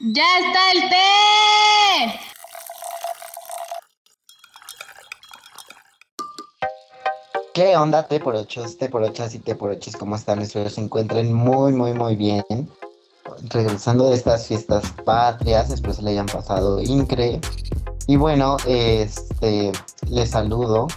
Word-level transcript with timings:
¡Ya 0.00 0.24
está 0.38 0.72
el 0.72 0.90
té! 0.90 2.20
¿Qué 7.54 7.76
onda, 7.76 8.08
T 8.08 8.18
por 8.18 8.34
ochos, 8.34 8.76
T 8.76 8.88
por 8.88 9.04
ochas 9.04 9.36
y 9.36 9.38
T 9.38 9.54
por 9.54 9.70
ochos? 9.70 9.94
¿Cómo 9.96 10.16
están? 10.16 10.40
Espero 10.40 10.68
se 10.68 10.80
encuentren 10.80 11.32
muy, 11.32 11.72
muy, 11.72 11.92
muy 11.92 12.16
bien. 12.16 12.44
Regresando 13.50 14.10
de 14.10 14.16
estas 14.16 14.48
fiestas 14.48 14.90
patrias, 15.04 15.70
espero 15.70 15.94
se 15.94 16.02
le 16.02 16.10
hayan 16.10 16.26
pasado 16.26 16.82
increíble. 16.82 17.40
Y 18.08 18.16
bueno, 18.16 18.56
este, 18.66 19.70
les 20.08 20.30
saludo. 20.30 20.88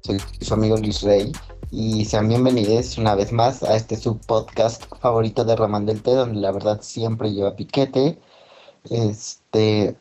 Soy 0.00 0.18
su 0.40 0.54
amigo 0.54 0.78
Luis 0.78 1.02
Rey. 1.02 1.30
Y 1.70 2.06
sean 2.06 2.28
bienvenidos 2.28 2.96
una 2.96 3.14
vez 3.14 3.30
más 3.30 3.62
a 3.62 3.76
este 3.76 3.96
subpodcast 3.96 4.86
favorito 5.02 5.44
de 5.44 5.54
Román 5.54 5.84
del 5.84 6.02
Té, 6.02 6.12
donde 6.12 6.40
la 6.40 6.50
verdad 6.50 6.80
siempre 6.80 7.30
lleva 7.30 7.56
piquete. 7.56 8.18
Este, 8.90 9.94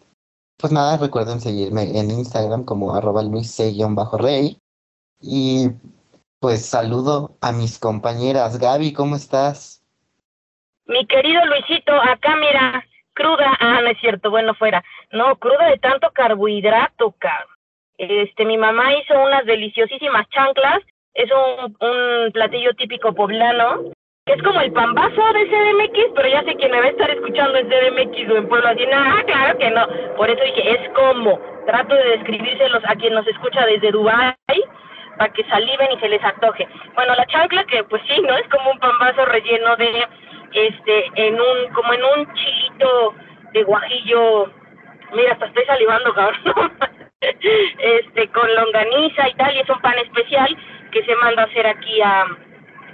pues 0.58 0.72
nada, 0.72 0.96
recuerden 0.96 1.42
seguirme 1.42 2.00
en 2.00 2.10
Instagram 2.10 2.64
como 2.64 2.96
arroba 2.96 3.22
luis-rey. 3.22 4.58
Y 5.20 5.68
pues 6.40 6.66
saludo 6.66 7.36
a 7.42 7.52
mis 7.52 7.80
compañeras. 7.80 8.60
Gaby, 8.60 8.94
¿cómo 8.94 9.18
estás? 9.18 9.84
Mi 10.86 11.06
querido 11.06 11.46
Luisito, 11.48 11.92
acá 11.92 12.38
mira, 12.38 12.86
cruda, 13.12 13.58
ah, 13.60 13.82
no 13.82 13.90
es 13.90 14.00
cierto, 14.00 14.30
bueno, 14.30 14.54
fuera. 14.56 14.82
No, 15.12 15.36
cruda 15.36 15.68
de 15.68 15.80
tanto 15.80 16.12
carbohidrato, 16.14 17.14
caro. 17.20 17.50
Este, 17.98 18.46
mi 18.46 18.58
mamá 18.58 18.96
hizo 18.96 19.20
unas 19.22 19.46
deliciosísimas 19.46 20.30
chanclas 20.30 20.82
es 21.18 21.30
un, 21.32 21.76
un 21.82 22.32
platillo 22.32 22.74
típico 22.76 23.12
poblano, 23.14 23.92
es 24.28 24.44
como 24.44 24.62
el 24.62 24.72
pambazo 24.72 25.22
de 25.34 25.48
CDMX, 25.48 26.12
pero 26.16 26.28
ya 26.28 26.44
sé 26.44 26.56
que 26.58 26.70
me 26.70 26.80
va 26.80 26.86
a 26.86 26.90
estar 26.90 27.10
escuchando 27.10 27.58
en 27.58 27.68
CDMX 27.68 28.30
o 28.30 28.38
en 28.38 28.48
Pueblo 28.48 28.68
así, 28.68 28.86
ah, 28.94 29.24
claro 29.26 29.58
que 29.58 29.72
no, 29.72 29.88
por 30.16 30.30
eso 30.30 30.44
dije, 30.44 30.72
es 30.72 30.90
como, 30.90 31.40
trato 31.66 31.96
de 31.96 32.18
describírselos 32.18 32.84
a 32.86 32.96
quien 32.96 33.16
nos 33.16 33.26
escucha 33.26 33.66
desde 33.66 33.92
Dubái, 33.92 34.36
para 35.18 35.34
que 35.34 35.44
saliven 35.46 35.88
y 35.92 36.00
se 36.00 36.10
les 36.10 36.24
antoje. 36.24 36.68
Bueno, 36.94 37.16
la 37.16 37.26
chancla 37.26 37.64
que 37.64 37.84
pues 37.86 38.04
sí, 38.08 38.22
¿no? 38.22 38.38
Es 38.38 38.48
como 38.50 38.70
un 38.70 38.78
pambazo 38.78 39.26
relleno 39.26 39.76
de, 39.78 40.08
este, 40.54 41.06
en 41.16 41.34
un, 41.34 41.74
como 41.74 41.94
en 41.94 42.04
un 42.04 42.34
chilito 42.34 43.16
de 43.54 43.64
guajillo, 43.64 44.52
mira, 45.14 45.32
hasta 45.34 45.48
estoy 45.48 45.66
salivando, 45.66 46.14
cabrón, 46.14 46.74
este, 47.22 48.28
con 48.28 48.54
longaniza 48.54 49.30
y 49.30 49.34
tal, 49.34 49.56
y 49.56 49.60
es 49.60 49.70
un 49.70 49.80
pan 49.80 49.98
especial, 49.98 50.56
que 50.98 51.06
se 51.06 51.16
manda 51.18 51.44
a 51.44 51.46
hacer 51.46 51.68
aquí 51.68 52.02
a, 52.02 52.26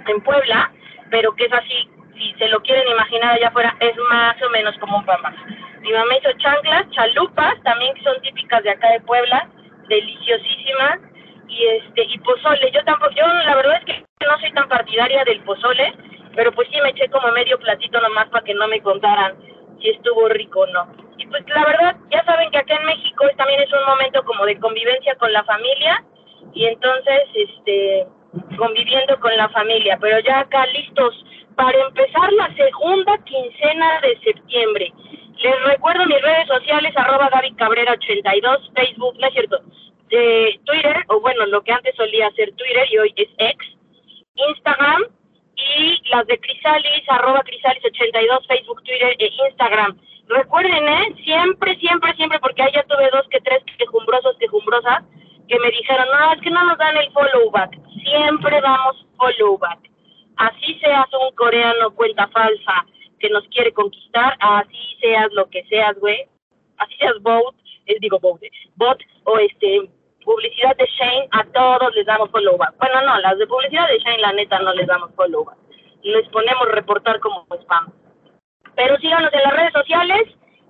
en 0.08 0.20
Puebla, 0.20 0.70
pero 1.10 1.34
que 1.34 1.46
es 1.46 1.52
así, 1.52 1.88
si 2.14 2.34
se 2.34 2.48
lo 2.48 2.60
quieren 2.60 2.86
imaginar 2.88 3.34
allá 3.34 3.48
afuera, 3.48 3.74
es 3.80 3.96
más 4.10 4.36
o 4.42 4.50
menos 4.50 4.76
como 4.78 4.98
un 4.98 5.06
pambazo. 5.06 5.38
Mi 5.80 5.90
mamá 5.90 6.14
hizo 6.16 6.30
chanclas, 6.38 6.90
chalupas, 6.90 7.54
también 7.62 7.94
que 7.94 8.02
son 8.02 8.20
típicas 8.20 8.62
de 8.62 8.70
acá 8.70 8.90
de 8.90 9.00
Puebla, 9.00 9.48
deliciosísimas, 9.88 10.98
y 11.48 11.66
este 11.66 12.04
y 12.04 12.18
pozole. 12.18 12.70
Yo 12.72 12.84
tampoco, 12.84 13.12
yo 13.12 13.26
la 13.26 13.54
verdad 13.56 13.78
es 13.78 13.84
que 13.86 14.26
no 14.26 14.38
soy 14.38 14.52
tan 14.52 14.68
partidaria 14.68 15.24
del 15.24 15.40
pozole, 15.40 15.94
pero 16.34 16.52
pues 16.52 16.68
sí 16.70 16.78
me 16.82 16.90
eché 16.90 17.08
como 17.08 17.28
medio 17.32 17.58
platito 17.58 18.00
nomás 18.00 18.28
para 18.28 18.44
que 18.44 18.54
no 18.54 18.68
me 18.68 18.82
contaran 18.82 19.34
si 19.80 19.90
estuvo 19.90 20.28
rico 20.28 20.60
o 20.60 20.66
no. 20.66 20.88
Y 21.16 21.26
pues 21.26 21.42
la 21.48 21.64
verdad, 21.64 21.96
ya 22.10 22.22
saben 22.24 22.50
que 22.50 22.58
acá 22.58 22.74
en 22.74 22.86
México 22.86 23.24
también 23.36 23.62
es 23.62 23.72
un 23.72 23.84
momento 23.86 24.22
como 24.24 24.44
de 24.44 24.58
convivencia 24.58 25.14
con 25.16 25.32
la 25.32 25.44
familia 25.44 26.02
y 26.52 26.66
entonces 26.66 27.22
este 27.34 28.06
conviviendo 28.56 29.18
con 29.20 29.36
la 29.36 29.48
familia, 29.50 29.96
pero 30.00 30.18
ya 30.20 30.40
acá 30.40 30.66
listos 30.66 31.24
para 31.54 31.78
empezar 31.86 32.32
la 32.32 32.52
segunda 32.54 33.16
quincena 33.24 34.00
de 34.00 34.18
septiembre. 34.20 34.92
Les 35.40 35.64
recuerdo 35.64 36.06
mis 36.06 36.20
redes 36.20 36.46
sociales, 36.48 36.92
arroba 36.96 37.28
Gaby 37.28 37.54
Cabrera 37.54 37.92
82, 37.92 38.70
Facebook, 38.74 39.16
no 39.18 39.26
es 39.26 39.32
cierto, 39.32 39.58
de 40.08 40.60
Twitter, 40.64 41.04
o 41.08 41.20
bueno, 41.20 41.46
lo 41.46 41.62
que 41.62 41.72
antes 41.72 41.94
solía 41.96 42.30
ser 42.32 42.52
Twitter 42.54 42.86
y 42.90 42.98
hoy 42.98 43.14
es 43.16 43.28
X, 43.38 43.76
Instagram 44.34 45.02
y 45.56 46.00
las 46.10 46.26
de 46.26 46.38
Crisalis, 46.38 47.04
arroba 47.08 47.42
Crisalis 47.42 47.84
82, 47.84 48.46
Facebook, 48.46 48.82
Twitter 48.82 49.16
e 49.18 49.30
Instagram. 49.48 49.98
Recuerden, 50.28 50.88
¿eh? 50.88 51.14
Siempre, 51.24 51.76
siempre, 51.76 52.14
siempre, 52.14 52.38
porque 52.40 52.62
ahí 52.62 52.72
ya 52.74 52.82
tuve 52.84 53.10
dos 53.12 53.26
que 53.28 53.40
tres 53.40 53.62
quejumbrosos, 53.78 54.36
quejumbrosas, 54.38 55.04
que 55.48 55.58
me 55.58 55.70
dijeron, 55.70 56.06
no, 56.12 56.32
es 56.32 56.40
que 56.40 56.50
no 56.50 56.64
nos 56.64 56.78
dan 56.78 56.96
el 56.96 57.10
follow 57.12 57.50
back. 57.50 57.78
Siempre 58.02 58.60
damos 58.60 59.06
follow 59.16 59.58
back. 59.58 59.78
Así 60.36 60.78
seas 60.80 61.06
un 61.12 61.34
coreano 61.36 61.90
cuenta 61.94 62.28
falsa 62.28 62.86
que 63.20 63.28
nos 63.30 63.46
quiere 63.48 63.72
conquistar, 63.72 64.36
así 64.40 64.96
seas 65.00 65.32
lo 65.32 65.48
que 65.48 65.64
seas, 65.64 65.98
güey. 66.00 66.26
Así 66.78 66.94
seas 66.98 67.20
bot, 67.22 67.54
es 67.86 68.00
digo 68.00 68.18
bot, 68.18 68.40
bot 68.76 69.00
o 69.24 69.38
este 69.38 69.88
publicidad 70.24 70.74
de 70.76 70.86
Shane, 70.98 71.28
a 71.32 71.44
todos 71.44 71.94
les 71.94 72.06
damos 72.06 72.30
follow 72.30 72.56
back. 72.56 72.74
Bueno, 72.78 73.02
no, 73.02 73.18
las 73.20 73.38
de 73.38 73.46
publicidad 73.46 73.86
de 73.88 73.98
Shane, 73.98 74.22
la 74.22 74.32
neta, 74.32 74.58
no 74.58 74.72
les 74.72 74.86
damos 74.86 75.14
follow 75.14 75.44
back. 75.44 75.58
Les 76.02 76.26
ponemos 76.28 76.68
reportar 76.68 77.20
como 77.20 77.46
spam. 77.62 77.92
Pero 78.74 78.96
síganos 78.98 79.32
en 79.32 79.42
las 79.42 79.52
redes 79.52 79.72
sociales 79.72 80.22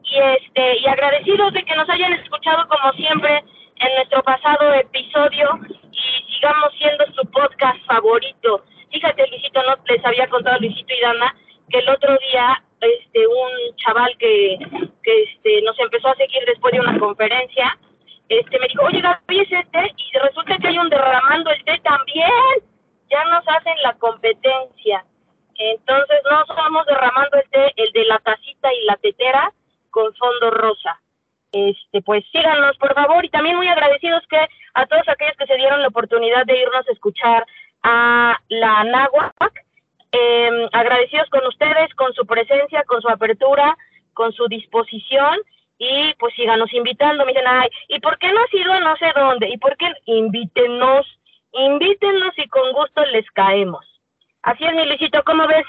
y 0.02 0.18
este 0.18 0.78
y 0.78 0.86
agradecidos 0.86 1.52
de 1.52 1.64
que 1.64 1.74
nos 1.76 1.88
hayan 1.88 2.12
escuchado 2.12 2.68
como 2.68 2.92
siempre 2.92 3.42
en 3.84 3.94
nuestro 3.96 4.22
pasado 4.22 4.72
episodio 4.74 5.58
y 5.92 6.32
sigamos 6.32 6.72
siendo 6.78 7.04
su 7.12 7.30
podcast 7.30 7.78
favorito. 7.86 8.64
Fíjate, 8.90 9.26
Luisito, 9.28 9.62
no 9.62 9.76
les 9.86 10.04
había 10.04 10.26
contado 10.28 10.58
Luisito 10.60 10.94
y 10.94 11.00
Dana 11.00 11.34
que 11.68 11.78
el 11.78 11.88
otro 11.88 12.16
día 12.30 12.62
este 12.80 13.26
un 13.26 13.76
chaval 13.76 14.16
que, 14.18 14.58
que 15.02 15.22
este 15.22 15.62
nos 15.62 15.78
empezó 15.78 16.08
a 16.08 16.16
seguir 16.16 16.44
después 16.46 16.72
de 16.72 16.80
una 16.80 16.98
conferencia, 16.98 17.78
este 18.28 18.58
me 18.58 18.68
dijo, 18.68 18.84
"Oye, 18.84 19.00
Gaby, 19.00 19.40
es 19.40 19.52
este" 19.52 19.94
y 19.96 20.18
resulta 20.18 20.58
que 20.58 20.68
hay 20.68 20.78
un 20.78 20.88
derramando 20.88 21.50
el 21.50 21.64
té 21.64 21.78
también. 21.82 22.30
Ya 23.10 23.24
nos 23.26 23.44
hacen 23.46 23.74
la 23.82 23.92
competencia. 23.94 25.04
Entonces 25.56 26.20
no 26.30 26.44
somos 26.54 26.86
derramando 26.86 27.36
el 27.36 27.50
té, 27.50 27.72
el 27.76 27.92
de 27.92 28.04
la 28.06 28.18
tacita 28.18 28.72
y 28.72 28.84
la 28.86 28.96
tetera 28.96 29.52
con 29.90 30.12
fondo 30.14 30.50
rosa 30.50 30.98
este, 31.54 32.02
pues 32.02 32.24
síganos 32.32 32.76
por 32.78 32.92
favor 32.94 33.24
y 33.24 33.28
también 33.28 33.56
muy 33.56 33.68
agradecidos 33.68 34.24
que 34.28 34.44
a 34.74 34.86
todos 34.86 35.08
aquellos 35.08 35.36
que 35.36 35.46
se 35.46 35.56
dieron 35.56 35.80
la 35.82 35.88
oportunidad 35.88 36.44
de 36.46 36.58
irnos 36.58 36.86
a 36.88 36.92
escuchar 36.92 37.46
a 37.84 38.36
la 38.48 38.82
Náhuac, 38.82 39.64
eh, 40.10 40.68
agradecidos 40.72 41.30
con 41.30 41.46
ustedes, 41.46 41.94
con 41.94 42.12
su 42.14 42.26
presencia, 42.26 42.82
con 42.84 43.00
su 43.00 43.08
apertura, 43.08 43.76
con 44.14 44.32
su 44.32 44.48
disposición 44.48 45.38
y 45.78 46.14
pues 46.18 46.34
síganos 46.34 46.72
invitando, 46.72 47.24
miren, 47.24 47.44
ay, 47.46 47.68
¿y 47.88 48.00
por 48.00 48.18
qué 48.18 48.32
no 48.32 48.40
ha 48.40 48.46
sido 48.48 48.80
no 48.80 48.96
sé 48.96 49.12
dónde? 49.14 49.48
¿Y 49.48 49.58
por 49.58 49.76
qué 49.76 49.92
invítenos? 50.06 51.06
Invítenos 51.52 52.36
y 52.36 52.48
con 52.48 52.72
gusto 52.72 53.04
les 53.06 53.30
caemos. 53.30 53.86
Así 54.42 54.64
es, 54.64 54.74
mi 54.74 54.86
Luisito, 54.86 55.22
¿cómo 55.24 55.46
ves? 55.46 55.66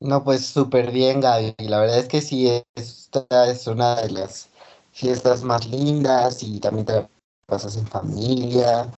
No, 0.00 0.24
pues 0.24 0.46
súper 0.46 0.90
bien, 0.92 1.20
Gaby. 1.20 1.54
La 1.58 1.80
verdad 1.80 1.98
es 1.98 2.08
que 2.08 2.20
sí, 2.22 2.48
esta 2.74 3.50
es 3.50 3.66
una 3.66 3.96
de 3.96 4.10
las 4.10 4.48
fiestas 4.92 5.42
más 5.44 5.66
lindas 5.68 6.42
y 6.42 6.58
también 6.60 6.86
te 6.86 7.08
pasas 7.46 7.76
en 7.76 7.86
familia. 7.86 8.90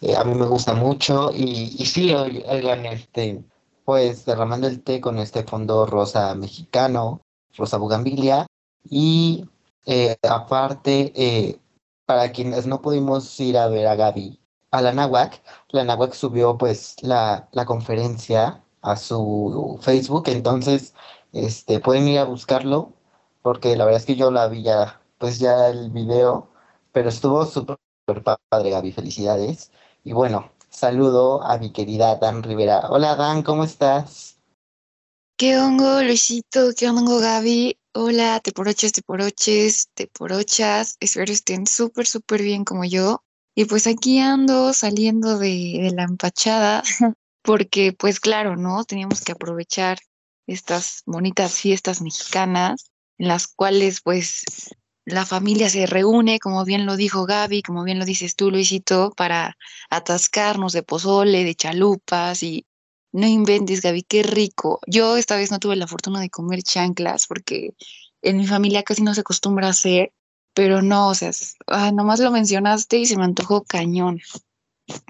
Eh, 0.00 0.16
a 0.16 0.24
mí 0.24 0.34
me 0.34 0.46
gusta 0.46 0.74
mucho 0.74 1.30
y, 1.32 1.76
y 1.78 1.86
sí, 1.86 2.12
oigan, 2.14 2.86
este, 2.86 3.42
pues 3.84 4.24
derramando 4.24 4.66
el 4.66 4.82
té 4.82 5.00
con 5.00 5.18
este 5.18 5.44
fondo 5.44 5.86
rosa 5.86 6.34
mexicano, 6.34 7.20
rosa 7.56 7.76
bugambilia 7.78 8.46
y 8.88 9.44
eh, 9.86 10.16
aparte, 10.28 11.12
eh, 11.14 11.58
para 12.06 12.32
quienes 12.32 12.66
no 12.66 12.80
pudimos 12.82 13.38
ir 13.40 13.58
a 13.58 13.68
ver 13.68 13.86
a 13.86 13.94
Gaby 13.96 14.40
a 14.70 14.82
la 14.82 14.92
Nahuac, 14.92 15.42
la 15.70 15.84
Nahuac 15.84 16.12
subió 16.14 16.58
pues 16.58 16.96
la, 17.02 17.48
la 17.52 17.64
conferencia 17.64 18.62
a 18.90 18.96
su 18.96 19.78
Facebook, 19.82 20.24
entonces 20.28 20.94
este 21.32 21.80
pueden 21.80 22.08
ir 22.08 22.18
a 22.18 22.24
buscarlo 22.24 22.92
porque 23.42 23.76
la 23.76 23.84
verdad 23.84 24.00
es 24.00 24.06
que 24.06 24.16
yo 24.16 24.30
la 24.30 24.48
vi 24.48 24.62
ya 24.62 25.00
pues 25.18 25.38
ya 25.38 25.68
el 25.68 25.90
video, 25.90 26.48
pero 26.92 27.08
estuvo 27.08 27.44
súper 27.44 27.78
padre 28.48 28.70
Gaby, 28.70 28.92
felicidades. 28.92 29.70
Y 30.04 30.12
bueno, 30.12 30.52
saludo 30.70 31.42
a 31.42 31.58
mi 31.58 31.72
querida 31.72 32.16
Dan 32.16 32.42
Rivera. 32.42 32.88
Hola 32.88 33.16
Dan, 33.16 33.42
¿cómo 33.42 33.64
estás? 33.64 34.38
¿Qué 35.36 35.58
hongo, 35.58 36.02
Luisito? 36.02 36.70
¿Qué 36.76 36.88
hongo, 36.88 37.18
Gaby? 37.18 37.78
Hola, 37.94 38.40
te 38.40 38.52
poroches, 38.52 38.92
te 38.92 39.02
poroches, 39.02 39.88
te 39.94 40.06
porochas. 40.06 40.96
Espero 41.00 41.32
estén 41.32 41.66
súper, 41.66 42.06
súper 42.06 42.42
bien 42.42 42.64
como 42.64 42.84
yo. 42.84 43.22
Y 43.54 43.64
pues 43.64 43.86
aquí 43.86 44.18
ando 44.18 44.72
saliendo 44.72 45.38
de, 45.38 45.78
de 45.82 45.92
la 45.92 46.04
empachada 46.04 46.82
porque 47.48 47.94
pues 47.94 48.20
claro, 48.20 48.56
¿no? 48.56 48.84
Teníamos 48.84 49.22
que 49.22 49.32
aprovechar 49.32 49.96
estas 50.46 51.02
bonitas 51.06 51.58
fiestas 51.58 52.02
mexicanas 52.02 52.90
en 53.16 53.28
las 53.28 53.46
cuales 53.46 54.02
pues 54.02 54.44
la 55.06 55.24
familia 55.24 55.70
se 55.70 55.86
reúne, 55.86 56.40
como 56.40 56.66
bien 56.66 56.84
lo 56.84 56.96
dijo 56.96 57.24
Gaby, 57.24 57.62
como 57.62 57.84
bien 57.84 57.98
lo 57.98 58.04
dices 58.04 58.36
tú, 58.36 58.50
Luisito, 58.50 59.14
para 59.16 59.56
atascarnos 59.88 60.74
de 60.74 60.82
pozole, 60.82 61.42
de 61.44 61.54
chalupas 61.54 62.42
y 62.42 62.66
No 63.12 63.26
inventes, 63.26 63.80
Gaby, 63.80 64.02
qué 64.02 64.22
rico. 64.22 64.80
Yo 64.86 65.16
esta 65.16 65.36
vez 65.36 65.50
no 65.50 65.58
tuve 65.58 65.76
la 65.76 65.86
fortuna 65.86 66.20
de 66.20 66.28
comer 66.28 66.62
chanclas 66.62 67.26
porque 67.26 67.72
en 68.20 68.36
mi 68.36 68.46
familia 68.46 68.82
casi 68.82 69.00
no 69.02 69.14
se 69.14 69.22
acostumbra 69.22 69.68
a 69.68 69.70
hacer, 69.70 70.12
pero 70.52 70.82
no, 70.82 71.08
o 71.08 71.14
sea, 71.14 71.30
ah, 71.66 71.92
nomás 71.92 72.20
lo 72.20 72.30
mencionaste 72.30 72.98
y 72.98 73.06
se 73.06 73.16
me 73.16 73.24
antojó 73.24 73.64
cañón. 73.64 74.20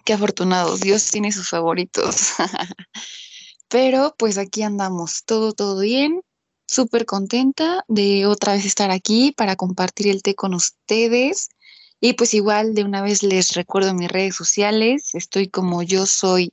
Qué 0.04 0.12
afortunados, 0.12 0.80
Dios 0.80 1.10
tiene 1.10 1.32
sus 1.32 1.48
favoritos. 1.48 2.32
pero 3.68 4.14
pues 4.18 4.38
aquí 4.38 4.62
andamos, 4.62 5.24
todo, 5.24 5.52
todo 5.52 5.80
bien, 5.80 6.22
súper 6.66 7.06
contenta 7.06 7.84
de 7.88 8.26
otra 8.26 8.54
vez 8.54 8.64
estar 8.64 8.90
aquí 8.90 9.32
para 9.32 9.56
compartir 9.56 10.08
el 10.08 10.22
té 10.22 10.34
con 10.34 10.54
ustedes. 10.54 11.48
Y 12.00 12.12
pues 12.12 12.32
igual 12.34 12.74
de 12.74 12.84
una 12.84 13.02
vez 13.02 13.22
les 13.22 13.54
recuerdo 13.54 13.92
mis 13.92 14.08
redes 14.08 14.36
sociales, 14.36 15.14
estoy 15.14 15.48
como 15.48 15.82
yo 15.82 16.06
soy 16.06 16.52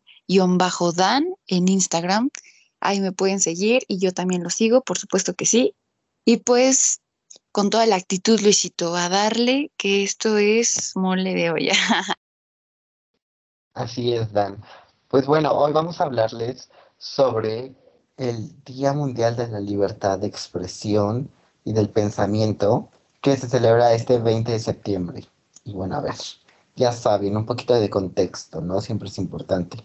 bajo 0.57 0.91
Dan 0.91 1.25
en 1.47 1.67
Instagram. 1.67 2.29
Ahí 2.79 2.99
me 2.99 3.11
pueden 3.11 3.39
seguir 3.39 3.83
y 3.87 3.99
yo 3.99 4.11
también 4.11 4.43
lo 4.43 4.49
sigo, 4.49 4.81
por 4.81 4.97
supuesto 4.97 5.33
que 5.33 5.45
sí. 5.45 5.75
Y 6.25 6.37
pues 6.37 7.01
con 7.51 7.69
toda 7.69 7.85
la 7.85 7.95
actitud, 7.95 8.39
Luisito, 8.41 8.95
a 8.95 9.07
darle 9.09 9.71
que 9.77 10.03
esto 10.03 10.37
es 10.37 10.91
mole 10.95 11.33
de 11.33 11.51
olla. 11.51 11.75
Así 13.75 14.13
es, 14.13 14.31
Dan. 14.31 14.63
Pues 15.09 15.27
bueno, 15.27 15.51
hoy 15.51 15.73
vamos 15.73 15.99
a 15.99 16.05
hablarles 16.05 16.69
sobre 16.97 17.75
el 18.17 18.63
Día 18.63 18.93
Mundial 18.93 19.35
de 19.35 19.49
la 19.49 19.59
Libertad 19.59 20.17
de 20.17 20.27
Expresión 20.27 21.29
y 21.65 21.73
del 21.73 21.89
Pensamiento, 21.89 22.89
que 23.21 23.35
se 23.35 23.49
celebra 23.49 23.93
este 23.93 24.17
20 24.17 24.53
de 24.53 24.59
septiembre. 24.59 25.25
Y 25.65 25.73
bueno, 25.73 25.97
a 25.97 26.01
ver, 26.01 26.15
ya 26.77 26.93
saben, 26.93 27.35
un 27.35 27.45
poquito 27.45 27.73
de 27.73 27.89
contexto, 27.89 28.61
¿no? 28.61 28.79
Siempre 28.79 29.09
es 29.09 29.17
importante. 29.17 29.77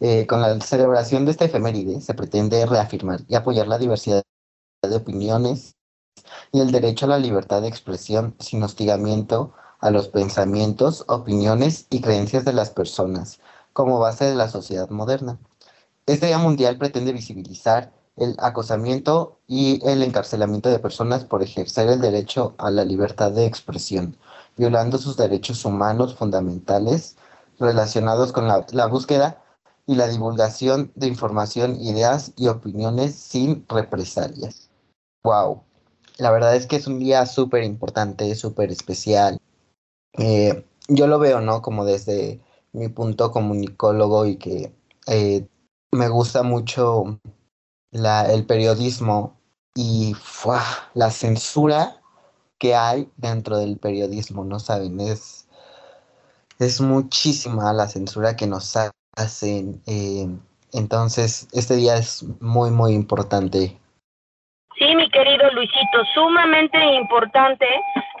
Eh, 0.00 0.26
con 0.26 0.42
la 0.42 0.60
celebración 0.60 1.24
de 1.24 1.30
esta 1.30 1.46
efeméride 1.46 2.02
se 2.02 2.12
pretende 2.12 2.66
reafirmar 2.66 3.20
y 3.26 3.36
apoyar 3.36 3.68
la 3.68 3.78
diversidad 3.78 4.22
de 4.82 4.96
opiniones 4.96 5.76
y 6.52 6.60
el 6.60 6.72
derecho 6.72 7.06
a 7.06 7.10
la 7.10 7.18
libertad 7.18 7.62
de 7.62 7.68
expresión 7.68 8.34
sin 8.38 8.62
hostigamiento 8.62 9.54
a 9.84 9.90
los 9.90 10.08
pensamientos, 10.08 11.04
opiniones 11.08 11.86
y 11.90 12.00
creencias 12.00 12.46
de 12.46 12.54
las 12.54 12.70
personas 12.70 13.38
como 13.74 13.98
base 13.98 14.24
de 14.24 14.34
la 14.34 14.48
sociedad 14.48 14.88
moderna. 14.88 15.38
Este 16.06 16.26
Día 16.26 16.38
Mundial 16.38 16.78
pretende 16.78 17.12
visibilizar 17.12 17.92
el 18.16 18.34
acosamiento 18.38 19.36
y 19.46 19.86
el 19.86 20.02
encarcelamiento 20.02 20.70
de 20.70 20.78
personas 20.78 21.26
por 21.26 21.42
ejercer 21.42 21.90
el 21.90 22.00
derecho 22.00 22.54
a 22.56 22.70
la 22.70 22.86
libertad 22.86 23.30
de 23.32 23.44
expresión, 23.44 24.16
violando 24.56 24.96
sus 24.96 25.18
derechos 25.18 25.62
humanos 25.66 26.14
fundamentales 26.14 27.16
relacionados 27.60 28.32
con 28.32 28.48
la, 28.48 28.64
la 28.70 28.86
búsqueda 28.86 29.42
y 29.86 29.96
la 29.96 30.08
divulgación 30.08 30.92
de 30.94 31.08
información, 31.08 31.78
ideas 31.82 32.32
y 32.38 32.48
opiniones 32.48 33.16
sin 33.16 33.66
represalias. 33.68 34.70
Wow, 35.24 35.62
la 36.16 36.30
verdad 36.30 36.56
es 36.56 36.66
que 36.66 36.76
es 36.76 36.86
un 36.86 37.00
día 37.00 37.26
súper 37.26 37.64
importante, 37.64 38.34
súper 38.34 38.72
especial. 38.72 39.38
Eh, 40.18 40.64
yo 40.88 41.06
lo 41.06 41.18
veo, 41.18 41.40
¿no? 41.40 41.62
Como 41.62 41.84
desde 41.84 42.40
mi 42.72 42.88
punto 42.88 43.30
comunicólogo 43.30 44.26
y 44.26 44.36
que 44.36 44.72
eh, 45.06 45.46
me 45.92 46.08
gusta 46.08 46.42
mucho 46.42 47.20
la, 47.90 48.32
el 48.32 48.46
periodismo 48.46 49.36
y 49.74 50.14
la 50.94 51.10
censura 51.10 51.96
que 52.58 52.74
hay 52.74 53.08
dentro 53.16 53.58
del 53.58 53.78
periodismo, 53.78 54.44
¿no 54.44 54.60
saben? 54.60 55.00
Es, 55.00 55.48
es 56.58 56.80
muchísima 56.80 57.72
la 57.72 57.88
censura 57.88 58.36
que 58.36 58.46
nos 58.46 58.76
hacen. 59.16 59.82
Eh, 59.86 60.28
entonces, 60.72 61.48
este 61.52 61.76
día 61.76 61.96
es 61.96 62.24
muy, 62.40 62.70
muy 62.70 62.92
importante. 62.92 63.78
Sí, 64.78 64.94
mi 64.96 65.08
querido 65.10 65.50
Luisito, 65.52 66.04
sumamente 66.14 66.78
importante 66.94 67.66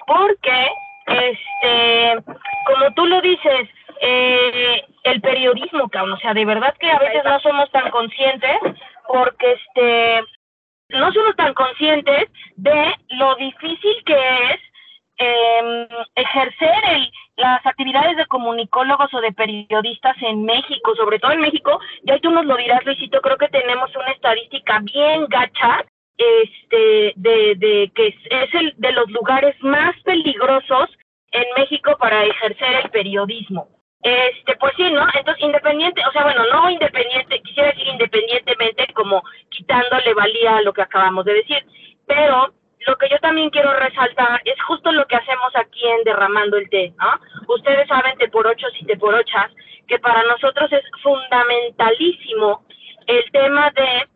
porque, 0.06 0.68
este, 1.06 2.22
como 2.66 2.94
tú 2.94 3.06
lo 3.06 3.20
dices, 3.20 3.68
eh, 4.00 4.82
el 5.04 5.20
periodismo, 5.20 5.84
o 5.84 6.16
sea, 6.18 6.34
de 6.34 6.44
verdad 6.44 6.74
que 6.78 6.90
a 6.90 6.98
veces 6.98 7.22
no 7.24 7.38
somos 7.40 7.70
tan 7.70 7.90
conscientes 7.90 8.58
porque, 9.06 9.52
este, 9.52 10.24
no 10.90 11.12
somos 11.12 11.36
tan 11.36 11.54
conscientes 11.54 12.28
de 12.56 12.94
lo 13.10 13.34
difícil 13.36 13.94
que 14.04 14.14
es 14.52 14.60
eh, 15.18 15.88
ejercer 16.16 16.74
el, 16.90 17.10
las 17.36 17.64
actividades 17.66 18.16
de 18.16 18.26
comunicólogos 18.26 19.12
o 19.12 19.20
de 19.20 19.32
periodistas 19.32 20.16
en 20.22 20.44
México, 20.44 20.94
sobre 20.96 21.18
todo 21.18 21.32
en 21.32 21.40
México, 21.40 21.80
ya 22.02 22.18
tú 22.18 22.30
nos 22.30 22.44
lo 22.44 22.56
dirás, 22.56 22.84
Luisito, 22.84 23.20
creo 23.20 23.36
que 23.36 23.48
tenemos 23.48 23.94
una 23.96 24.10
estadística 24.12 24.78
bien 24.80 25.26
gacha, 25.28 25.84
este, 26.16 27.12
de, 27.16 27.54
de 27.56 27.92
que 27.94 28.08
es, 28.08 28.54
el 28.54 28.74
de 28.76 28.92
los 28.92 29.10
lugares 29.10 29.54
más 29.60 29.94
peligrosos 30.02 30.90
en 31.32 31.44
México 31.56 31.96
para 31.98 32.24
ejercer 32.24 32.84
el 32.84 32.90
periodismo. 32.90 33.68
Este, 34.02 34.54
pues 34.56 34.74
sí, 34.76 34.90
¿no? 34.90 35.06
Entonces, 35.14 35.42
independiente, 35.42 36.02
o 36.06 36.12
sea, 36.12 36.24
bueno, 36.24 36.44
no 36.52 36.70
independiente, 36.70 37.40
quisiera 37.40 37.70
decir 37.70 37.88
independientemente 37.88 38.86
como 38.92 39.22
quitándole 39.48 40.12
valía 40.12 40.58
a 40.58 40.62
lo 40.62 40.72
que 40.72 40.82
acabamos 40.82 41.24
de 41.24 41.34
decir, 41.34 41.64
pero 42.06 42.52
lo 42.86 42.96
que 42.98 43.08
yo 43.08 43.18
también 43.20 43.48
quiero 43.48 43.72
resaltar 43.72 44.42
es 44.44 44.60
justo 44.64 44.92
lo 44.92 45.06
que 45.06 45.16
hacemos 45.16 45.56
aquí 45.56 45.86
en 45.86 46.04
Derramando 46.04 46.58
el 46.58 46.68
Té, 46.68 46.92
¿no? 46.98 47.18
Ustedes 47.54 47.88
saben, 47.88 48.16
te 48.18 48.28
por 48.28 48.46
ochos 48.46 48.72
y 48.78 48.84
te 48.84 48.96
por 48.98 49.14
ochas, 49.14 49.50
que 49.88 49.98
para 49.98 50.22
nosotros 50.24 50.70
es 50.70 50.82
fundamentalísimo 51.02 52.64
el 53.06 53.30
tema 53.32 53.70
de 53.70 54.08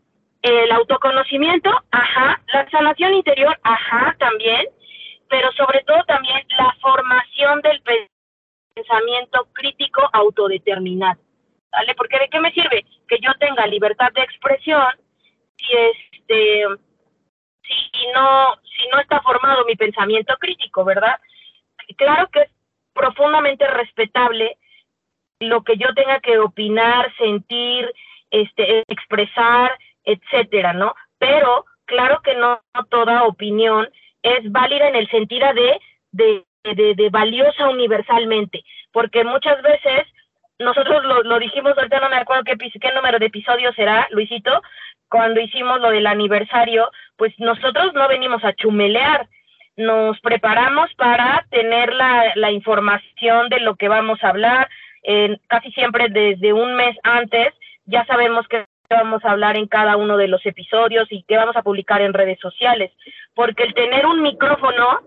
el 0.42 0.70
autoconocimiento, 0.72 1.70
ajá, 1.90 2.40
la 2.52 2.70
sanación 2.70 3.14
interior, 3.14 3.58
ajá, 3.62 4.16
también, 4.18 4.66
pero 5.28 5.52
sobre 5.52 5.82
todo 5.84 6.02
también 6.04 6.40
la 6.56 6.74
formación 6.80 7.60
del 7.62 7.82
pensamiento 8.74 9.48
crítico 9.52 10.08
autodeterminado, 10.12 11.20
¿vale? 11.72 11.94
Porque 11.94 12.18
de 12.18 12.28
qué 12.28 12.40
me 12.40 12.52
sirve 12.52 12.84
que 13.08 13.18
yo 13.20 13.32
tenga 13.38 13.66
libertad 13.66 14.12
de 14.12 14.22
expresión 14.22 14.86
si 15.56 15.72
este 15.72 16.64
si 17.62 18.06
no, 18.14 18.54
si 18.62 18.88
no 18.88 19.00
está 19.00 19.20
formado 19.20 19.64
mi 19.64 19.76
pensamiento 19.76 20.34
crítico, 20.38 20.84
¿verdad? 20.84 21.18
Claro 21.96 22.28
que 22.28 22.42
es 22.42 22.50
profundamente 22.94 23.66
respetable 23.66 24.56
lo 25.40 25.62
que 25.62 25.76
yo 25.76 25.92
tenga 25.94 26.20
que 26.20 26.38
opinar, 26.38 27.14
sentir, 27.16 27.92
este, 28.30 28.82
expresar, 28.88 29.78
etcétera, 30.08 30.72
¿no? 30.72 30.94
Pero 31.18 31.64
claro 31.84 32.20
que 32.22 32.34
no 32.34 32.60
toda 32.90 33.24
opinión 33.24 33.88
es 34.22 34.50
válida 34.50 34.88
en 34.88 34.96
el 34.96 35.08
sentido 35.10 35.46
de, 35.52 35.80
de, 36.12 36.44
de, 36.74 36.94
de 36.94 37.10
valiosa 37.10 37.68
universalmente, 37.68 38.64
porque 38.92 39.22
muchas 39.24 39.60
veces 39.62 40.06
nosotros 40.58 41.04
lo, 41.04 41.22
lo 41.22 41.38
dijimos, 41.38 41.76
ahorita 41.76 42.00
no 42.00 42.08
me 42.08 42.16
acuerdo 42.16 42.44
qué, 42.44 42.56
qué 42.56 42.92
número 42.92 43.18
de 43.18 43.26
episodio 43.26 43.72
será, 43.74 44.08
Luisito, 44.10 44.62
cuando 45.08 45.40
hicimos 45.40 45.80
lo 45.80 45.90
del 45.90 46.06
aniversario, 46.06 46.90
pues 47.16 47.32
nosotros 47.38 47.92
no 47.94 48.08
venimos 48.08 48.42
a 48.44 48.54
chumelear, 48.54 49.28
nos 49.76 50.18
preparamos 50.20 50.92
para 50.94 51.46
tener 51.50 51.94
la, 51.94 52.32
la 52.34 52.50
información 52.50 53.48
de 53.48 53.60
lo 53.60 53.76
que 53.76 53.88
vamos 53.88 54.22
a 54.22 54.30
hablar, 54.30 54.68
eh, 55.04 55.38
casi 55.46 55.70
siempre 55.72 56.08
desde 56.08 56.52
un 56.52 56.74
mes 56.74 56.96
antes 57.04 57.54
ya 57.84 58.04
sabemos 58.06 58.46
vamos 58.90 59.24
a 59.24 59.32
hablar 59.32 59.56
en 59.56 59.66
cada 59.66 59.96
uno 59.96 60.16
de 60.16 60.28
los 60.28 60.44
episodios 60.46 61.06
y 61.10 61.22
qué 61.24 61.36
vamos 61.36 61.56
a 61.56 61.62
publicar 61.62 62.00
en 62.00 62.14
redes 62.14 62.38
sociales, 62.40 62.92
porque 63.34 63.64
el 63.64 63.74
tener 63.74 64.06
un 64.06 64.22
micrófono 64.22 65.00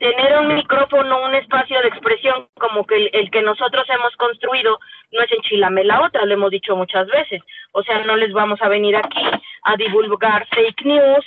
tener 0.00 0.36
un 0.38 0.54
micrófono, 0.54 1.24
un 1.24 1.34
espacio 1.36 1.80
de 1.82 1.88
expresión 1.88 2.48
como 2.54 2.84
que 2.84 3.10
el, 3.12 3.30
que 3.30 3.42
nosotros 3.42 3.86
hemos 3.88 4.14
construido 4.16 4.78
no 5.12 5.22
es 5.22 5.30
enchilame 5.30 5.84
la 5.84 6.02
otra, 6.02 6.24
lo 6.24 6.34
hemos 6.34 6.50
dicho 6.50 6.74
muchas 6.74 7.06
veces. 7.06 7.42
O 7.72 7.82
sea, 7.84 8.04
no 8.04 8.16
les 8.16 8.32
vamos 8.32 8.60
a 8.60 8.68
venir 8.68 8.96
aquí 8.96 9.22
a 9.62 9.76
divulgar 9.76 10.46
fake 10.48 10.84
news, 10.84 11.24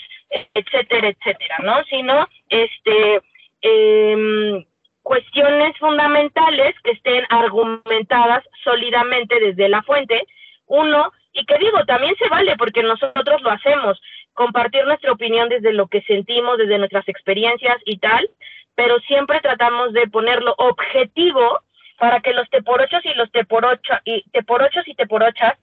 etcétera, 0.53 1.10
etcétera, 1.10 1.58
¿no? 1.63 1.81
Sino, 1.86 2.27
este, 2.50 3.22
eh, 3.62 4.65
cuestiones 5.01 5.77
fundamentales 5.77 6.75
que 6.84 6.91
estén 6.91 7.25
argumentadas 7.29 8.43
sólidamente 8.63 9.39
desde 9.39 9.70
la 9.70 9.81
fuente. 9.84 10.27
Uno, 10.71 11.11
y 11.33 11.45
que 11.45 11.57
digo, 11.57 11.83
también 11.85 12.15
se 12.15 12.29
vale 12.29 12.55
porque 12.55 12.81
nosotros 12.81 13.41
lo 13.41 13.51
hacemos, 13.51 14.01
compartir 14.31 14.85
nuestra 14.85 15.11
opinión 15.11 15.49
desde 15.49 15.73
lo 15.73 15.87
que 15.87 16.01
sentimos, 16.03 16.57
desde 16.57 16.77
nuestras 16.77 17.07
experiencias 17.09 17.77
y 17.85 17.97
tal, 17.97 18.29
pero 18.73 18.97
siempre 18.99 19.41
tratamos 19.41 19.91
de 19.91 20.07
ponerlo 20.07 20.55
objetivo 20.57 21.59
para 21.99 22.21
que 22.21 22.33
los 22.33 22.49
teporochos 22.49 23.05
y 23.05 23.13
los 23.15 23.29
teporochos 23.31 23.97
y 24.05 24.23
teporochos 24.31 24.87
y 24.87 24.95
teporochas 24.95 25.55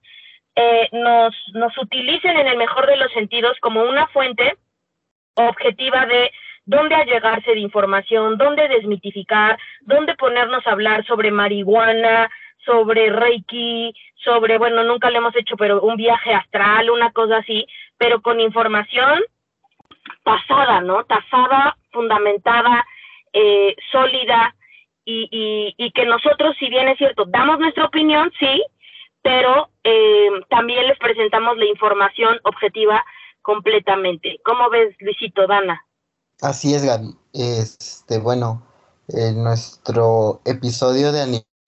eh, 0.55 0.91
nos, 0.93 1.35
nos 1.55 1.77
utilicen 1.79 2.37
en 2.37 2.47
el 2.47 2.59
mejor 2.59 2.87
de 2.87 2.99
los 2.99 3.11
sentidos 3.13 3.57
como 3.61 3.83
una 3.85 4.09
fuente 4.09 4.59
objetiva 5.37 6.05
de 6.05 6.31
dónde 6.67 6.97
allegarse 6.97 7.53
de 7.53 7.61
información, 7.61 8.37
dónde 8.37 8.69
desmitificar, 8.69 9.59
dónde 9.81 10.15
ponernos 10.17 10.67
a 10.67 10.73
hablar 10.73 11.07
sobre 11.07 11.31
marihuana, 11.31 12.29
sobre 12.69 13.11
Reiki, 13.11 13.95
sobre, 14.23 14.59
bueno, 14.59 14.85
nunca 14.85 15.11
lo 15.11 15.19
hemos 15.19 15.35
hecho, 15.37 15.57
pero 15.57 15.81
un 15.81 15.97
viaje 15.97 16.35
astral, 16.35 16.91
una 16.91 17.11
cosa 17.13 17.39
así, 17.39 17.67
pero 17.97 18.21
con 18.21 18.41
información 18.41 19.23
pasada, 20.23 20.83
¿no? 20.83 21.05
Tasada, 21.05 21.79
fundamentada, 21.91 22.87
eh, 23.33 23.75
sólida, 23.91 24.55
y, 25.11 25.75
y, 25.79 25.91
que 25.93 26.05
nosotros, 26.05 26.55
si 26.59 26.69
bien 26.69 26.87
es 26.89 26.99
cierto, 26.99 27.25
damos 27.25 27.59
nuestra 27.59 27.87
opinión, 27.87 28.31
sí, 28.39 28.63
pero 29.23 29.71
eh, 29.83 30.29
también 30.51 30.87
les 30.87 30.99
presentamos 30.99 31.57
la 31.57 31.65
información 31.65 32.39
objetiva 32.45 33.03
completamente. 33.41 34.39
¿Cómo 34.45 34.69
ves, 34.69 34.95
Luisito, 35.01 35.47
Dana? 35.47 35.83
Así 36.43 36.75
es, 36.75 36.85
Gaby. 36.85 37.15
Este, 37.33 38.19
bueno, 38.19 38.63
nuestro 39.35 40.43
episodio 40.45 41.11
de 41.11 41.23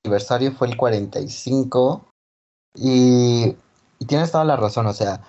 aniversario 0.05 0.53
fue 0.53 0.69
el 0.69 0.77
45 0.77 2.07
y, 2.75 3.57
y 3.99 4.05
tienes 4.07 4.33
toda 4.33 4.45
la 4.45 4.57
razón, 4.57 4.87
o 4.87 4.93
sea, 4.93 5.23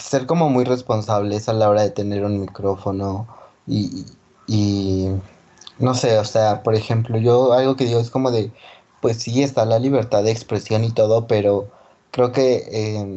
ser 0.00 0.26
como 0.26 0.48
muy 0.50 0.64
responsables 0.64 1.48
a 1.48 1.52
la 1.52 1.68
hora 1.68 1.82
de 1.82 1.90
tener 1.90 2.24
un 2.24 2.40
micrófono 2.40 3.28
y, 3.66 4.04
y 4.46 5.08
no 5.78 5.94
sé, 5.94 6.18
o 6.18 6.24
sea, 6.24 6.62
por 6.62 6.74
ejemplo, 6.74 7.18
yo 7.18 7.52
algo 7.52 7.76
que 7.76 7.84
digo 7.84 8.00
es 8.00 8.10
como 8.10 8.30
de, 8.30 8.50
pues 9.00 9.18
sí, 9.18 9.42
está 9.42 9.64
la 9.64 9.78
libertad 9.78 10.22
de 10.24 10.32
expresión 10.32 10.84
y 10.84 10.92
todo, 10.92 11.26
pero 11.26 11.68
creo 12.10 12.32
que 12.32 12.64
eh, 12.70 13.16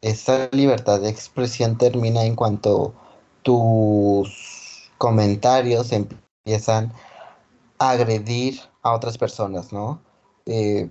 esa 0.00 0.48
libertad 0.52 1.00
de 1.00 1.08
expresión 1.08 1.78
termina 1.78 2.24
en 2.24 2.34
cuanto 2.36 2.94
tus 3.42 4.90
comentarios 4.98 5.92
empiezan 5.92 6.92
a 7.78 7.90
agredir 7.90 8.60
a 8.82 8.92
otras 8.92 9.18
personas, 9.18 9.72
¿no? 9.72 10.00
Eh, 10.46 10.90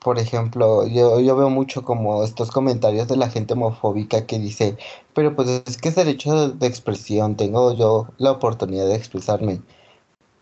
por 0.00 0.18
ejemplo, 0.18 0.86
yo, 0.86 1.20
yo 1.20 1.36
veo 1.36 1.48
mucho 1.48 1.84
como 1.84 2.24
estos 2.24 2.50
comentarios 2.50 3.06
de 3.08 3.16
la 3.16 3.30
gente 3.30 3.54
homofóbica 3.54 4.26
que 4.26 4.38
dice, 4.38 4.76
pero 5.14 5.34
pues 5.36 5.62
es 5.66 5.78
que 5.78 5.90
es 5.90 5.94
derecho 5.94 6.50
de 6.50 6.66
expresión, 6.66 7.36
tengo 7.36 7.72
yo 7.74 8.08
la 8.18 8.32
oportunidad 8.32 8.86
de 8.86 8.96
expresarme, 8.96 9.62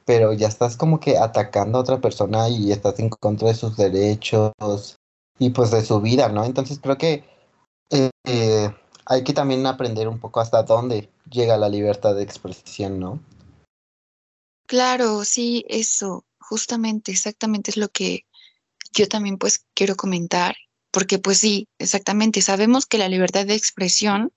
pero 0.06 0.32
ya 0.32 0.48
estás 0.48 0.76
como 0.76 0.98
que 0.98 1.18
atacando 1.18 1.78
a 1.78 1.82
otra 1.82 2.00
persona 2.00 2.48
y 2.48 2.72
estás 2.72 2.98
en 3.00 3.10
contra 3.10 3.48
de 3.48 3.54
sus 3.54 3.76
derechos 3.76 4.52
y 5.38 5.50
pues 5.50 5.70
de 5.70 5.84
su 5.84 6.00
vida, 6.00 6.28
¿no? 6.30 6.44
Entonces 6.44 6.78
creo 6.80 6.96
que 6.96 7.24
eh, 7.90 8.70
hay 9.04 9.24
que 9.24 9.32
también 9.32 9.66
aprender 9.66 10.08
un 10.08 10.20
poco 10.20 10.40
hasta 10.40 10.62
dónde 10.62 11.10
llega 11.28 11.56
la 11.56 11.68
libertad 11.68 12.14
de 12.14 12.22
expresión, 12.22 12.98
¿no? 12.98 13.20
Claro, 14.66 15.24
sí, 15.24 15.64
eso, 15.68 16.24
justamente, 16.50 17.12
exactamente 17.12 17.70
es 17.70 17.76
lo 17.76 17.88
que 17.90 18.26
yo 18.92 19.06
también 19.08 19.38
pues 19.38 19.64
quiero 19.72 19.94
comentar, 19.94 20.56
porque 20.90 21.20
pues 21.20 21.38
sí, 21.38 21.68
exactamente, 21.78 22.42
sabemos 22.42 22.86
que 22.86 22.98
la 22.98 23.08
libertad 23.08 23.46
de 23.46 23.54
expresión 23.54 24.32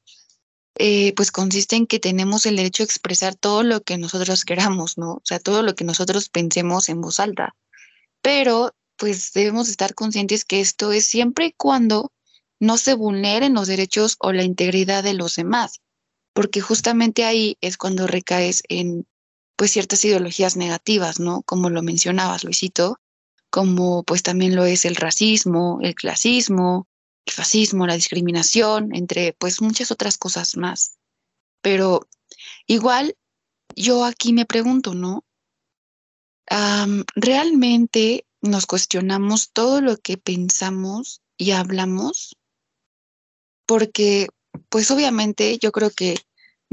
eh, 0.76 1.14
pues 1.16 1.32
consiste 1.32 1.76
en 1.76 1.88
que 1.88 2.00
tenemos 2.00 2.46
el 2.46 2.56
derecho 2.56 2.84
a 2.84 2.86
expresar 2.86 3.34
todo 3.34 3.64
lo 3.64 3.82
que 3.82 3.98
nosotros 3.98 4.46
queramos, 4.46 4.98
¿no? 5.00 5.14
O 5.14 5.22
sea, 5.24 5.40
todo 5.40 5.64
lo 5.64 5.76
que 5.76 5.86
nosotros 5.86 6.30
pensemos 6.30 6.88
en 6.88 7.02
voz 7.02 7.20
alta. 7.20 7.56
Pero 8.22 8.76
pues 8.98 9.34
debemos 9.34 9.70
estar 9.70 9.96
conscientes 9.96 10.46
que 10.46 10.62
esto 10.62 10.92
es 10.92 11.08
siempre 11.08 11.48
y 11.48 11.54
cuando 11.54 12.12
no 12.60 12.78
se 12.78 12.94
vulneren 12.94 13.56
los 13.56 13.68
derechos 13.68 14.18
o 14.20 14.32
la 14.34 14.44
integridad 14.44 15.04
de 15.04 15.16
los 15.16 15.36
demás, 15.36 15.82
porque 16.34 16.62
justamente 16.62 17.26
ahí 17.26 17.58
es 17.62 17.78
cuando 17.78 18.06
recaes 18.06 18.62
en 18.70 19.08
pues 19.56 19.72
ciertas 19.72 20.04
ideologías 20.06 20.58
negativas, 20.58 21.20
¿no? 21.20 21.44
Como 21.44 21.70
lo 21.70 21.82
mencionabas, 21.82 22.44
Luisito, 22.44 23.00
como 23.50 24.04
pues 24.04 24.24
también 24.24 24.56
lo 24.56 24.66
es 24.66 24.86
el 24.86 24.96
racismo, 24.96 25.80
el 25.82 25.96
clasismo, 25.96 26.88
el 27.26 27.34
fascismo, 27.34 27.86
la 27.88 27.96
discriminación, 27.96 28.96
entre 28.96 29.34
pues 29.34 29.62
muchas 29.62 29.92
otras 29.92 30.18
cosas 30.18 30.58
más. 30.58 30.98
Pero 31.62 32.08
igual 32.68 33.16
yo 33.76 34.06
aquí 34.06 34.34
me 34.34 34.46
pregunto, 34.46 34.94
¿no? 34.94 35.24
¿Realmente 37.16 38.26
nos 38.42 38.66
cuestionamos 38.66 39.52
todo 39.54 39.82
lo 39.82 39.98
que 39.98 40.18
pensamos 40.18 41.22
y 41.38 41.52
hablamos? 41.52 42.36
Porque 43.66 44.28
pues 44.70 44.92
obviamente 44.92 45.58
yo 45.58 45.72
creo 45.72 45.90
que 45.92 46.18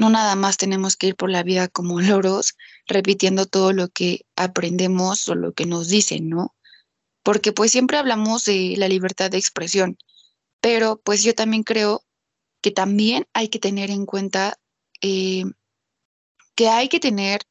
no 0.01 0.11
nada 0.11 0.35
más 0.35 0.57
tenemos 0.57 0.97
que 0.97 1.09
ir 1.09 1.17
por 1.17 1.31
la 1.31 1.43
vida 1.45 1.69
como 1.69 2.01
loros 2.01 2.57
repitiendo 2.87 3.47
todo 3.47 3.73
lo 3.73 3.89
que 3.89 4.27
aprendemos 4.35 5.29
o 5.29 5.35
lo 5.37 5.53
que 5.53 5.67
nos 5.67 5.89
dicen, 5.89 6.29
¿no? 6.29 6.55
porque 7.23 7.53
pues 7.53 7.71
siempre 7.71 7.99
hablamos 7.99 8.45
de 8.45 8.75
la 8.77 8.89
libertad 8.89 9.31
de 9.31 9.39
expresión, 9.39 9.99
pero 10.61 11.01
pues 11.05 11.23
yo 11.23 11.35
también 11.35 11.63
creo 11.63 12.05
que 12.63 12.71
también 12.71 13.27
hay 13.33 13.49
que 13.49 13.59
tener 13.59 13.91
en 13.91 14.07
cuenta 14.07 14.59
eh, 15.01 15.45
que 16.55 16.69
hay 16.69 16.89
que 16.89 17.01
tener 17.01 17.43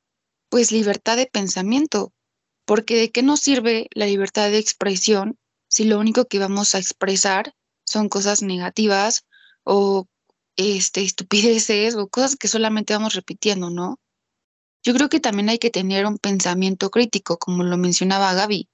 pues 0.49 0.71
libertad 0.71 1.17
de 1.17 1.27
pensamiento, 1.27 2.13
porque 2.65 2.95
de 2.95 3.11
qué 3.11 3.23
nos 3.23 3.39
sirve 3.39 3.87
la 3.93 4.05
libertad 4.05 4.49
de 4.49 4.57
expresión 4.57 5.37
si 5.67 5.83
lo 5.85 5.99
único 5.99 6.25
que 6.25 6.39
vamos 6.39 6.73
a 6.73 6.79
expresar 6.79 7.53
son 7.85 8.09
cosas 8.09 8.41
negativas 8.41 9.25
o 9.63 10.07
este, 10.59 11.01
estupideces 11.01 11.95
o 11.95 12.07
cosas 12.07 12.35
que 12.35 12.47
solamente 12.47 12.93
vamos 12.93 13.13
repitiendo, 13.13 13.69
¿no? 13.69 13.99
Yo 14.83 14.93
creo 14.93 15.09
que 15.09 15.19
también 15.19 15.49
hay 15.49 15.59
que 15.59 15.69
tener 15.69 16.05
un 16.05 16.17
pensamiento 16.17 16.89
crítico, 16.89 17.37
como 17.37 17.63
lo 17.63 17.77
mencionaba 17.77 18.33
Gaby 18.33 18.69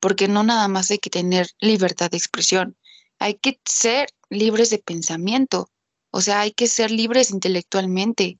porque 0.00 0.28
no 0.28 0.42
nada 0.42 0.68
más 0.68 0.90
hay 0.90 0.98
que 0.98 1.10
tener 1.10 1.48
libertad 1.60 2.10
de 2.10 2.16
expresión, 2.16 2.76
hay 3.18 3.34
que 3.34 3.60
ser 3.64 4.08
libres 4.30 4.70
de 4.70 4.78
pensamiento, 4.78 5.70
o 6.10 6.20
sea, 6.20 6.40
hay 6.40 6.52
que 6.52 6.66
ser 6.66 6.90
libres 6.90 7.30
intelectualmente. 7.30 8.38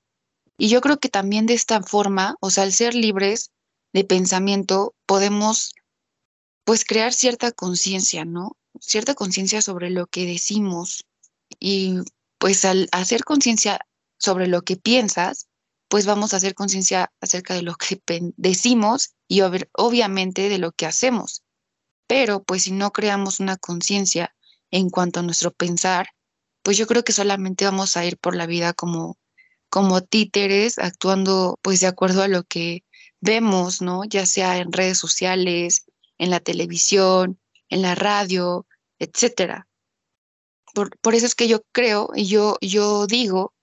Y 0.58 0.68
yo 0.68 0.80
creo 0.80 0.98
que 0.98 1.08
también 1.08 1.46
de 1.46 1.54
esta 1.54 1.82
forma, 1.82 2.36
o 2.40 2.50
sea, 2.50 2.64
al 2.64 2.72
ser 2.72 2.94
libres 2.94 3.50
de 3.92 4.04
pensamiento, 4.04 4.94
podemos 5.06 5.74
pues 6.64 6.84
crear 6.84 7.12
cierta 7.12 7.52
conciencia, 7.52 8.24
¿no? 8.24 8.56
Cierta 8.80 9.14
conciencia 9.14 9.62
sobre 9.62 9.90
lo 9.90 10.06
que 10.06 10.26
decimos. 10.26 11.04
Y 11.60 11.96
pues 12.38 12.64
al 12.64 12.88
hacer 12.92 13.24
conciencia 13.24 13.80
sobre 14.18 14.46
lo 14.46 14.62
que 14.62 14.76
piensas, 14.76 15.48
pues 15.88 16.06
vamos 16.06 16.34
a 16.34 16.38
hacer 16.38 16.54
conciencia 16.54 17.12
acerca 17.20 17.54
de 17.54 17.62
lo 17.62 17.74
que 17.74 18.00
decimos 18.36 19.14
y 19.28 19.40
obviamente 19.40 20.48
de 20.48 20.58
lo 20.58 20.72
que 20.72 20.86
hacemos. 20.86 21.42
Pero 22.06 22.42
pues 22.42 22.64
si 22.64 22.72
no 22.72 22.92
creamos 22.92 23.40
una 23.40 23.56
conciencia 23.56 24.34
en 24.70 24.90
cuanto 24.90 25.20
a 25.20 25.22
nuestro 25.22 25.52
pensar, 25.52 26.08
pues 26.62 26.76
yo 26.76 26.86
creo 26.86 27.04
que 27.04 27.12
solamente 27.12 27.64
vamos 27.64 27.96
a 27.96 28.04
ir 28.04 28.18
por 28.18 28.34
la 28.34 28.46
vida 28.46 28.72
como, 28.72 29.18
como 29.70 30.00
títeres, 30.02 30.78
actuando 30.78 31.58
pues 31.62 31.80
de 31.80 31.86
acuerdo 31.86 32.22
a 32.22 32.28
lo 32.28 32.42
que 32.44 32.84
vemos, 33.20 33.82
¿no? 33.82 34.04
Ya 34.04 34.26
sea 34.26 34.58
en 34.58 34.72
redes 34.72 34.98
sociales, 34.98 35.86
en 36.18 36.30
la 36.30 36.40
televisión, 36.40 37.38
en 37.68 37.82
la 37.82 37.94
radio, 37.94 38.66
etcétera. 38.98 39.68
Por, 41.00 41.14
eso 41.14 41.24
es 41.24 41.34
que 41.34 41.48
yo 41.48 41.62
creo 41.72 42.10
y 42.14 42.26
yo, 42.26 42.58
yo 42.60 43.06
digo, 43.06 43.54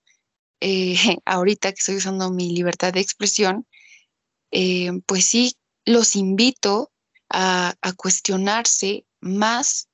eh, 0.61 0.95
ahorita 1.25 1.71
que 1.71 1.79
estoy 1.79 1.97
usando 1.97 2.31
mi 2.31 2.49
libertad 2.49 2.91
de 2.91 3.01
expresión, 3.01 3.67
eh, 4.51 4.91
pues 5.05 5.25
sí, 5.25 5.55
los 5.85 6.15
invito 6.15 6.91
a, 7.29 7.75
cuestionarse 7.97 9.05
más, 9.21 9.89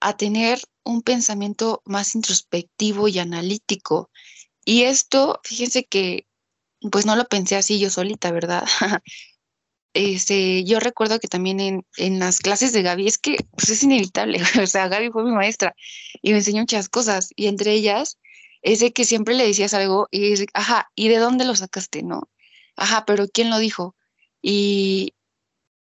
a 0.00 0.16
tener 0.16 0.60
un 0.84 1.02
pensamiento 1.02 1.80
más 1.84 2.16
introspectivo 2.16 3.06
y 3.06 3.20
analítico. 3.20 4.10
Y 4.64 4.82
esto, 4.82 5.40
fíjense 5.44 5.84
que, 5.84 6.26
pues 6.90 7.06
no 7.06 7.14
lo 7.14 7.26
pensé 7.26 7.56
así 7.56 7.78
yo 7.78 7.88
solita, 7.88 8.32
¿verdad? 8.32 8.64
Este, 9.94 10.64
yo 10.64 10.80
recuerdo 10.80 11.20
que 11.20 11.28
también 11.28 11.60
en, 11.60 11.86
en, 11.96 12.18
las 12.18 12.40
clases 12.40 12.72
de 12.72 12.82
Gaby, 12.82 13.06
es 13.06 13.16
que 13.16 13.36
pues 13.56 13.70
es 13.70 13.82
inevitable, 13.84 14.40
o 14.62 14.66
sea, 14.66 14.88
Gaby 14.88 15.10
fue 15.10 15.24
mi 15.24 15.30
maestra 15.30 15.74
y 16.20 16.32
me 16.32 16.38
enseñó 16.38 16.62
muchas 16.62 16.88
cosas, 16.88 17.30
y 17.36 17.46
entre 17.46 17.72
ellas 17.72 18.18
es 18.62 18.80
de 18.80 18.92
que 18.92 19.04
siempre 19.04 19.34
le 19.34 19.46
decías 19.46 19.74
algo 19.74 20.08
y 20.10 20.34
ajá, 20.54 20.90
¿y 20.96 21.08
de 21.08 21.18
dónde 21.18 21.44
lo 21.44 21.54
sacaste, 21.54 22.02
no? 22.02 22.28
Ajá, 22.76 23.04
pero 23.06 23.28
¿quién 23.28 23.50
lo 23.50 23.58
dijo? 23.58 23.94
Y, 24.42 25.14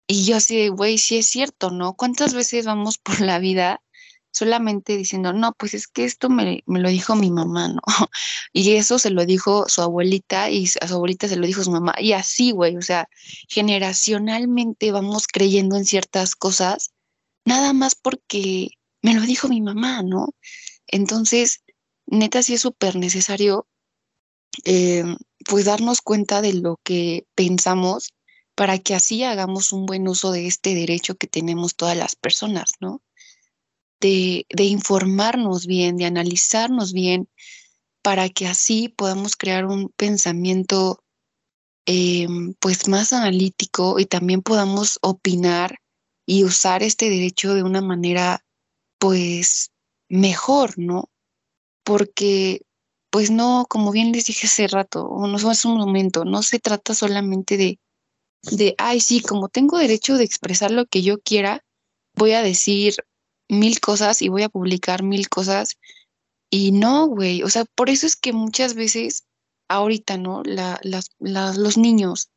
y 0.06 0.24
yo 0.24 0.36
así 0.36 0.68
güey, 0.68 0.96
sí 0.98 1.18
es 1.18 1.26
cierto, 1.26 1.70
¿no? 1.70 1.94
¿Cuántas 1.94 2.32
veces 2.32 2.66
vamos 2.66 2.98
por 2.98 3.20
la 3.20 3.38
vida 3.38 3.82
solamente 4.32 4.96
diciendo, 4.96 5.32
no, 5.32 5.52
pues 5.54 5.74
es 5.74 5.88
que 5.88 6.04
esto 6.04 6.30
me, 6.30 6.62
me, 6.66 6.80
lo 6.80 6.88
dijo 6.88 7.16
mi 7.16 7.30
mamá, 7.30 7.68
¿no? 7.68 7.80
Y 8.52 8.72
eso 8.72 8.98
se 8.98 9.10
lo 9.10 9.26
dijo 9.26 9.68
su 9.68 9.82
abuelita 9.82 10.50
y 10.50 10.66
a 10.80 10.88
su 10.88 10.94
abuelita 10.94 11.28
se 11.28 11.36
lo 11.36 11.46
dijo 11.46 11.64
su 11.64 11.70
mamá. 11.70 11.94
Y 11.98 12.12
así, 12.12 12.52
güey, 12.52 12.76
o 12.76 12.82
sea, 12.82 13.08
generacionalmente 13.48 14.92
vamos 14.92 15.26
creyendo 15.26 15.76
en 15.76 15.84
ciertas 15.84 16.36
cosas, 16.36 16.92
nada 17.44 17.72
más 17.72 17.94
porque 17.94 18.68
me 19.02 19.14
lo 19.14 19.22
dijo 19.22 19.48
mi 19.48 19.60
mamá, 19.60 20.02
¿no? 20.02 20.34
Entonces, 20.86 21.62
neta, 22.06 22.42
sí 22.42 22.54
es 22.54 22.62
súper 22.62 22.96
necesario, 22.96 23.68
eh, 24.64 25.04
pues 25.46 25.64
darnos 25.64 26.02
cuenta 26.02 26.42
de 26.42 26.54
lo 26.54 26.80
que 26.84 27.26
pensamos 27.34 28.12
para 28.54 28.78
que 28.78 28.94
así 28.94 29.24
hagamos 29.24 29.72
un 29.72 29.86
buen 29.86 30.06
uso 30.08 30.32
de 30.32 30.46
este 30.46 30.74
derecho 30.74 31.14
que 31.16 31.26
tenemos 31.26 31.76
todas 31.76 31.96
las 31.96 32.16
personas, 32.16 32.72
¿no? 32.80 33.00
De, 34.00 34.46
de 34.48 34.64
informarnos 34.64 35.66
bien, 35.66 35.96
de 35.96 36.06
analizarnos 36.06 36.92
bien, 36.92 37.28
para 38.02 38.28
que 38.28 38.46
así 38.46 38.88
podamos 38.88 39.36
crear 39.36 39.66
un 39.66 39.90
pensamiento 39.90 41.04
em, 41.86 42.54
pues 42.54 42.88
más 42.88 43.12
analítico 43.12 43.98
y 43.98 44.06
también 44.06 44.42
podamos 44.42 44.98
opinar 45.02 45.80
y 46.26 46.44
usar 46.44 46.82
este 46.82 47.10
derecho 47.10 47.54
de 47.54 47.62
una 47.62 47.82
manera 47.82 48.44
pues 48.98 49.70
mejor, 50.08 50.78
¿no? 50.78 51.10
Porque 51.84 52.62
pues 53.10 53.30
no, 53.30 53.66
como 53.68 53.90
bien 53.90 54.12
les 54.12 54.26
dije 54.26 54.46
hace 54.46 54.68
rato, 54.68 55.04
o 55.06 55.26
no 55.26 55.50
es 55.50 55.64
un 55.64 55.76
momento, 55.76 56.24
no 56.24 56.42
se 56.42 56.60
trata 56.60 56.94
solamente 56.94 57.56
de, 57.56 57.80
de, 58.42 58.74
ay, 58.78 59.00
sí, 59.00 59.20
como 59.20 59.48
tengo 59.48 59.78
derecho 59.78 60.16
de 60.16 60.24
expresar 60.24 60.70
lo 60.70 60.86
que 60.86 61.02
yo 61.02 61.20
quiera, 61.20 61.64
voy 62.14 62.32
a 62.32 62.42
decir 62.42 62.94
mil 63.50 63.80
cosas 63.80 64.22
y 64.22 64.28
voy 64.28 64.42
a 64.42 64.48
publicar 64.48 65.02
mil 65.02 65.28
cosas. 65.28 65.76
Y 66.50 66.72
no, 66.72 67.06
güey, 67.06 67.42
o 67.42 67.48
sea, 67.50 67.64
por 67.64 67.90
eso 67.90 68.06
es 68.06 68.16
que 68.16 68.32
muchas 68.32 68.74
veces, 68.74 69.24
ahorita, 69.68 70.16
¿no? 70.18 70.42
La, 70.44 70.80
las, 70.82 71.10
los 71.20 71.76
niños, 71.76 72.30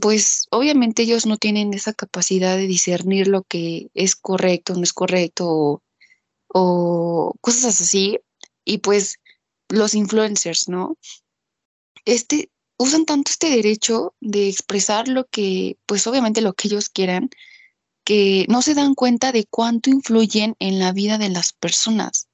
pues 0.00 0.46
obviamente 0.50 1.02
ellos 1.02 1.26
no 1.26 1.36
tienen 1.36 1.74
esa 1.74 1.92
capacidad 1.92 2.56
de 2.56 2.66
discernir 2.66 3.28
lo 3.28 3.42
que 3.42 3.90
es 3.94 4.16
correcto, 4.16 4.74
no 4.74 4.82
es 4.82 4.92
correcto, 4.92 5.48
o, 5.48 5.82
o 6.48 7.34
cosas 7.40 7.80
así. 7.80 8.18
Y 8.64 8.78
pues 8.78 9.18
los 9.68 9.94
influencers, 9.94 10.68
¿no? 10.68 10.96
Este, 12.04 12.50
usan 12.78 13.04
tanto 13.04 13.30
este 13.30 13.48
derecho 13.50 14.14
de 14.20 14.48
expresar 14.48 15.08
lo 15.08 15.26
que, 15.26 15.78
pues 15.86 16.06
obviamente 16.06 16.40
lo 16.40 16.52
que 16.52 16.68
ellos 16.68 16.88
quieran, 16.88 17.30
que 18.04 18.46
no 18.48 18.62
se 18.62 18.74
dan 18.74 18.94
cuenta 18.94 19.32
de 19.32 19.46
cuánto 19.46 19.90
influyen 19.90 20.56
en 20.58 20.78
la 20.78 20.92
vida 20.92 21.18
de 21.18 21.28
las 21.28 21.52
personas. 21.52 22.28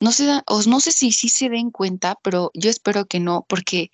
No 0.00 0.12
se 0.12 0.26
da, 0.26 0.44
no 0.66 0.80
sé 0.80 0.92
si 0.92 1.12
sí 1.12 1.28
se 1.28 1.48
den 1.48 1.70
cuenta, 1.70 2.18
pero 2.22 2.50
yo 2.54 2.70
espero 2.70 3.06
que 3.06 3.20
no, 3.20 3.44
porque 3.48 3.90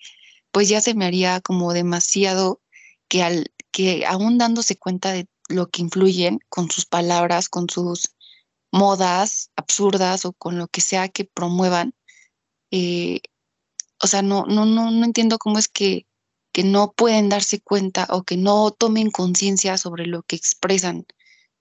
pues 0.51 0.69
ya 0.69 0.81
se 0.81 0.93
me 0.93 1.05
haría 1.05 1.41
como 1.41 1.73
demasiado 1.73 2.61
que 3.07 3.23
al 3.23 3.51
que 3.71 4.05
aún 4.05 4.37
dándose 4.37 4.77
cuenta 4.77 5.11
de 5.11 5.27
lo 5.49 5.67
que 5.67 5.81
influyen 5.81 6.39
con 6.49 6.71
sus 6.71 6.85
palabras, 6.85 7.49
con 7.49 7.69
sus 7.69 8.15
modas 8.71 9.51
absurdas 9.55 10.25
o 10.25 10.33
con 10.33 10.57
lo 10.57 10.67
que 10.67 10.81
sea 10.81 11.09
que 11.09 11.25
promuevan, 11.25 11.93
eh, 12.71 13.21
o 14.01 14.07
sea, 14.07 14.21
no, 14.21 14.45
no, 14.45 14.65
no, 14.65 14.91
no 14.91 15.05
entiendo 15.05 15.37
cómo 15.37 15.59
es 15.59 15.67
que, 15.67 16.07
que 16.55 16.63
no 16.63 16.93
pueden 16.93 17.27
darse 17.27 17.59
cuenta 17.59 18.07
o 18.09 18.23
que 18.23 18.37
no 18.37 18.71
tomen 18.71 19.11
conciencia 19.11 19.77
sobre 19.77 20.07
lo 20.07 20.23
que 20.23 20.37
expresan, 20.37 21.05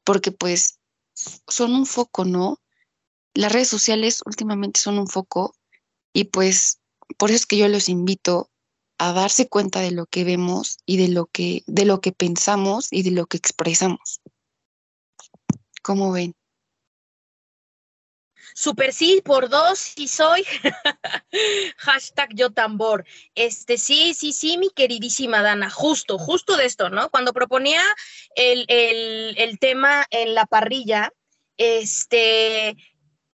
porque 0.04 0.30
pues 0.30 0.78
son 1.48 1.74
un 1.74 1.84
foco, 1.84 2.24
¿no? 2.24 2.60
Las 3.34 3.50
redes 3.50 3.66
sociales 3.66 4.22
últimamente 4.24 4.78
son 4.78 5.00
un 5.00 5.08
foco 5.08 5.56
y 6.12 6.26
pues 6.26 6.78
por 7.18 7.30
eso 7.30 7.38
es 7.38 7.46
que 7.46 7.56
yo 7.56 7.66
los 7.66 7.88
invito 7.88 8.52
a 8.98 9.12
darse 9.12 9.48
cuenta 9.48 9.80
de 9.80 9.90
lo 9.90 10.06
que 10.06 10.22
vemos 10.22 10.78
y 10.86 10.96
de 10.96 11.08
lo 11.08 11.26
que, 11.26 11.64
de 11.66 11.86
lo 11.86 12.00
que 12.00 12.12
pensamos 12.12 12.86
y 12.92 13.02
de 13.02 13.10
lo 13.10 13.26
que 13.26 13.36
expresamos. 13.36 14.20
¿Cómo 15.82 16.12
ven? 16.12 16.36
Super 18.56 18.92
sí, 18.92 19.20
por 19.24 19.48
dos, 19.48 19.80
sí 19.80 20.06
soy. 20.06 20.44
Hashtag 21.78 22.28
yo 22.34 22.52
tambor. 22.52 23.04
Este, 23.34 23.78
sí, 23.78 24.14
sí, 24.14 24.32
sí, 24.32 24.58
mi 24.58 24.70
queridísima 24.70 25.42
Dana, 25.42 25.70
justo, 25.70 26.18
justo 26.18 26.56
de 26.56 26.64
esto, 26.64 26.88
¿no? 26.88 27.10
Cuando 27.10 27.32
proponía 27.32 27.82
el, 28.36 28.64
el, 28.68 29.34
el 29.38 29.58
tema 29.58 30.06
en 30.10 30.36
la 30.36 30.46
parrilla, 30.46 31.12
este, 31.56 32.76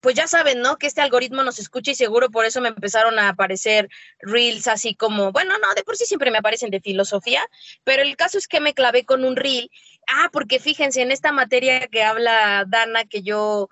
pues 0.01 0.15
ya 0.15 0.29
saben, 0.29 0.61
¿no? 0.61 0.77
Que 0.77 0.87
este 0.87 1.01
algoritmo 1.01 1.43
nos 1.43 1.59
escucha 1.59 1.91
y 1.91 1.97
seguro 1.97 2.31
por 2.31 2.45
eso 2.45 2.61
me 2.61 2.69
empezaron 2.69 3.19
a 3.19 3.31
aparecer 3.31 3.89
reels 4.21 4.69
así 4.69 4.95
como, 4.95 5.33
bueno, 5.33 5.59
no, 5.59 5.75
de 5.75 5.83
por 5.83 5.97
sí 5.97 6.07
siempre 6.07 6.31
me 6.31 6.39
aparecen 6.39 6.71
de 6.71 6.81
filosofía, 6.81 7.45
pero 7.83 8.02
el 8.02 8.17
caso 8.17 8.39
es 8.39 8.47
que 8.47 8.61
me 8.61 8.73
clavé 8.73 9.04
con 9.04 9.25
un 9.25 9.35
reel. 9.35 9.69
Ah, 10.07 10.31
porque 10.33 10.61
fíjense, 10.61 11.02
en 11.02 11.11
esta 11.11 11.33
materia 11.33 11.89
que 11.89 12.04
habla 12.04 12.65
Dana, 12.69 13.04
que 13.04 13.23
yo 13.23 13.69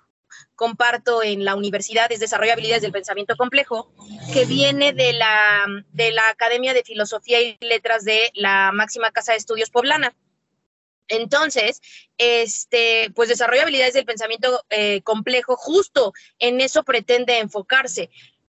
comparto 0.55 1.23
en 1.23 1.45
la 1.45 1.55
universidad 1.55 2.11
es 2.11 2.19
Desarrollo 2.19 2.53
Habilidades 2.53 2.81
del 2.81 2.91
Pensamiento 2.91 3.35
Complejo, 3.35 3.91
que 4.33 4.45
viene 4.45 4.93
de 4.93 5.13
la, 5.13 5.65
de 5.91 6.11
la 6.11 6.27
Academia 6.29 6.73
de 6.73 6.83
Filosofía 6.83 7.41
y 7.41 7.57
Letras 7.61 8.03
de 8.03 8.31
la 8.33 8.71
máxima 8.73 9.11
casa 9.11 9.33
de 9.33 9.37
estudios 9.37 9.69
poblana. 9.69 10.15
Entonces, 11.07 11.81
este, 12.17 13.11
pues 13.15 13.29
desarrollo 13.29 13.61
habilidades 13.61 13.93
del 13.93 14.05
pensamiento 14.05 14.65
eh, 14.69 15.01
complejo, 15.03 15.55
justo 15.55 16.13
en 16.39 16.59
eso 16.61 16.83
pretende 16.83 17.39
enfocarse, 17.39 18.09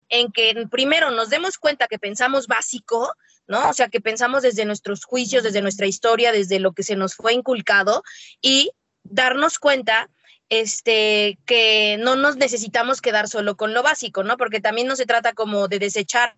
en 0.09 0.31
que 0.31 0.67
primero 0.71 1.11
nos 1.11 1.29
demos 1.29 1.57
cuenta 1.57 1.87
que 1.87 1.99
pensamos 1.99 2.47
básico, 2.47 3.13
¿no? 3.47 3.69
O 3.69 3.73
sea, 3.73 3.89
que 3.89 4.01
pensamos 4.01 4.41
desde 4.41 4.65
nuestros 4.65 5.05
juicios, 5.05 5.43
desde 5.43 5.61
nuestra 5.61 5.87
historia, 5.87 6.31
desde 6.31 6.59
lo 6.59 6.73
que 6.73 6.83
se 6.83 6.95
nos 6.95 7.15
fue 7.15 7.33
inculcado 7.33 8.03
y 8.41 8.71
darnos 9.03 9.59
cuenta 9.59 10.09
este, 10.49 11.37
que 11.45 11.97
no 11.99 12.15
nos 12.15 12.37
necesitamos 12.37 13.01
quedar 13.01 13.27
solo 13.27 13.57
con 13.57 13.73
lo 13.73 13.83
básico, 13.83 14.23
¿no? 14.23 14.37
Porque 14.37 14.61
también 14.61 14.87
no 14.87 14.95
se 14.95 15.05
trata 15.05 15.33
como 15.33 15.67
de 15.67 15.79
desechar 15.79 16.35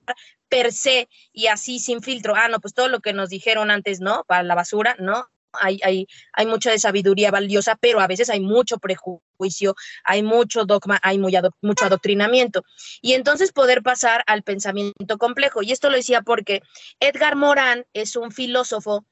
per 0.48 0.72
se 0.72 1.10
y 1.32 1.48
así 1.48 1.80
sin 1.80 2.02
filtro. 2.02 2.36
Ah, 2.36 2.48
no, 2.50 2.60
pues 2.60 2.74
todo 2.74 2.88
lo 2.90 3.02
que 3.02 3.14
nos 3.14 3.30
dijeron 3.30 3.72
antes, 3.72 4.00
¿no? 4.02 4.24
Para 4.28 4.44
la 4.44 4.56
basura, 4.56 4.96
¿no? 5.00 5.28
Hay, 5.54 5.80
hay, 5.84 6.08
hay 6.34 6.46
mucha 6.46 6.70
de 6.70 6.78
sabiduría 6.78 7.32
valiosa, 7.32 7.76
pero 7.76 8.00
a 8.00 8.08
veces 8.08 8.30
hay 8.30 8.40
mucho 8.40 8.78
prejuicio, 8.78 9.76
hay 10.04 10.22
mucho 10.22 10.66
dogma, 10.66 11.00
hay 11.02 11.18
muy 11.18 11.36
mucho 11.62 11.86
adoctrinamiento. 11.86 12.64
Y 13.02 13.14
entonces 13.14 13.52
poder 13.52 13.82
pasar 13.82 14.24
al 14.28 14.44
pensamiento 14.44 15.18
complejo. 15.18 15.64
Y 15.64 15.72
esto 15.72 15.90
lo 15.90 15.96
decía 15.96 16.22
porque 16.22 16.62
Edgar 17.00 17.36
Morán 17.36 17.86
es 17.94 18.16
un 18.16 18.32
filósofo 18.32 19.06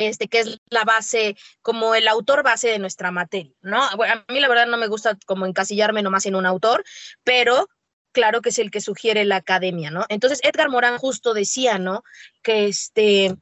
este, 0.00 0.28
que 0.28 0.40
es 0.40 0.58
la 0.70 0.84
base, 0.84 1.36
como 1.60 1.94
el 1.94 2.08
autor 2.08 2.42
base 2.42 2.68
de 2.68 2.78
nuestra 2.78 3.10
materia, 3.10 3.52
¿no? 3.60 3.82
a 3.82 4.24
mí 4.28 4.40
la 4.40 4.48
verdad 4.48 4.66
no 4.66 4.78
me 4.78 4.86
gusta 4.86 5.16
como 5.26 5.44
encasillarme 5.44 6.02
nomás 6.02 6.24
en 6.24 6.34
un 6.34 6.46
autor, 6.46 6.84
pero 7.22 7.68
claro 8.12 8.40
que 8.40 8.48
es 8.48 8.58
el 8.58 8.70
que 8.70 8.80
sugiere 8.80 9.24
la 9.26 9.36
academia, 9.36 9.90
¿no? 9.90 10.06
Entonces 10.08 10.40
Edgar 10.42 10.70
Morán 10.70 10.98
justo 10.98 11.34
decía, 11.34 11.78
¿no? 11.78 12.02
Que 12.42 12.66
este, 12.66 13.36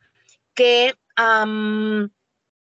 que 0.54 0.94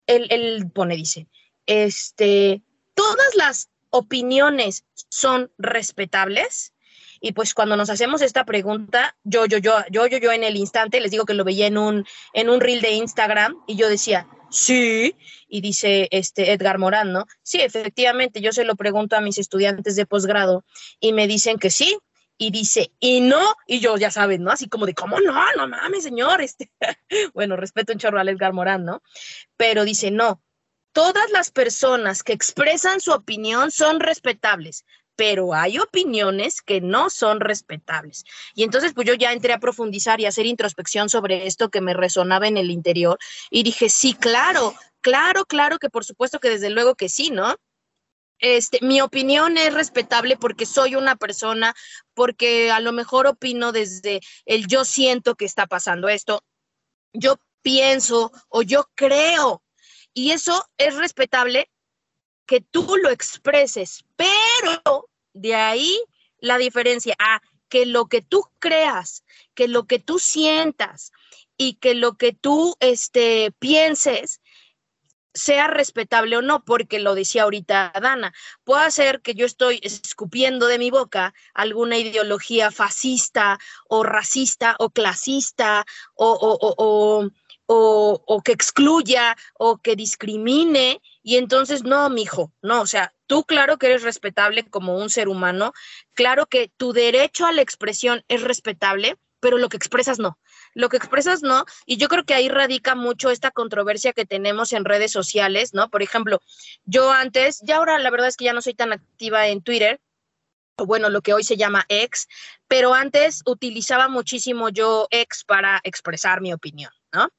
él, 0.06 0.72
pone, 0.74 0.96
dice, 0.96 1.28
este, 1.66 2.62
todas 2.94 3.36
las 3.36 3.70
opiniones 3.90 4.86
son 5.10 5.52
respetables, 5.58 6.74
y 7.20 7.34
pues 7.34 7.54
cuando 7.54 7.76
nos 7.78 7.90
hacemos 7.90 8.22
esta 8.22 8.46
pregunta, 8.46 9.16
yo, 9.24 9.46
yo, 9.46 9.58
yo, 9.58 9.74
yo, 9.92 10.08
yo, 10.08 10.18
yo 10.18 10.32
en 10.32 10.44
el 10.44 10.56
instante, 10.56 11.00
les 11.00 11.12
digo 11.12 11.26
que 11.26 11.34
lo 11.34 11.44
veía 11.44 11.68
en 11.68 11.78
un, 11.78 12.06
en 12.34 12.50
un 12.50 12.60
reel 12.60 12.82
de 12.82 12.92
Instagram 12.92 13.56
y 13.68 13.76
yo 13.76 13.90
decía, 13.90 14.28
sí, 14.50 15.16
y 15.48 15.62
dice 15.62 16.08
este 16.12 16.52
Edgar 16.52 16.78
Morán, 16.78 17.12
¿no? 17.12 17.26
Sí, 17.44 17.62
efectivamente, 17.62 18.42
yo 18.42 18.52
se 18.52 18.64
lo 18.64 18.76
pregunto 18.76 19.16
a 19.16 19.22
mis 19.22 19.38
estudiantes 19.38 19.96
de 19.96 20.06
posgrado 20.06 20.64
y 21.00 21.14
me 21.14 21.28
dicen 21.28 21.58
que 21.58 21.70
sí, 21.70 21.98
y 22.38 22.52
dice, 22.52 22.92
y 23.00 23.22
no, 23.22 23.56
y 23.66 23.80
yo 23.80 23.98
ya 23.98 24.12
saben, 24.12 24.44
¿no? 24.44 24.52
Así 24.52 24.70
como 24.70 24.86
de, 24.86 24.94
¿cómo 24.94 25.20
no? 25.20 25.34
No 25.56 25.68
mames, 25.68 26.04
señor. 26.04 26.42
Este, 26.42 26.72
bueno, 27.34 27.56
respeto 27.56 27.94
un 27.94 28.00
chorro 28.00 28.20
a 28.20 28.24
Edgar 28.24 28.54
Morán, 28.54 28.86
¿no? 28.86 29.02
Pero 29.58 29.86
dice, 29.86 30.12
no, 30.12 30.44
todas 30.92 31.30
las 31.32 31.52
personas 31.52 32.24
que 32.24 32.34
expresan 32.34 33.02
su 33.02 33.12
opinión 33.12 33.72
son 33.72 34.00
respetables, 34.00 34.86
pero 35.18 35.54
hay 35.54 35.80
opiniones 35.80 36.62
que 36.62 36.80
no 36.80 37.10
son 37.10 37.42
respetables. 37.42 38.24
Y 38.56 38.64
entonces, 38.64 38.94
pues 38.94 39.08
yo 39.08 39.16
ya 39.16 39.34
entré 39.34 39.52
a 39.52 39.60
profundizar 39.60 40.22
y 40.22 40.26
hacer 40.26 40.46
introspección 40.46 41.10
sobre 41.10 41.48
esto 41.48 41.70
que 41.70 41.82
me 41.82 41.94
resonaba 41.94 42.48
en 42.48 42.56
el 42.56 42.72
interior 42.72 43.18
y 43.50 43.64
dije, 43.64 43.90
sí, 43.90 44.14
claro, 44.14 44.74
claro, 45.02 45.46
claro 45.46 45.80
que 45.80 45.90
por 45.90 46.06
supuesto 46.06 46.40
que 46.40 46.50
desde 46.50 46.70
luego 46.70 46.96
que 46.96 47.10
sí, 47.10 47.32
¿no? 47.32 47.56
Este, 48.40 48.78
mi 48.82 49.02
opinión 49.02 49.58
es 49.58 49.74
respetable 49.74 50.38
porque 50.38 50.68
soy 50.68 50.94
una 50.94 51.16
persona, 51.16 51.74
porque 52.14 52.70
a 52.70 52.80
lo 52.80 52.92
mejor 52.92 53.26
opino 53.26 53.72
desde 53.72 54.22
el 54.46 54.68
yo 54.68 54.86
siento 54.86 55.34
que 55.34 55.46
está 55.46 55.66
pasando 55.66 56.08
esto, 56.10 56.44
yo 57.12 57.40
pienso 57.64 58.32
o 58.50 58.62
yo 58.62 58.88
creo. 58.94 59.64
Y 60.14 60.32
eso 60.32 60.64
es 60.78 60.96
respetable 60.96 61.72
que 62.48 62.62
tú 62.62 62.96
lo 63.04 63.12
expreses, 63.12 64.06
pero 64.16 65.10
de 65.34 65.54
ahí 65.54 66.02
la 66.40 66.58
diferencia 66.58 67.16
a 67.20 67.42
que 67.70 67.86
lo 67.86 68.08
que 68.08 68.22
tú 68.22 68.44
creas, 68.60 69.24
que 69.54 69.68
lo 69.68 69.86
que 69.86 70.00
tú 70.00 70.18
sientas 70.18 71.12
y 71.58 71.74
que 71.76 71.94
lo 71.94 72.18
que 72.18 72.32
tú 72.32 72.76
este, 72.80 73.52
pienses 73.60 74.42
sea 75.34 75.68
respetable 75.68 76.38
o 76.38 76.42
no, 76.42 76.64
porque 76.64 77.00
lo 77.00 77.14
decía 77.14 77.44
ahorita 77.44 77.92
Dana, 78.02 78.34
puede 78.64 78.90
ser 78.90 79.22
que 79.22 79.36
yo 79.36 79.46
estoy 79.46 79.80
escupiendo 79.84 80.66
de 80.68 80.80
mi 80.80 80.90
boca 80.90 81.34
alguna 81.54 81.98
ideología 81.98 82.72
fascista 82.72 83.60
o 83.88 84.04
racista 84.04 84.76
o 84.80 84.90
clasista 84.90 85.86
o, 86.16 86.32
o 86.42 87.30
o, 87.68 88.24
o 88.26 88.42
que 88.42 88.54
excluya 88.54 89.36
o 89.60 89.78
que 89.78 89.96
discrimine. 89.96 91.02
Y 91.28 91.36
entonces, 91.36 91.84
no, 91.84 92.10
mijo, 92.10 92.54
no, 92.62 92.80
o 92.80 92.88
sea, 92.88 93.14
tú 93.26 93.44
claro 93.44 93.78
que 93.78 93.88
eres 93.88 94.02
respetable 94.02 94.64
como 94.64 94.98
un 94.98 95.10
ser 95.10 95.28
humano, 95.28 95.74
claro 96.14 96.46
que 96.46 96.72
tu 96.78 96.94
derecho 96.94 97.46
a 97.46 97.52
la 97.52 97.62
expresión 97.62 98.24
es 98.30 98.44
respetable, 98.44 99.18
pero 99.42 99.58
lo 99.58 99.68
que 99.68 99.76
expresas 99.76 100.20
no. 100.20 100.40
Lo 100.74 100.88
que 100.88 100.96
expresas 100.96 101.44
no, 101.44 101.66
y 101.86 101.98
yo 101.98 102.08
creo 102.08 102.24
que 102.24 102.34
ahí 102.34 102.48
radica 102.48 102.96
mucho 102.96 103.30
esta 103.30 103.52
controversia 103.52 104.14
que 104.14 104.26
tenemos 104.26 104.72
en 104.72 104.86
redes 104.86 105.12
sociales, 105.12 105.74
¿no? 105.74 105.90
Por 105.90 106.02
ejemplo, 106.02 106.40
yo 106.86 107.12
antes, 107.12 107.60
ya 107.62 107.76
ahora 107.76 108.00
la 108.00 108.10
verdad 108.10 108.30
es 108.30 108.38
que 108.38 108.46
ya 108.46 108.54
no 108.54 108.62
soy 108.62 108.76
tan 108.76 108.94
activa 108.94 109.50
en 109.50 109.62
Twitter, 109.62 110.00
bueno, 110.78 111.10
lo 111.10 111.22
que 111.22 111.34
hoy 111.34 111.44
se 111.44 111.58
llama 111.58 111.84
ex, 111.90 112.30
pero 112.70 112.94
antes 112.94 113.42
utilizaba 113.46 114.08
muchísimo 114.08 114.70
yo 114.70 115.10
ex 115.12 115.44
para 115.44 115.82
expresar 115.84 116.40
mi 116.40 116.54
opinión, 116.54 116.94
¿no? 117.12 117.30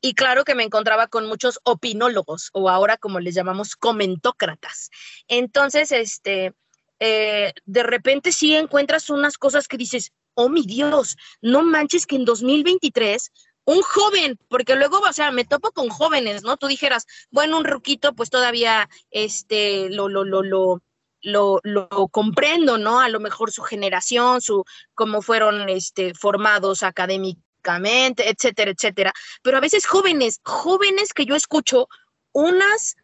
Y 0.00 0.14
claro 0.14 0.44
que 0.44 0.54
me 0.54 0.64
encontraba 0.64 1.06
con 1.08 1.26
muchos 1.26 1.60
opinólogos, 1.64 2.50
o 2.52 2.68
ahora 2.68 2.96
como 2.96 3.20
les 3.20 3.34
llamamos 3.34 3.76
comentócratas. 3.76 4.90
Entonces, 5.28 5.92
este, 5.92 6.54
eh, 6.98 7.52
de 7.64 7.82
repente 7.82 8.32
sí 8.32 8.54
encuentras 8.54 9.10
unas 9.10 9.38
cosas 9.38 9.68
que 9.68 9.76
dices, 9.76 10.12
oh 10.34 10.48
mi 10.48 10.62
Dios, 10.62 11.16
no 11.40 11.62
manches 11.62 12.06
que 12.06 12.16
en 12.16 12.24
2023 12.24 13.32
un 13.64 13.82
joven, 13.82 14.38
porque 14.48 14.74
luego, 14.74 14.98
o 14.98 15.12
sea, 15.12 15.30
me 15.30 15.44
topo 15.44 15.70
con 15.72 15.88
jóvenes, 15.88 16.42
¿no? 16.42 16.56
Tú 16.56 16.66
dijeras, 16.66 17.06
bueno, 17.30 17.58
un 17.58 17.64
ruquito, 17.64 18.14
pues 18.14 18.30
todavía, 18.30 18.88
este, 19.10 19.90
lo, 19.90 20.08
lo, 20.08 20.24
lo, 20.24 20.42
lo, 20.42 20.82
lo, 21.22 21.60
lo 21.62 21.88
comprendo, 22.08 22.78
¿no? 22.78 23.00
A 23.00 23.08
lo 23.08 23.20
mejor 23.20 23.52
su 23.52 23.62
generación, 23.62 24.40
su, 24.40 24.64
cómo 24.94 25.22
fueron, 25.22 25.68
este, 25.68 26.14
formados 26.14 26.82
académicamente, 26.82 27.49
etcétera, 27.62 28.70
etcétera. 28.70 29.12
Pero 29.42 29.56
a 29.56 29.60
veces 29.60 29.86
jóvenes, 29.86 30.40
jóvenes 30.44 31.12
que 31.12 31.26
yo 31.26 31.34
escucho 31.34 31.88
unas 32.32 32.96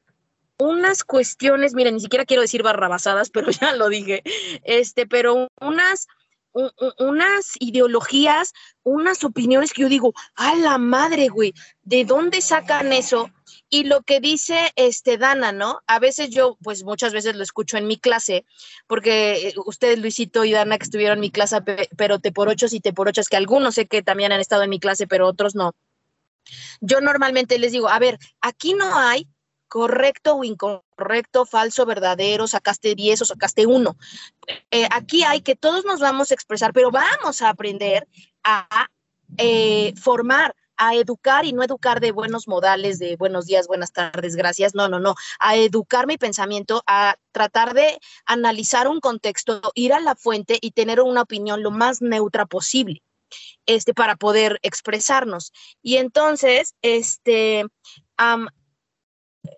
unas 0.59 1.05
cuestiones, 1.05 1.75
miren, 1.75 1.95
ni 1.95 2.01
siquiera 2.01 2.25
quiero 2.25 2.42
decir 2.42 2.62
barrabasadas, 2.62 3.31
pero 3.33 3.51
ya 3.51 3.75
lo 3.75 3.88
dije, 3.88 4.23
este, 4.64 5.07
pero 5.07 5.49
unas, 5.61 6.07
unas 6.99 7.53
ideologías, 7.59 8.53
unas 8.83 9.25
opiniones 9.25 9.73
que 9.73 9.83
yo 9.83 9.88
digo, 9.88 10.14
a 10.35 10.55
la 10.55 10.79
madre, 10.79 11.29
güey, 11.29 11.55
¿de 11.83 12.05
dónde 12.05 12.40
sacan 12.40 12.92
eso? 12.92 13.31
Y 13.69 13.85
lo 13.85 14.03
que 14.03 14.21
dice 14.21 14.73
este 14.77 15.19
Dana, 15.19 15.53
¿no? 15.53 15.81
A 15.87 15.99
veces 15.99 16.31
yo, 16.31 16.57
pues 16.62 16.85
muchas 16.85 17.12
veces 17.12 17.37
lo 17.37 17.42
escucho 17.42 17.77
en 17.77 17.87
mi 17.87 17.99
clase, 17.99 18.45
porque 18.87 19.49
eh, 19.49 19.55
ustedes, 19.66 19.99
Luisito 19.99 20.45
y 20.45 20.53
Dana, 20.53 20.79
que 20.79 20.85
estuvieron 20.85 21.19
en 21.19 21.23
mi 21.23 21.31
clase, 21.31 21.59
pero 21.97 22.19
te 22.19 22.33
por 22.33 22.49
ocho 22.49 22.66
y 22.71 22.81
te 22.81 22.92
por 22.92 23.09
ochos, 23.09 23.29
que 23.29 23.37
algunos 23.37 23.75
sé 23.75 23.87
que 23.87 24.03
también 24.03 24.33
han 24.33 24.40
estado 24.40 24.62
en 24.62 24.71
mi 24.71 24.81
clase, 24.81 25.07
pero 25.07 25.27
otros 25.27 25.55
no. 25.55 25.75
Yo 26.81 27.01
normalmente 27.01 27.59
les 27.59 27.73
digo, 27.73 27.88
a 27.88 27.99
ver, 27.99 28.19
aquí 28.40 28.75
no 28.75 28.97
hay 28.97 29.29
correcto 29.69 30.37
o 30.37 30.45
incorrecto, 30.45 31.47
falso, 31.47 31.87
verdadero, 31.87 32.47
sacaste 32.47 32.95
10 32.95 33.23
o 33.23 33.25
sacaste 33.25 33.67
1. 33.67 33.97
Eh, 34.71 34.89
aquí 34.91 35.25
hay 35.25 35.41
que 35.41 35.57
todos 35.57 35.85
nos 35.85 36.01
vamos 36.01 36.31
a 36.31 36.35
expresar, 36.35 36.73
pero 36.73 36.91
vamos 36.91 37.43
a 37.43 37.51
aprender 37.51 38.07
a 38.45 38.89
eh, 39.39 39.93
formar, 40.01 40.55
a 40.77 40.95
educar 40.95 41.45
y 41.45 41.53
no 41.53 41.63
educar 41.63 42.01
de 42.01 42.13
buenos 42.13 42.49
modales, 42.49 42.99
de 42.99 43.17
buenos 43.17 43.47
días, 43.47 43.67
buenas 43.67 43.93
tardes, 43.93 44.37
gracias, 44.37 44.75
no, 44.75 44.89
no, 44.89 45.01
no, 45.01 45.15
a 45.41 45.57
educar 45.57 46.07
mi 46.07 46.19
pensamiento, 46.19 46.83
a 46.87 47.17
tratar 47.33 47.75
de 47.75 47.99
analizar 48.27 48.89
un 48.89 49.01
contexto, 49.01 49.61
ir 49.75 49.93
a 49.93 50.01
la 50.01 50.15
fuente 50.15 50.59
y 50.61 50.73
tener 50.73 51.01
una 51.01 51.23
opinión 51.23 51.63
lo 51.63 51.71
más 51.71 52.03
neutra 52.03 52.47
posible. 52.47 53.03
Este, 53.67 53.93
para 53.93 54.15
poder 54.15 54.61
expresarnos. 54.63 55.53
Y 55.83 55.97
entonces, 55.97 56.77
este, 56.83 57.67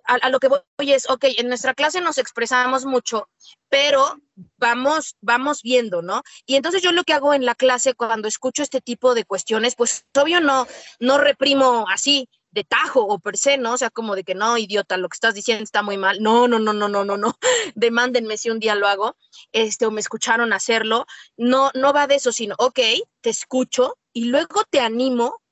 a, 0.05 0.29
lo 0.31 0.40
que 0.40 0.48
voy 0.48 0.92
es, 0.92 1.09
ok, 1.09 1.24
en 1.37 1.48
nuestra 1.48 1.74
clase 1.74 2.01
nos 2.01 2.18
expresamos 2.18 2.85
mucho, 2.85 3.29
pero 3.68 4.20
vamos, 4.57 5.16
vamos 5.20 5.62
viendo, 5.62 6.03
¿no? 6.03 6.22
Y 6.46 6.57
entonces 6.57 6.83
yo 6.83 6.92
lo 6.92 7.05
que 7.05 7.12
hago 7.12 7.35
en 7.35 7.44
la 7.44 7.55
clase 7.55 7.94
cuando 7.94 8.29
escucho 8.29 8.62
este 8.62 8.81
tipo 8.81 9.14
de 9.14 9.24
cuestiones, 9.24 9.74
pues 9.77 10.07
obvio 10.14 10.40
no, 10.40 10.66
no 11.01 11.18
reprimo 11.18 11.87
así 11.88 12.29
de 12.51 12.64
tajo 12.64 13.03
o 13.03 13.18
per 13.18 13.37
se, 13.37 13.59
¿no? 13.59 13.74
O 13.74 13.79
sea, 13.79 13.90
como 13.90 14.16
de 14.16 14.24
que 14.24 14.35
no, 14.35 14.57
idiota, 14.57 14.96
lo 14.96 15.09
que 15.09 15.16
estás 15.16 15.35
diciendo 15.35 15.62
está 15.62 15.83
muy 15.83 15.98
mal. 15.98 16.22
No, 16.22 16.48
no, 16.48 16.59
no, 16.59 16.72
no, 16.72 16.88
no, 16.88 17.05
no, 17.05 17.16
no. 17.16 17.35
Demándenme 17.74 18.37
si 18.38 18.51
un 18.51 18.59
día 18.59 18.74
lo 18.74 18.88
hago, 18.88 19.16
este, 19.53 19.87
o 19.87 19.90
me 19.90 20.01
escucharon 20.01 20.53
hacerlo. 20.53 21.07
No, 21.37 21.70
no 21.74 21.92
va 21.92 22.07
de 22.07 22.16
eso, 22.16 22.33
sino, 22.33 22.55
ok, 22.59 22.81
te 23.20 23.31
escucho 23.31 23.98
y 24.12 24.24
luego 24.24 24.64
te 24.70 24.81
animo 24.81 25.42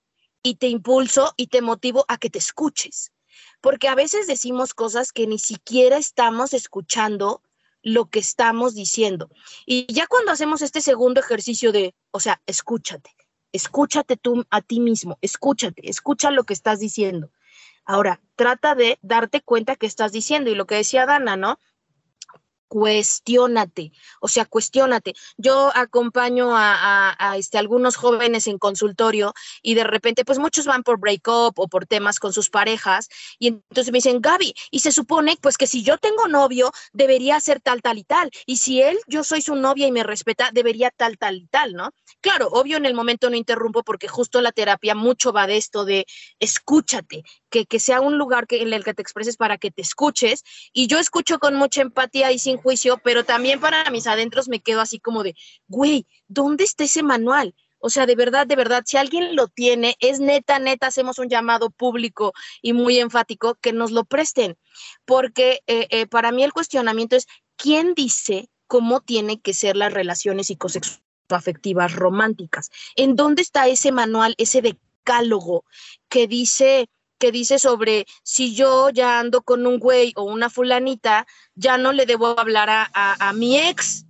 y 0.42 0.56
te 0.56 0.68
impulso 0.68 1.34
y 1.36 1.48
te 1.48 1.60
motivo 1.60 2.04
a 2.08 2.18
que 2.18 2.30
te 2.30 2.38
escuches 2.38 3.12
porque 3.66 3.88
a 3.88 3.96
veces 3.96 4.28
decimos 4.28 4.74
cosas 4.74 5.10
que 5.10 5.26
ni 5.26 5.40
siquiera 5.40 5.96
estamos 5.96 6.54
escuchando 6.54 7.42
lo 7.82 8.08
que 8.08 8.20
estamos 8.20 8.76
diciendo. 8.76 9.28
Y 9.66 9.92
ya 9.92 10.06
cuando 10.06 10.30
hacemos 10.30 10.62
este 10.62 10.80
segundo 10.80 11.18
ejercicio 11.18 11.72
de, 11.72 11.92
o 12.12 12.20
sea, 12.20 12.40
escúchate, 12.46 13.10
escúchate 13.50 14.16
tú 14.16 14.46
a 14.50 14.62
ti 14.62 14.78
mismo, 14.78 15.18
escúchate, 15.20 15.90
escucha 15.90 16.30
lo 16.30 16.44
que 16.44 16.54
estás 16.54 16.78
diciendo. 16.78 17.32
Ahora, 17.84 18.20
trata 18.36 18.76
de 18.76 19.00
darte 19.02 19.40
cuenta 19.40 19.74
que 19.74 19.86
estás 19.86 20.12
diciendo 20.12 20.48
y 20.48 20.54
lo 20.54 20.68
que 20.68 20.76
decía 20.76 21.04
Dana, 21.04 21.36
¿no? 21.36 21.58
Cuestiónate, 22.68 23.92
o 24.20 24.28
sea, 24.28 24.44
cuestiónate. 24.44 25.14
Yo 25.36 25.70
acompaño 25.74 26.50
a, 26.54 27.34
este, 27.36 27.58
algunos 27.58 27.96
jóvenes 27.96 28.46
en 28.46 28.58
consultorio 28.58 29.34
y 29.62 29.74
de 29.74 29.84
repente, 29.84 30.24
pues 30.24 30.38
muchos 30.38 30.66
van 30.66 30.82
por 30.82 30.98
break-up 30.98 31.54
o 31.56 31.68
por 31.68 31.86
temas 31.86 32.18
con 32.18 32.32
sus 32.32 32.50
parejas 32.50 33.08
y 33.38 33.48
entonces 33.48 33.92
me 33.92 33.98
dicen, 33.98 34.20
Gaby, 34.20 34.54
y 34.70 34.80
se 34.80 34.92
supone 34.92 35.36
pues 35.40 35.56
que 35.56 35.66
si 35.66 35.82
yo 35.82 35.98
tengo 35.98 36.28
novio, 36.28 36.72
debería 36.92 37.38
ser 37.40 37.60
tal, 37.60 37.82
tal 37.82 37.98
y 37.98 38.04
tal, 38.04 38.30
y 38.46 38.56
si 38.56 38.82
él, 38.82 38.98
yo 39.06 39.24
soy 39.24 39.42
su 39.42 39.54
novia 39.54 39.86
y 39.86 39.92
me 39.92 40.02
respeta, 40.02 40.50
debería 40.52 40.90
tal, 40.90 41.18
tal 41.18 41.36
y 41.36 41.46
tal, 41.46 41.74
¿no? 41.74 41.90
Claro, 42.20 42.48
obvio 42.48 42.76
en 42.76 42.86
el 42.86 42.94
momento 42.94 43.30
no 43.30 43.36
interrumpo 43.36 43.82
porque 43.82 44.08
justo 44.08 44.40
la 44.40 44.52
terapia 44.52 44.94
mucho 44.94 45.32
va 45.32 45.46
de 45.46 45.56
esto 45.56 45.84
de 45.84 46.06
escúchate, 46.38 47.22
que, 47.64 47.80
sea 47.80 48.00
un 48.00 48.18
lugar 48.18 48.46
que, 48.46 48.60
en 48.60 48.72
el 48.72 48.84
que 48.84 48.92
te 48.92 49.02
expreses 49.02 49.36
para 49.36 49.56
que 49.56 49.70
te 49.70 49.80
escuches 49.80 50.44
y 50.72 50.86
yo 50.86 50.98
escucho 50.98 51.38
con 51.38 51.54
mucha 51.54 51.80
empatía 51.80 52.32
y 52.32 52.38
sin 52.38 52.58
juicio, 52.58 52.98
pero 53.02 53.24
también 53.24 53.60
para 53.60 53.90
mis 53.90 54.06
adentros 54.06 54.48
me 54.48 54.60
quedo 54.60 54.80
así 54.80 55.00
como 55.00 55.22
de, 55.22 55.34
güey, 55.68 56.06
¿dónde 56.28 56.64
está 56.64 56.84
ese 56.84 57.02
manual? 57.02 57.54
O 57.78 57.90
sea, 57.90 58.06
de 58.06 58.16
verdad, 58.16 58.46
de 58.46 58.56
verdad, 58.56 58.82
si 58.84 58.96
alguien 58.96 59.36
lo 59.36 59.48
tiene, 59.48 59.96
es 60.00 60.18
neta, 60.18 60.58
neta, 60.58 60.88
hacemos 60.88 61.18
un 61.18 61.28
llamado 61.28 61.70
público 61.70 62.32
y 62.62 62.72
muy 62.72 62.98
enfático 62.98 63.54
que 63.54 63.72
nos 63.72 63.92
lo 63.92 64.04
presten, 64.04 64.56
porque 65.04 65.62
eh, 65.66 65.86
eh, 65.90 66.06
para 66.06 66.32
mí 66.32 66.42
el 66.42 66.52
cuestionamiento 66.52 67.16
es, 67.16 67.26
¿quién 67.56 67.94
dice 67.94 68.48
cómo 68.66 69.00
tienen 69.00 69.40
que 69.40 69.54
ser 69.54 69.76
las 69.76 69.92
relaciones 69.92 70.48
psicoafectivas 70.48 71.94
románticas? 71.94 72.70
¿En 72.96 73.14
dónde 73.14 73.42
está 73.42 73.68
ese 73.68 73.92
manual, 73.92 74.34
ese 74.38 74.62
decálogo 74.62 75.64
que 76.08 76.26
dice 76.26 76.88
que 77.18 77.32
dice 77.32 77.58
sobre 77.58 78.06
si 78.22 78.54
yo 78.54 78.90
ya 78.90 79.18
ando 79.18 79.42
con 79.42 79.66
un 79.66 79.78
güey 79.78 80.12
o 80.16 80.24
una 80.24 80.50
fulanita, 80.50 81.26
ya 81.54 81.78
no 81.78 81.92
le 81.92 82.06
debo 82.06 82.38
hablar 82.38 82.68
a, 82.70 82.88
a, 82.92 83.32
mi 83.32 83.58
ex. 83.58 84.04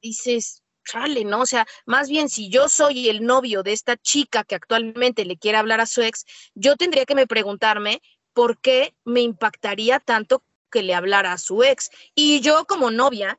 Dices, 0.00 0.62
chale, 0.84 1.24
¿no? 1.24 1.40
O 1.40 1.46
sea, 1.46 1.66
más 1.86 2.08
bien 2.08 2.28
si 2.28 2.48
yo 2.48 2.68
soy 2.68 3.08
el 3.08 3.24
novio 3.24 3.62
de 3.62 3.72
esta 3.72 3.96
chica 3.96 4.44
que 4.44 4.54
actualmente 4.54 5.24
le 5.24 5.36
quiere 5.36 5.58
hablar 5.58 5.80
a 5.80 5.86
su 5.86 6.02
ex, 6.02 6.24
yo 6.54 6.76
tendría 6.76 7.04
que 7.04 7.14
me 7.14 7.26
preguntarme 7.26 8.00
por 8.32 8.60
qué 8.60 8.94
me 9.04 9.20
impactaría 9.20 9.98
tanto 9.98 10.44
que 10.70 10.82
le 10.82 10.94
hablara 10.94 11.32
a 11.32 11.38
su 11.38 11.62
ex. 11.62 11.90
Y 12.14 12.40
yo 12.40 12.66
como 12.66 12.90
novia, 12.90 13.38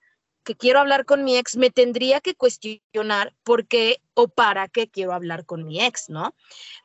que 0.49 0.55
quiero 0.55 0.79
hablar 0.79 1.05
con 1.05 1.23
mi 1.23 1.37
ex, 1.37 1.57
me 1.57 1.69
tendría 1.69 2.21
que 2.21 2.33
cuestionar 2.33 3.35
por 3.43 3.67
qué 3.67 4.01
o 4.15 4.29
para 4.29 4.67
qué 4.67 4.89
quiero 4.89 5.13
hablar 5.13 5.45
con 5.45 5.63
mi 5.67 5.79
ex, 5.79 6.09
¿no? 6.09 6.33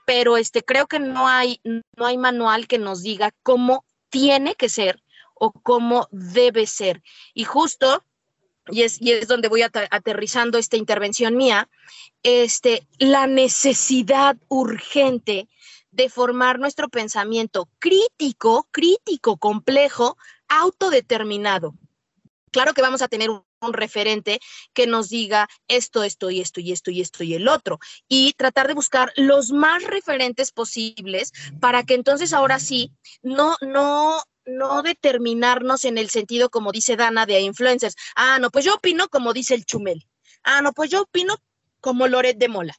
Pero 0.04 0.36
este, 0.36 0.62
creo 0.62 0.86
que 0.86 0.98
no 0.98 1.26
hay, 1.26 1.62
no 1.64 2.04
hay 2.04 2.18
manual 2.18 2.66
que 2.66 2.76
nos 2.76 3.02
diga 3.02 3.30
cómo 3.42 3.86
tiene 4.10 4.54
que 4.54 4.68
ser 4.68 5.02
o 5.32 5.50
cómo 5.50 6.08
debe 6.10 6.66
ser. 6.66 7.02
Y 7.32 7.44
justo, 7.44 8.04
y 8.66 8.82
es, 8.82 9.00
y 9.00 9.12
es 9.12 9.28
donde 9.28 9.48
voy 9.48 9.62
aterrizando 9.62 10.58
esta 10.58 10.76
intervención 10.76 11.34
mía, 11.34 11.70
este, 12.22 12.86
la 12.98 13.26
necesidad 13.26 14.36
urgente 14.48 15.48
de 15.90 16.10
formar 16.10 16.58
nuestro 16.58 16.90
pensamiento 16.90 17.70
crítico, 17.78 18.68
crítico, 18.70 19.38
complejo, 19.38 20.18
autodeterminado. 20.48 21.74
Claro 22.54 22.72
que 22.72 22.82
vamos 22.82 23.02
a 23.02 23.08
tener 23.08 23.30
un, 23.64 23.72
referente 23.72 24.40
que 24.72 24.86
nos 24.86 25.08
diga 25.08 25.48
esto, 25.68 26.04
esto 26.04 26.30
y 26.30 26.40
esto 26.40 26.60
y 26.60 26.72
esto 26.72 26.90
y 26.90 27.00
esto 27.00 27.24
y 27.24 27.34
el 27.34 27.48
otro. 27.48 27.78
Y 28.08 28.32
tratar 28.34 28.68
de 28.68 28.74
buscar 28.74 29.12
los 29.16 29.50
más 29.50 29.82
referentes 29.84 30.52
posibles 30.52 31.32
para 31.60 31.82
que 31.82 31.94
entonces 31.94 32.32
ahora 32.32 32.58
sí 32.58 32.92
no, 33.22 33.56
no, 33.60 34.22
no 34.46 34.82
determinarnos 34.82 35.84
en 35.84 35.98
el 35.98 36.10
sentido, 36.10 36.50
como 36.50 36.72
dice 36.72 36.96
Dana, 36.96 37.26
de 37.26 37.40
influencers. 37.40 37.96
Ah, 38.16 38.38
no, 38.38 38.50
pues 38.50 38.64
yo 38.64 38.74
opino 38.74 39.08
como 39.08 39.32
dice 39.32 39.54
el 39.54 39.64
Chumel. 39.64 40.06
Ah, 40.42 40.60
no, 40.62 40.72
pues 40.72 40.90
yo 40.90 41.02
opino 41.02 41.36
como 41.80 42.06
Loret 42.06 42.38
de 42.38 42.48
Mola. 42.48 42.74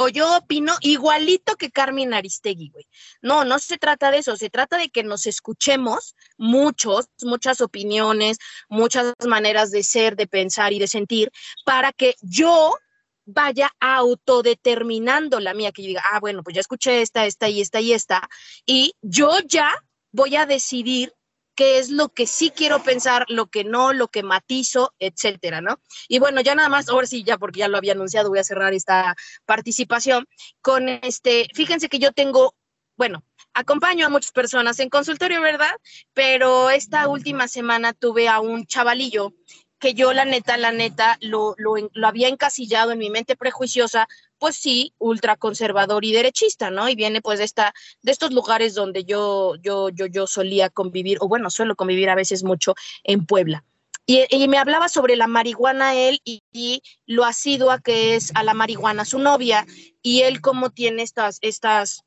O 0.00 0.08
yo 0.08 0.38
opino 0.38 0.74
igualito 0.80 1.56
que 1.56 1.70
Carmen 1.70 2.14
Aristegui, 2.14 2.70
güey. 2.70 2.86
No, 3.20 3.44
no 3.44 3.58
se 3.58 3.76
trata 3.76 4.10
de 4.10 4.18
eso, 4.18 4.34
se 4.34 4.48
trata 4.48 4.78
de 4.78 4.88
que 4.88 5.04
nos 5.04 5.26
escuchemos 5.26 6.16
muchos, 6.38 7.08
muchas 7.20 7.60
opiniones, 7.60 8.38
muchas 8.70 9.12
maneras 9.28 9.70
de 9.70 9.82
ser, 9.82 10.16
de 10.16 10.26
pensar 10.26 10.72
y 10.72 10.78
de 10.78 10.88
sentir, 10.88 11.30
para 11.66 11.92
que 11.92 12.14
yo 12.22 12.78
vaya 13.26 13.70
autodeterminando 13.78 15.38
la 15.38 15.52
mía, 15.52 15.70
que 15.70 15.82
yo 15.82 15.88
diga, 15.88 16.04
ah, 16.10 16.18
bueno, 16.18 16.42
pues 16.42 16.54
ya 16.54 16.62
escuché 16.62 17.02
esta, 17.02 17.26
esta 17.26 17.50
y 17.50 17.60
esta 17.60 17.82
y 17.82 17.92
esta, 17.92 18.26
y 18.64 18.94
yo 19.02 19.38
ya 19.46 19.84
voy 20.12 20.34
a 20.36 20.46
decidir 20.46 21.12
qué 21.60 21.78
es 21.78 21.90
lo 21.90 22.08
que 22.08 22.26
sí 22.26 22.50
quiero 22.56 22.82
pensar, 22.82 23.26
lo 23.28 23.48
que 23.48 23.64
no, 23.64 23.92
lo 23.92 24.08
que 24.08 24.22
matizo, 24.22 24.94
etcétera, 24.98 25.60
¿no? 25.60 25.78
Y 26.08 26.18
bueno, 26.18 26.40
ya 26.40 26.54
nada 26.54 26.70
más, 26.70 26.88
ahora 26.88 27.06
sí, 27.06 27.22
ya 27.22 27.36
porque 27.36 27.58
ya 27.58 27.68
lo 27.68 27.76
había 27.76 27.92
anunciado, 27.92 28.30
voy 28.30 28.38
a 28.38 28.44
cerrar 28.44 28.72
esta 28.72 29.14
participación 29.44 30.26
con 30.62 30.88
este, 30.88 31.48
fíjense 31.52 31.90
que 31.90 31.98
yo 31.98 32.12
tengo, 32.12 32.54
bueno, 32.96 33.24
acompaño 33.52 34.06
a 34.06 34.08
muchas 34.08 34.32
personas 34.32 34.80
en 34.80 34.88
consultorio, 34.88 35.42
¿verdad? 35.42 35.72
Pero 36.14 36.70
esta 36.70 37.08
última 37.08 37.46
semana 37.46 37.92
tuve 37.92 38.26
a 38.26 38.40
un 38.40 38.64
chavalillo 38.64 39.34
que 39.78 39.92
yo 39.92 40.14
la 40.14 40.24
neta, 40.24 40.56
la 40.56 40.72
neta, 40.72 41.18
lo, 41.20 41.54
lo, 41.58 41.74
lo 41.92 42.08
había 42.08 42.28
encasillado 42.28 42.92
en 42.92 42.98
mi 43.00 43.10
mente 43.10 43.36
prejuiciosa 43.36 44.08
pues 44.40 44.56
sí, 44.56 44.94
ultraconservador 44.98 46.04
y 46.04 46.12
derechista, 46.12 46.70
¿no? 46.70 46.88
Y 46.88 46.94
viene 46.96 47.20
pues 47.20 47.38
de, 47.38 47.44
esta, 47.44 47.74
de 48.02 48.10
estos 48.10 48.32
lugares 48.32 48.74
donde 48.74 49.04
yo, 49.04 49.54
yo, 49.56 49.90
yo, 49.90 50.06
yo 50.06 50.26
solía 50.26 50.70
convivir, 50.70 51.18
o 51.20 51.28
bueno, 51.28 51.50
suelo 51.50 51.76
convivir 51.76 52.08
a 52.08 52.14
veces 52.14 52.42
mucho 52.42 52.74
en 53.04 53.26
Puebla. 53.26 53.64
Y, 54.06 54.48
me 54.48 54.58
hablaba 54.58 54.88
sobre 54.88 55.14
la 55.14 55.28
marihuana 55.28 55.94
él 55.94 56.20
y, 56.24 56.82
lo 57.06 57.24
asidua 57.24 57.80
que 57.80 58.16
es 58.16 58.32
a 58.34 58.42
la 58.42 58.54
marihuana 58.54 59.04
su 59.04 59.18
novia, 59.18 59.66
y 60.02 60.22
él 60.22 60.40
cómo 60.40 60.70
tiene 60.70 61.02
estas, 61.02 61.38
estas, 61.42 62.02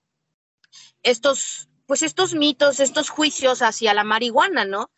estos, 1.04 1.70
pues 1.86 2.02
estos 2.02 2.34
mitos, 2.34 2.80
estos 2.80 3.10
juicios 3.10 3.62
hacia 3.62 3.94
la 3.94 4.04
marihuana, 4.04 4.66
¿no? 4.66 4.90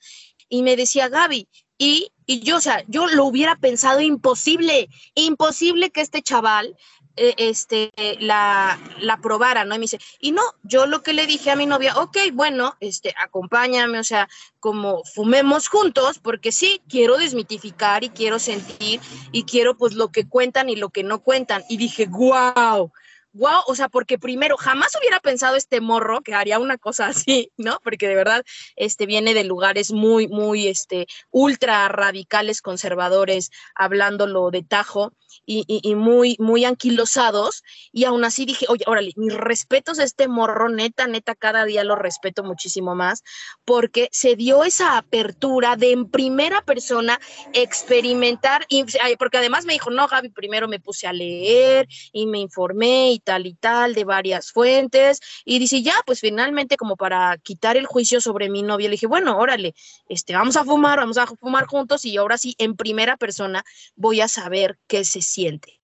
Y 0.48 0.64
me 0.64 0.78
decía, 0.78 1.10
Gaby, 1.10 1.50
y, 1.78 2.14
y, 2.26 2.40
yo, 2.40 2.58
o 2.58 2.62
sea, 2.62 2.84
yo 2.88 3.08
lo 3.08 3.26
hubiera 3.26 3.58
pensado 3.58 4.00
imposible, 4.00 4.88
imposible 5.16 5.92
que 5.92 6.02
este 6.02 6.24
chaval 6.24 6.78
este, 7.16 7.92
la, 8.20 8.80
la 9.00 9.18
probara, 9.18 9.66
¿no? 9.66 9.76
Y 9.76 9.80
me 9.80 9.84
dice, 9.84 10.00
y 10.20 10.32
no, 10.32 10.42
yo 10.64 10.86
lo 10.86 11.04
que 11.04 11.14
le 11.14 11.28
dije 11.28 11.52
a 11.52 11.56
mi 11.56 11.66
novia, 11.66 11.98
ok, 11.98 12.18
bueno, 12.34 12.76
este, 12.80 13.14
acompáñame, 13.18 14.00
o 14.00 14.04
sea, 14.04 14.28
como 14.60 15.04
fumemos 15.04 15.68
juntos, 15.68 16.20
porque 16.20 16.52
sí, 16.52 16.82
quiero 16.90 17.18
desmitificar 17.18 18.04
y 18.04 18.10
quiero 18.10 18.40
sentir 18.40 19.00
y 19.32 19.44
quiero 19.44 19.78
pues 19.78 19.94
lo 19.94 20.10
que 20.10 20.28
cuentan 20.28 20.70
y 20.70 20.76
lo 20.76 20.90
que 20.90 21.04
no 21.04 21.20
cuentan. 21.20 21.64
Y 21.70 21.78
dije, 21.78 22.08
wow, 22.08 22.92
wow, 23.36 23.62
o 23.68 23.76
sea, 23.76 23.90
porque 23.90 24.18
primero 24.18 24.58
jamás 24.58 24.96
hubiera 25.00 25.20
pensado 25.20 25.56
este 25.56 25.82
morro 25.82 26.22
que 26.22 26.34
haría 26.34 26.58
una 26.58 26.78
cosa 26.78 27.08
así, 27.08 27.52
¿no? 27.58 27.80
Porque 27.84 28.08
de 28.08 28.16
verdad, 28.16 28.44
este 28.76 29.06
viene 29.06 29.34
de 29.34 29.44
lugares 29.44 29.92
muy, 29.92 30.28
muy, 30.28 30.68
este, 30.68 31.08
ultra 31.32 31.88
radicales, 31.90 32.62
conservadores, 32.62 33.52
hablándolo 33.76 34.50
de 34.52 34.64
tajo 34.64 35.14
y, 35.46 35.64
y, 35.68 35.82
y, 35.90 35.96
muy, 35.96 36.36
muy 36.40 36.66
anquilosados. 36.66 37.64
Y 37.92 38.06
aún 38.06 38.24
así 38.26 38.46
dije, 38.46 38.66
oye, 38.70 38.84
órale, 38.88 39.12
mis 39.16 39.34
respetos 39.34 40.00
a 40.00 40.04
este 40.04 40.28
morro, 40.28 40.70
neta, 40.70 41.08
neta, 41.08 41.36
cada 41.36 41.66
día 41.66 41.84
lo 41.84 41.96
respeto 41.96 42.44
muchísimo 42.44 42.96
más, 42.96 43.24
porque 43.66 44.10
se 44.12 44.36
dio 44.36 44.64
esa 44.64 44.98
apertura 44.98 45.76
de 45.76 45.92
en 45.92 46.10
primera 46.10 46.62
persona 46.62 47.20
experimentar, 47.54 48.66
y, 48.70 48.86
porque 49.18 49.38
además 49.38 49.66
me 49.66 49.74
dijo, 49.74 49.90
no, 49.90 50.08
Gaby, 50.08 50.30
primero 50.30 50.68
me 50.68 50.80
puse 50.80 51.08
a 51.08 51.14
leer 51.14 51.88
y 52.12 52.28
me 52.28 52.40
informé 52.40 53.12
y 53.12 53.20
tal 53.20 53.46
y 53.46 53.54
tal 53.54 53.94
de 53.94 54.04
varias 54.04 54.52
fuentes. 54.52 55.20
Y 55.46 55.60
dice, 55.60 55.82
ya, 55.82 55.96
pues 56.06 56.20
finalmente, 56.20 56.78
como 56.78 56.98
para 56.98 57.38
quitar 57.38 57.78
el 57.78 57.86
juicio 57.86 58.22
sobre 58.22 58.50
mi 58.50 58.62
novia, 58.62 58.88
le 58.88 58.94
dije, 58.94 59.08
bueno, 59.08 59.38
órale, 59.38 59.74
este, 60.10 60.34
vamos 60.34 60.58
a 60.58 60.64
fumar, 60.64 61.00
vamos 61.00 61.18
a 61.18 61.28
fumar 61.28 61.66
juntos 61.66 62.06
y 62.06 62.18
ahora 62.18 62.38
sí, 62.38 62.56
en 62.58 62.76
primera 62.76 63.18
persona, 63.18 63.64
voy 63.96 64.22
a 64.22 64.28
saber 64.28 64.78
qué 64.88 65.04
se 65.04 65.22
siente. 65.26 65.80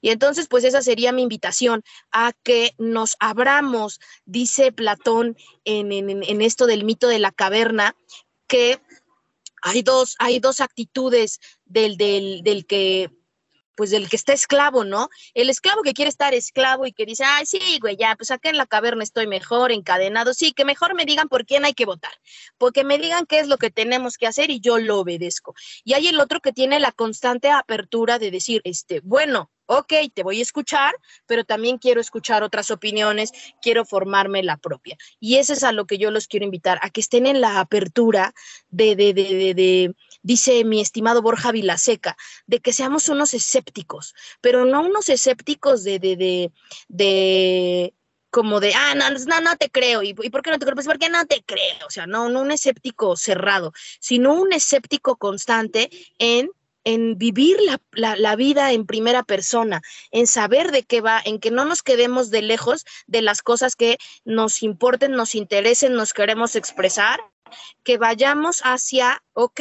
Y 0.00 0.10
entonces, 0.10 0.48
pues 0.48 0.64
esa 0.64 0.82
sería 0.82 1.12
mi 1.12 1.22
invitación 1.22 1.82
a 2.10 2.32
que 2.42 2.74
nos 2.78 3.16
abramos, 3.20 4.00
dice 4.24 4.72
Platón 4.72 5.36
en, 5.64 5.92
en, 5.92 6.22
en, 6.22 6.42
esto 6.42 6.66
del 6.66 6.84
mito 6.84 7.08
de 7.08 7.18
la 7.18 7.32
caverna, 7.32 7.94
que 8.46 8.80
hay 9.62 9.82
dos, 9.82 10.16
hay 10.18 10.38
dos 10.38 10.60
actitudes 10.60 11.40
del, 11.64 11.96
del, 11.96 12.42
del 12.42 12.66
que 12.66 13.10
pues 13.80 13.88
del 13.88 14.10
que 14.10 14.16
está 14.16 14.34
esclavo, 14.34 14.84
¿no? 14.84 15.08
El 15.32 15.48
esclavo 15.48 15.80
que 15.80 15.94
quiere 15.94 16.10
estar 16.10 16.34
esclavo 16.34 16.84
y 16.84 16.92
que 16.92 17.06
dice, 17.06 17.24
ay, 17.24 17.46
sí, 17.46 17.78
güey, 17.80 17.96
ya, 17.96 18.14
pues 18.14 18.30
acá 18.30 18.50
en 18.50 18.58
la 18.58 18.66
caverna 18.66 19.02
estoy 19.02 19.26
mejor, 19.26 19.72
encadenado, 19.72 20.34
sí, 20.34 20.52
que 20.52 20.66
mejor 20.66 20.94
me 20.94 21.06
digan 21.06 21.30
por 21.30 21.46
quién 21.46 21.64
hay 21.64 21.72
que 21.72 21.86
votar, 21.86 22.12
porque 22.58 22.84
me 22.84 22.98
digan 22.98 23.24
qué 23.24 23.40
es 23.40 23.48
lo 23.48 23.56
que 23.56 23.70
tenemos 23.70 24.18
que 24.18 24.26
hacer 24.26 24.50
y 24.50 24.60
yo 24.60 24.76
lo 24.76 24.98
obedezco. 24.98 25.54
Y 25.82 25.94
hay 25.94 26.08
el 26.08 26.20
otro 26.20 26.40
que 26.40 26.52
tiene 26.52 26.78
la 26.78 26.92
constante 26.92 27.50
apertura 27.50 28.18
de 28.18 28.30
decir, 28.30 28.60
este, 28.64 29.00
bueno, 29.00 29.50
ok, 29.64 29.92
te 30.12 30.24
voy 30.24 30.40
a 30.40 30.42
escuchar, 30.42 30.94
pero 31.26 31.44
también 31.44 31.78
quiero 31.78 32.02
escuchar 32.02 32.42
otras 32.42 32.70
opiniones, 32.70 33.32
quiero 33.62 33.86
formarme 33.86 34.42
la 34.42 34.58
propia. 34.58 34.98
Y 35.20 35.36
eso 35.36 35.54
es 35.54 35.62
a 35.62 35.72
lo 35.72 35.86
que 35.86 35.96
yo 35.96 36.10
los 36.10 36.26
quiero 36.26 36.44
invitar, 36.44 36.78
a 36.82 36.90
que 36.90 37.00
estén 37.00 37.24
en 37.24 37.40
la 37.40 37.60
apertura 37.60 38.34
de, 38.68 38.96
de, 38.96 39.14
de, 39.14 39.22
de, 39.22 39.54
de 39.54 39.94
dice 40.22 40.64
mi 40.64 40.80
estimado 40.80 41.22
Borja 41.22 41.52
Vilaseca, 41.52 42.16
de 42.46 42.60
que 42.60 42.72
seamos 42.72 43.08
unos 43.08 43.34
escépticos, 43.34 44.14
pero 44.40 44.64
no 44.64 44.82
unos 44.82 45.08
escépticos 45.08 45.84
de, 45.84 45.98
de, 45.98 46.16
de, 46.16 46.52
de 46.88 47.94
como 48.30 48.60
de, 48.60 48.72
ah, 48.74 48.94
no, 48.94 49.10
no, 49.10 49.40
no 49.40 49.56
te 49.56 49.70
creo. 49.70 50.02
¿Y, 50.02 50.14
¿Y 50.22 50.30
por 50.30 50.42
qué 50.42 50.50
no 50.50 50.58
te 50.58 50.64
creo? 50.64 50.74
Pues 50.74 50.86
porque 50.86 51.10
no 51.10 51.24
te 51.26 51.42
creo. 51.42 51.86
O 51.86 51.90
sea, 51.90 52.06
no, 52.06 52.28
no 52.28 52.40
un 52.40 52.52
escéptico 52.52 53.16
cerrado, 53.16 53.72
sino 54.00 54.34
un 54.34 54.52
escéptico 54.52 55.16
constante 55.16 55.90
en 56.18 56.50
en 56.84 57.18
vivir 57.18 57.58
la, 57.60 57.78
la, 57.92 58.16
la, 58.16 58.36
vida 58.36 58.72
en 58.72 58.86
primera 58.86 59.22
persona, 59.22 59.82
en 60.10 60.26
saber 60.26 60.70
de 60.72 60.82
qué 60.82 61.02
va, 61.02 61.20
en 61.22 61.38
que 61.38 61.50
no 61.50 61.66
nos 61.66 61.82
quedemos 61.82 62.30
de 62.30 62.40
lejos 62.40 62.86
de 63.06 63.20
las 63.20 63.42
cosas 63.42 63.76
que 63.76 63.98
nos 64.24 64.62
importen, 64.62 65.12
nos 65.12 65.34
interesen, 65.34 65.92
nos 65.92 66.14
queremos 66.14 66.56
expresar, 66.56 67.20
que 67.84 67.98
vayamos 67.98 68.60
hacia, 68.62 69.22
ok, 69.32 69.60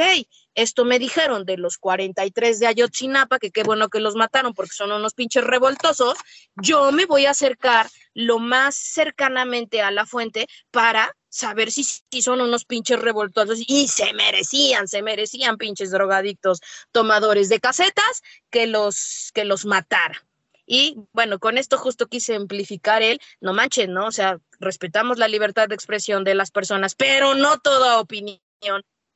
esto 0.61 0.85
me 0.85 0.99
dijeron 0.99 1.45
de 1.45 1.57
los 1.57 1.77
43 1.77 2.59
de 2.59 2.67
Ayotzinapa, 2.67 3.39
que 3.39 3.51
qué 3.51 3.63
bueno 3.63 3.89
que 3.89 3.99
los 3.99 4.15
mataron 4.15 4.53
porque 4.53 4.73
son 4.73 4.91
unos 4.91 5.13
pinches 5.13 5.43
revoltosos, 5.43 6.17
yo 6.55 6.91
me 6.91 7.05
voy 7.05 7.25
a 7.25 7.31
acercar 7.31 7.87
lo 8.13 8.39
más 8.39 8.75
cercanamente 8.75 9.81
a 9.81 9.91
la 9.91 10.05
fuente 10.05 10.47
para 10.71 11.15
saber 11.29 11.71
si, 11.71 11.83
son 12.21 12.41
unos 12.41 12.65
pinches 12.65 12.99
revoltosos 12.99 13.59
y 13.65 13.87
se 13.87 14.13
merecían, 14.13 14.87
se 14.87 15.01
merecían 15.01 15.57
pinches 15.57 15.91
drogadictos 15.91 16.59
tomadores 16.91 17.49
de 17.49 17.59
casetas 17.59 18.21
que 18.49 18.67
los, 18.67 19.31
que 19.33 19.45
los 19.45 19.65
matara. 19.65 20.25
Y 20.65 20.97
bueno, 21.13 21.39
con 21.39 21.57
esto 21.57 21.77
justo 21.77 22.07
quise 22.07 22.35
amplificar 22.35 23.01
el, 23.01 23.19
no 23.41 23.53
manchen, 23.53 23.91
¿no? 23.93 24.05
O 24.05 24.11
sea, 24.11 24.39
respetamos 24.59 25.17
la 25.17 25.27
libertad 25.27 25.67
de 25.67 25.75
expresión 25.75 26.23
de 26.23 26.35
las 26.35 26.51
personas, 26.51 26.93
pero 26.93 27.33
no 27.33 27.59
toda 27.59 27.99
opinión 27.99 28.39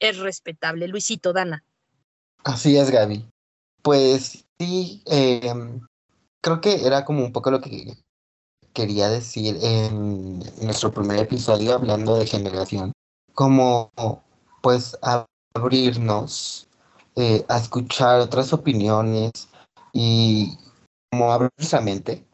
es 0.03 0.17
respetable. 0.19 0.87
Luisito, 0.87 1.31
Dana. 1.33 1.63
Así 2.43 2.77
es, 2.77 2.91
Gaby. 2.91 3.25
Pues 3.81 4.45
sí, 4.59 5.01
eh, 5.05 5.53
creo 6.41 6.61
que 6.61 6.85
era 6.85 7.05
como 7.05 7.23
un 7.23 7.31
poco 7.31 7.51
lo 7.51 7.61
que 7.61 7.97
quería 8.73 9.09
decir 9.09 9.57
en 9.61 10.39
nuestro 10.61 10.91
primer 10.91 11.19
episodio 11.19 11.73
hablando 11.73 12.17
de 12.17 12.27
generación, 12.27 12.91
como 13.33 13.91
pues 14.61 14.97
abrirnos 15.53 16.67
eh, 17.15 17.45
a 17.47 17.57
escuchar 17.57 18.19
otras 18.19 18.51
opiniones 18.51 19.31
y 19.93 20.57
como 21.11 21.31
abrir 21.31 21.51
nuestra 21.57 21.79
mente 21.79 22.25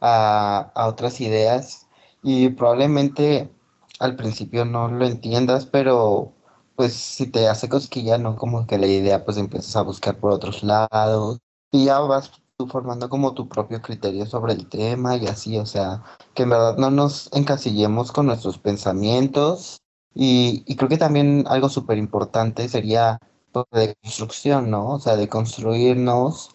a, 0.00 0.70
a 0.74 0.86
otras 0.86 1.20
ideas 1.20 1.86
y 2.22 2.48
probablemente 2.50 3.50
al 3.98 4.16
principio 4.16 4.64
no 4.64 4.88
lo 4.88 5.06
entiendas, 5.06 5.66
pero 5.66 6.32
pues 6.80 6.94
si 6.94 7.26
te 7.26 7.46
hace 7.46 7.68
cosquilla, 7.68 8.16
¿no? 8.16 8.36
Como 8.36 8.66
que 8.66 8.78
la 8.78 8.86
idea 8.86 9.22
pues 9.22 9.36
empiezas 9.36 9.76
a 9.76 9.82
buscar 9.82 10.18
por 10.18 10.32
otros 10.32 10.62
lados 10.62 11.38
y 11.70 11.84
ya 11.84 12.00
vas 12.00 12.32
tú 12.56 12.66
formando 12.68 13.10
como 13.10 13.34
tu 13.34 13.50
propio 13.50 13.82
criterio 13.82 14.24
sobre 14.24 14.54
el 14.54 14.66
tema 14.66 15.14
y 15.18 15.26
así, 15.26 15.58
o 15.58 15.66
sea, 15.66 16.02
que 16.32 16.44
en 16.44 16.48
verdad 16.48 16.78
no 16.78 16.90
nos 16.90 17.28
encasillemos 17.34 18.12
con 18.12 18.24
nuestros 18.24 18.56
pensamientos 18.56 19.82
y, 20.14 20.64
y 20.66 20.76
creo 20.76 20.88
que 20.88 20.96
también 20.96 21.44
algo 21.48 21.68
súper 21.68 21.98
importante 21.98 22.66
sería 22.70 23.18
pues, 23.52 23.66
de 23.72 23.94
construcción, 24.02 24.70
¿no? 24.70 24.88
O 24.92 25.00
sea, 25.00 25.16
de 25.16 25.28
construirnos 25.28 26.54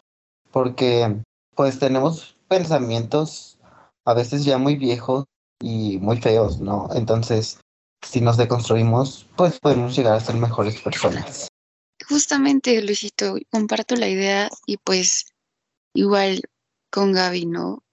porque 0.52 1.22
pues 1.56 1.78
tenemos 1.78 2.36
pensamientos 2.48 3.60
a 4.06 4.16
veces 4.16 4.44
ya 4.44 4.58
muy 4.58 4.76
viejos 4.76 5.26
y 5.62 6.00
muy 6.00 6.18
feos, 6.20 6.60
¿no? 6.62 6.90
Entonces, 6.96 7.60
si 8.10 8.22
nos 8.22 8.38
deconstruimos, 8.38 9.28
pues 9.36 9.60
podemos 9.60 9.96
llegar 9.96 10.16
a 10.16 10.20
ser 10.20 10.36
mejores 10.36 10.82
personas. 10.82 11.48
Justamente, 12.08 12.82
Luisito, 12.82 13.38
comparto 13.52 13.96
la 13.96 14.08
idea 14.08 14.50
y 14.66 14.78
pues 14.78 15.34
igual 15.94 16.42
con 16.92 17.12
Gaby, 17.12 17.46
¿no? 17.48 17.86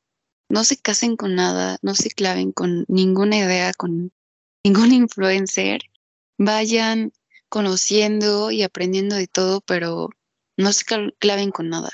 no 0.53 0.64
se 0.64 0.77
casen 0.77 1.16
con 1.16 1.35
nada, 1.35 1.79
no 1.81 1.94
se 1.94 2.11
claven 2.11 2.53
con 2.53 2.85
ninguna 2.87 3.38
idea, 3.38 3.72
con 3.72 4.12
ningún 4.62 4.92
influencer. 4.92 5.81
Vayan 6.37 7.14
conociendo 7.48 8.51
y 8.51 8.62
aprendiendo 8.62 9.16
de 9.16 9.29
todo, 9.29 9.62
pero 9.62 10.11
no 10.59 10.75
se 10.75 10.85
claven 11.18 11.53
con 11.53 11.70
nada. 11.70 11.88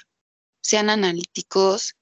Sean 0.61 0.91
analíticos 0.91 1.95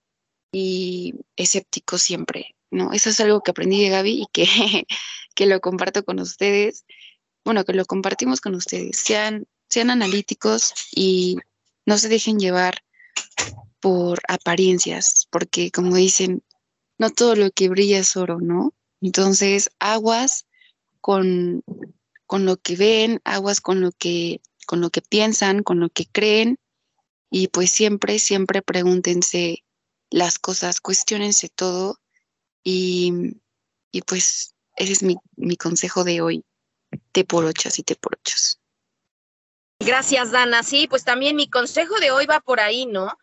y 0.50 1.12
escépticos 1.37 2.00
siempre, 2.00 2.55
¿no? 2.70 2.92
Eso 2.92 3.11
es 3.11 3.20
algo 3.20 3.42
que 3.42 3.50
aprendí 3.50 3.83
de 3.83 3.90
Gaby 3.90 4.22
y 4.22 4.26
que, 4.33 4.46
que 5.35 5.46
lo 5.46 5.61
comparto 5.61 6.05
con 6.05 6.20
ustedes. 6.20 6.85
Bueno, 7.44 7.64
que 7.64 7.72
lo 7.72 7.85
compartimos 7.85 8.40
con 8.40 8.55
ustedes. 8.55 8.96
Sean, 8.98 9.46
sean 9.68 9.90
analíticos 9.90 10.74
y 10.94 11.37
no 11.85 11.98
se 11.98 12.09
dejen 12.09 12.38
llevar 12.38 12.83
por 13.81 14.20
apariencias, 14.29 15.29
porque 15.31 15.70
como 15.70 15.94
dicen, 15.94 16.42
no 16.98 17.11
todo 17.11 17.37
lo 17.37 17.50
que 17.50 17.68
brilla 17.68 17.98
es 17.98 18.16
oro, 18.16 18.40
¿no? 18.40 18.74
Entonces, 19.00 19.70
aguas 19.79 20.46
con, 21.00 21.62
con 22.26 22.44
lo 22.46 22.57
que 22.57 22.76
ven, 22.76 23.20
aguas 23.24 23.61
con 23.61 23.81
lo 23.81 23.92
que, 23.92 24.40
con 24.66 24.81
lo 24.81 24.90
que 24.90 25.02
piensan, 25.02 25.62
con 25.62 25.79
lo 25.79 25.88
que 25.90 26.07
creen, 26.07 26.59
y 27.31 27.48
pues 27.48 27.70
siempre, 27.70 28.18
siempre 28.18 28.62
pregúntense 28.62 29.64
las 30.11 30.38
cosas, 30.38 30.81
cuestionense 30.81 31.48
todo, 31.48 32.00
y, 32.68 33.12
y 33.92 34.02
pues 34.02 34.57
ese 34.74 34.92
es 34.92 35.02
mi, 35.05 35.16
mi 35.37 35.57
consejo 35.57 36.02
de 36.02 36.20
hoy, 36.20 36.44
te 37.12 37.24
por 37.24 37.44
ochas 37.44 37.79
y 37.79 37.85
te 37.85 37.94
por 37.94 38.16
ochas. 38.16 38.59
Gracias, 39.79 40.33
Dana. 40.33 40.64
Sí, 40.64 40.88
pues 40.88 41.05
también 41.05 41.37
mi 41.37 41.48
consejo 41.48 42.00
de 42.00 42.11
hoy 42.11 42.26
va 42.26 42.40
por 42.40 42.59
ahí, 42.59 42.87
¿no? 42.87 43.16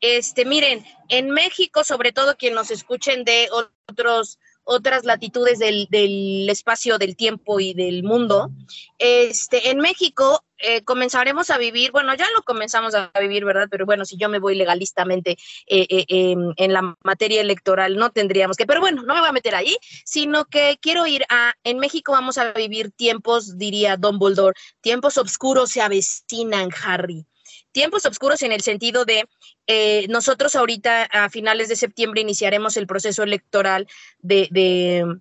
Este, 0.00 0.44
miren, 0.44 0.84
en 1.08 1.30
México, 1.30 1.82
sobre 1.82 2.12
todo 2.12 2.36
quien 2.36 2.52
nos 2.52 2.70
escuchen 2.70 3.24
de 3.24 3.48
otros 3.88 4.38
otras 4.70 5.04
latitudes 5.04 5.58
del, 5.58 5.88
del, 5.90 6.48
espacio, 6.48 6.96
del 6.96 7.16
tiempo 7.16 7.58
y 7.58 7.74
del 7.74 8.04
mundo. 8.04 8.52
Este, 8.98 9.70
en 9.70 9.78
México 9.78 10.44
eh, 10.58 10.84
comenzaremos 10.84 11.50
a 11.50 11.58
vivir, 11.58 11.90
bueno, 11.90 12.14
ya 12.14 12.26
lo 12.36 12.42
comenzamos 12.42 12.94
a 12.94 13.10
vivir, 13.18 13.44
¿verdad? 13.44 13.66
Pero 13.68 13.84
bueno, 13.84 14.04
si 14.04 14.16
yo 14.16 14.28
me 14.28 14.38
voy 14.38 14.54
legalistamente 14.54 15.32
eh, 15.66 15.86
eh, 15.90 16.04
em, 16.06 16.52
en 16.56 16.72
la 16.72 16.96
materia 17.02 17.40
electoral, 17.40 17.96
no 17.96 18.10
tendríamos 18.10 18.56
que, 18.56 18.64
pero 18.64 18.80
bueno, 18.80 19.02
no 19.02 19.14
me 19.14 19.20
voy 19.20 19.30
a 19.30 19.32
meter 19.32 19.56
ahí, 19.56 19.76
sino 20.04 20.44
que 20.44 20.78
quiero 20.80 21.04
ir 21.04 21.24
a, 21.30 21.52
en 21.64 21.78
México 21.78 22.12
vamos 22.12 22.38
a 22.38 22.52
vivir 22.52 22.92
tiempos, 22.92 23.58
diría 23.58 23.96
Dumbledore, 23.96 24.54
tiempos 24.80 25.18
oscuros 25.18 25.70
se 25.70 25.80
avecinan, 25.80 26.68
Harry 26.84 27.26
tiempos 27.72 28.06
oscuros 28.06 28.42
en 28.42 28.52
el 28.52 28.60
sentido 28.62 29.04
de 29.04 29.28
eh, 29.66 30.06
nosotros 30.08 30.56
ahorita 30.56 31.04
a 31.04 31.30
finales 31.30 31.68
de 31.68 31.76
septiembre 31.76 32.20
iniciaremos 32.20 32.76
el 32.76 32.86
proceso 32.86 33.22
electoral 33.22 33.86
de, 34.20 34.48
de 34.50 35.20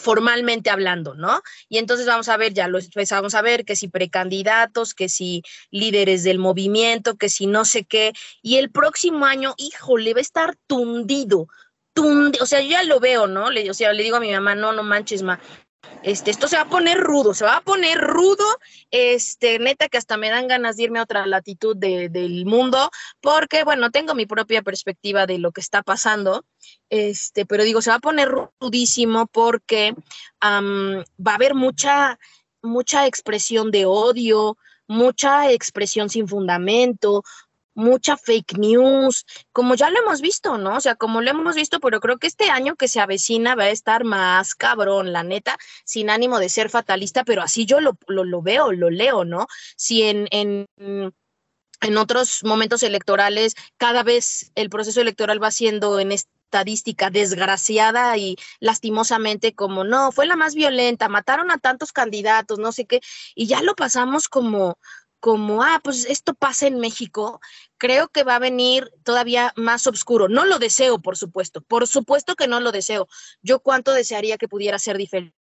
formalmente 0.00 0.70
hablando, 0.70 1.14
¿no? 1.14 1.42
Y 1.68 1.78
entonces 1.78 2.06
vamos 2.06 2.28
a 2.28 2.36
ver, 2.36 2.52
ya 2.52 2.66
lo 2.68 2.78
empezamos 2.78 3.34
a 3.34 3.42
ver, 3.42 3.64
que 3.64 3.76
si 3.76 3.88
precandidatos, 3.88 4.94
que 4.94 5.08
si 5.08 5.42
líderes 5.70 6.24
del 6.24 6.38
movimiento, 6.38 7.16
que 7.16 7.28
si 7.28 7.46
no 7.46 7.64
sé 7.64 7.84
qué, 7.84 8.12
y 8.42 8.56
el 8.56 8.70
próximo 8.70 9.26
año, 9.26 9.54
híjole, 9.58 10.14
va 10.14 10.18
a 10.18 10.22
estar 10.22 10.56
tundido, 10.66 11.48
tundido, 11.92 12.42
o 12.42 12.46
sea, 12.46 12.60
yo 12.60 12.70
ya 12.70 12.82
lo 12.82 12.98
veo, 12.98 13.26
¿no? 13.26 13.46
O 13.46 13.74
sea, 13.74 13.92
le 13.92 14.02
digo 14.02 14.16
a 14.16 14.20
mi 14.20 14.32
mamá, 14.32 14.54
no, 14.54 14.72
no 14.72 14.82
manches, 14.82 15.22
ma, 15.22 15.38
este, 16.02 16.30
esto 16.30 16.48
se 16.48 16.56
va 16.56 16.62
a 16.62 16.68
poner 16.68 16.98
rudo, 16.98 17.34
se 17.34 17.44
va 17.44 17.56
a 17.56 17.60
poner 17.60 17.98
rudo, 17.98 18.44
este, 18.90 19.58
neta 19.58 19.88
que 19.88 19.98
hasta 19.98 20.16
me 20.16 20.30
dan 20.30 20.48
ganas 20.48 20.76
de 20.76 20.84
irme 20.84 20.98
a 20.98 21.02
otra 21.02 21.26
latitud 21.26 21.76
del 21.76 22.46
mundo, 22.46 22.90
porque, 23.20 23.64
bueno, 23.64 23.90
tengo 23.90 24.14
mi 24.14 24.26
propia 24.26 24.62
perspectiva 24.62 25.26
de 25.26 25.38
lo 25.38 25.52
que 25.52 25.60
está 25.60 25.82
pasando, 25.82 26.44
este, 26.88 27.46
pero 27.46 27.64
digo, 27.64 27.82
se 27.82 27.90
va 27.90 27.96
a 27.96 28.00
poner 28.00 28.28
rudísimo 28.60 29.26
porque 29.26 29.94
va 30.42 31.32
a 31.32 31.34
haber 31.34 31.54
mucha, 31.54 32.18
mucha 32.62 33.06
expresión 33.06 33.70
de 33.70 33.84
odio, 33.84 34.56
mucha 34.86 35.52
expresión 35.52 36.08
sin 36.08 36.26
fundamento, 36.26 37.22
mucha 37.80 38.16
fake 38.16 38.58
news, 38.58 39.26
como 39.52 39.74
ya 39.74 39.90
lo 39.90 39.98
hemos 39.98 40.20
visto, 40.20 40.58
¿no? 40.58 40.76
O 40.76 40.80
sea, 40.80 40.94
como 40.94 41.20
lo 41.20 41.30
hemos 41.30 41.56
visto, 41.56 41.80
pero 41.80 42.00
creo 42.00 42.18
que 42.18 42.26
este 42.26 42.50
año 42.50 42.76
que 42.76 42.88
se 42.88 43.00
avecina 43.00 43.54
va 43.54 43.64
a 43.64 43.70
estar 43.70 44.04
más 44.04 44.54
cabrón, 44.54 45.12
la 45.12 45.24
neta, 45.24 45.58
sin 45.84 46.10
ánimo 46.10 46.38
de 46.38 46.48
ser 46.48 46.70
fatalista, 46.70 47.24
pero 47.24 47.42
así 47.42 47.66
yo 47.66 47.80
lo, 47.80 47.98
lo, 48.06 48.42
veo, 48.42 48.72
lo 48.72 48.90
leo, 48.90 49.24
¿no? 49.24 49.46
Si 49.76 50.02
en, 50.02 50.28
en, 50.30 50.66
en 51.80 51.96
otros 51.96 52.44
momentos 52.44 52.82
electorales 52.82 53.54
cada 53.76 54.02
vez 54.02 54.52
el 54.54 54.70
proceso 54.70 55.00
electoral 55.00 55.42
va 55.42 55.50
siendo 55.50 55.98
en 55.98 56.12
estadística 56.12 57.10
desgraciada 57.10 58.16
y 58.16 58.36
lastimosamente 58.58 59.54
como 59.54 59.84
no, 59.84 60.12
fue 60.12 60.26
la 60.26 60.36
más 60.36 60.54
violenta, 60.54 61.08
mataron 61.08 61.50
a 61.50 61.58
tantos 61.58 61.92
candidatos, 61.92 62.58
no 62.58 62.72
sé 62.72 62.86
qué, 62.86 63.00
y 63.34 63.46
ya 63.46 63.62
lo 63.62 63.74
pasamos 63.74 64.28
como 64.28 64.78
como, 65.20 65.62
ah, 65.62 65.80
pues 65.84 66.06
esto 66.06 66.34
pasa 66.34 66.66
en 66.66 66.80
México, 66.80 67.40
creo 67.78 68.08
que 68.08 68.24
va 68.24 68.36
a 68.36 68.40
venir 68.40 68.90
todavía 69.04 69.52
más 69.56 69.86
oscuro. 69.86 70.28
No 70.28 70.44
lo 70.46 70.58
deseo, 70.58 70.98
por 71.00 71.16
supuesto, 71.16 71.60
por 71.60 71.86
supuesto 71.86 72.34
que 72.34 72.48
no 72.48 72.60
lo 72.60 72.72
deseo. 72.72 73.06
Yo 73.42 73.60
cuánto 73.60 73.92
desearía 73.92 74.38
que 74.38 74.48
pudiera 74.48 74.78
ser 74.78 74.96
diferente 74.98 75.40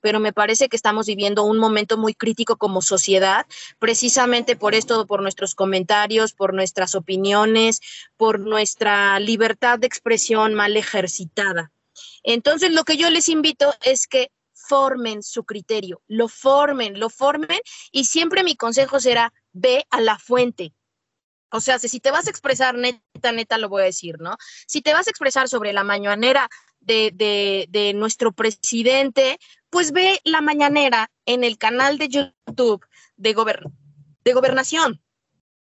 pero 0.00 0.20
me 0.20 0.32
parece 0.32 0.68
que 0.68 0.76
estamos 0.76 1.06
viviendo 1.06 1.44
un 1.44 1.58
momento 1.58 1.96
muy 1.96 2.14
crítico 2.14 2.56
como 2.56 2.82
sociedad, 2.82 3.46
precisamente 3.78 4.56
por 4.56 4.74
esto, 4.74 5.06
por 5.06 5.22
nuestros 5.22 5.54
comentarios, 5.54 6.32
por 6.32 6.54
nuestras 6.54 6.94
opiniones, 6.94 7.80
por 8.16 8.40
nuestra 8.40 9.18
libertad 9.20 9.78
de 9.78 9.86
expresión 9.86 10.54
mal 10.54 10.76
ejercitada. 10.76 11.72
Entonces, 12.22 12.72
lo 12.72 12.84
que 12.84 12.96
yo 12.96 13.10
les 13.10 13.28
invito 13.28 13.72
es 13.82 14.06
que 14.06 14.30
formen 14.68 15.22
su 15.22 15.44
criterio, 15.44 16.02
lo 16.06 16.28
formen, 16.28 16.98
lo 16.98 17.10
formen 17.10 17.60
y 17.90 18.04
siempre 18.04 18.44
mi 18.44 18.56
consejo 18.56 19.00
será, 19.00 19.32
ve 19.52 19.86
a 19.90 20.00
la 20.00 20.18
fuente. 20.18 20.72
O 21.50 21.60
sea, 21.60 21.78
si 21.78 22.00
te 22.00 22.10
vas 22.10 22.26
a 22.26 22.30
expresar, 22.30 22.74
neta, 22.76 23.32
neta, 23.32 23.58
lo 23.58 23.68
voy 23.68 23.82
a 23.82 23.86
decir, 23.86 24.18
¿no? 24.18 24.36
Si 24.66 24.80
te 24.80 24.94
vas 24.94 25.06
a 25.06 25.10
expresar 25.10 25.48
sobre 25.48 25.72
la 25.72 25.84
mañanera 25.84 26.48
de, 26.80 27.10
de, 27.14 27.66
de 27.68 27.92
nuestro 27.92 28.32
presidente, 28.32 29.38
pues 29.68 29.92
ve 29.92 30.20
la 30.24 30.40
mañanera 30.40 31.10
en 31.26 31.44
el 31.44 31.58
canal 31.58 31.98
de 31.98 32.08
YouTube 32.08 32.86
de, 33.16 33.34
de 34.24 34.32
gobernación. 34.32 35.02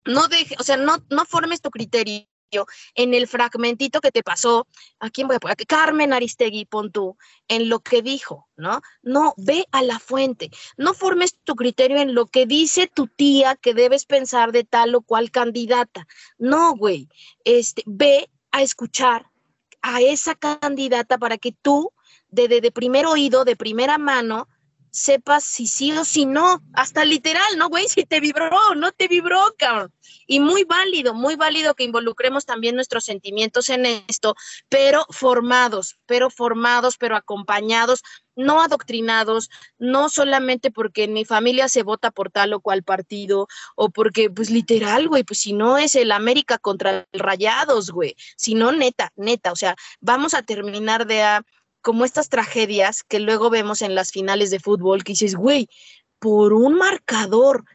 No 0.06 0.28
deje, 0.28 0.56
o 0.60 0.64
sea, 0.64 0.78
no, 0.78 0.98
no 1.10 1.26
formes 1.26 1.62
tu 1.62 1.70
criterio 1.70 2.28
en 2.96 3.14
el 3.14 3.28
fragmentito 3.28 4.02
que 4.02 4.12
te 4.12 4.24
pasó, 4.24 4.68
¿a 5.00 5.10
quién 5.10 5.28
voy 5.28 5.38
a 5.38 5.40
poner? 5.40 5.58
Carmen 5.68 6.14
Aristegui, 6.14 6.66
pon 6.66 6.92
tú, 6.92 7.18
en 7.48 7.70
lo 7.70 7.80
que 7.80 8.02
dijo, 8.02 8.48
¿no? 8.56 8.82
No, 9.02 9.34
ve 9.38 9.68
a 9.72 9.82
la 9.82 10.00
fuente, 10.00 10.50
no 10.78 10.94
formes 10.94 11.38
tu 11.44 11.56
criterio 11.56 11.98
en 11.98 12.14
lo 12.14 12.28
que 12.28 12.46
dice 12.46 12.88
tu 12.88 13.08
tía 13.08 13.56
que 13.56 13.74
debes 13.74 14.06
pensar 14.06 14.52
de 14.52 14.64
tal 14.64 14.96
o 14.96 15.02
cual 15.02 15.32
candidata. 15.32 16.08
No, 16.38 16.76
güey, 16.76 17.10
este, 17.46 17.84
ve 17.86 18.30
a 18.52 18.62
escuchar 18.62 19.30
a 19.82 20.02
esa 20.02 20.36
candidata 20.36 21.18
para 21.18 21.38
que 21.38 21.52
tú, 21.52 21.92
de, 22.30 22.48
de, 22.48 22.62
de 22.62 22.72
primer 22.72 23.06
oído, 23.06 23.46
de 23.46 23.56
primera 23.56 23.98
mano, 23.98 24.48
sepas 24.94 25.44
si 25.44 25.66
sí 25.66 25.92
o 25.94 26.06
si 26.06 26.28
no, 26.28 26.62
hasta 26.72 27.04
literal, 27.04 27.58
¿no, 27.58 27.68
güey? 27.68 27.90
Si 27.90 28.06
te 28.06 28.20
vibró, 28.20 28.52
no 28.76 28.92
te 28.92 29.08
vibró, 29.08 29.56
cabrón. 29.58 29.92
Y 30.28 30.40
muy 30.40 30.66
válido, 30.66 31.16
muy 31.16 31.36
válido 31.36 31.74
que 31.74 31.84
involucremos 31.84 32.46
también 32.46 32.76
nuestros 32.76 33.04
sentimientos 33.04 33.70
en 33.70 33.88
esto, 34.08 34.36
pero 34.70 35.08
formados, 35.10 35.98
pero 36.06 36.30
formados, 36.30 36.98
pero 36.98 37.16
acompañados, 37.16 38.04
no 38.36 38.62
adoctrinados, 38.62 39.50
no 39.80 40.10
solamente 40.10 40.70
porque 40.70 41.06
en 41.06 41.14
mi 41.14 41.26
familia 41.26 41.70
se 41.70 41.82
vota 41.82 42.12
por 42.12 42.30
tal 42.30 42.54
o 42.54 42.62
cual 42.62 42.84
partido, 42.84 43.48
o 43.76 43.90
porque, 43.90 44.30
pues 44.30 44.52
literal, 44.52 45.08
güey, 45.08 45.24
pues 45.24 45.40
si 45.40 45.54
no 45.54 45.80
es 45.80 45.96
el 45.96 46.12
América 46.12 46.60
contra 46.60 47.08
el 47.12 47.20
Rayados, 47.20 47.90
güey, 47.90 48.16
si 48.38 48.54
no, 48.54 48.72
neta, 48.72 49.12
neta, 49.16 49.52
o 49.52 49.56
sea, 49.56 49.76
vamos 50.02 50.36
a 50.36 50.44
terminar 50.44 51.08
de 51.08 51.24
a 51.24 51.42
como 51.84 52.06
estas 52.06 52.30
tragedias 52.30 53.04
que 53.04 53.20
luego 53.20 53.52
vemos 53.52 53.84
en 53.84 53.94
las 53.94 54.12
finales 54.12 54.50
de 54.50 54.60
fútbol, 54.60 55.04
que 55.04 55.12
dices, 55.12 55.36
güey, 55.36 55.70
por 56.18 56.54
un 56.54 56.76
marcador, 56.76 57.66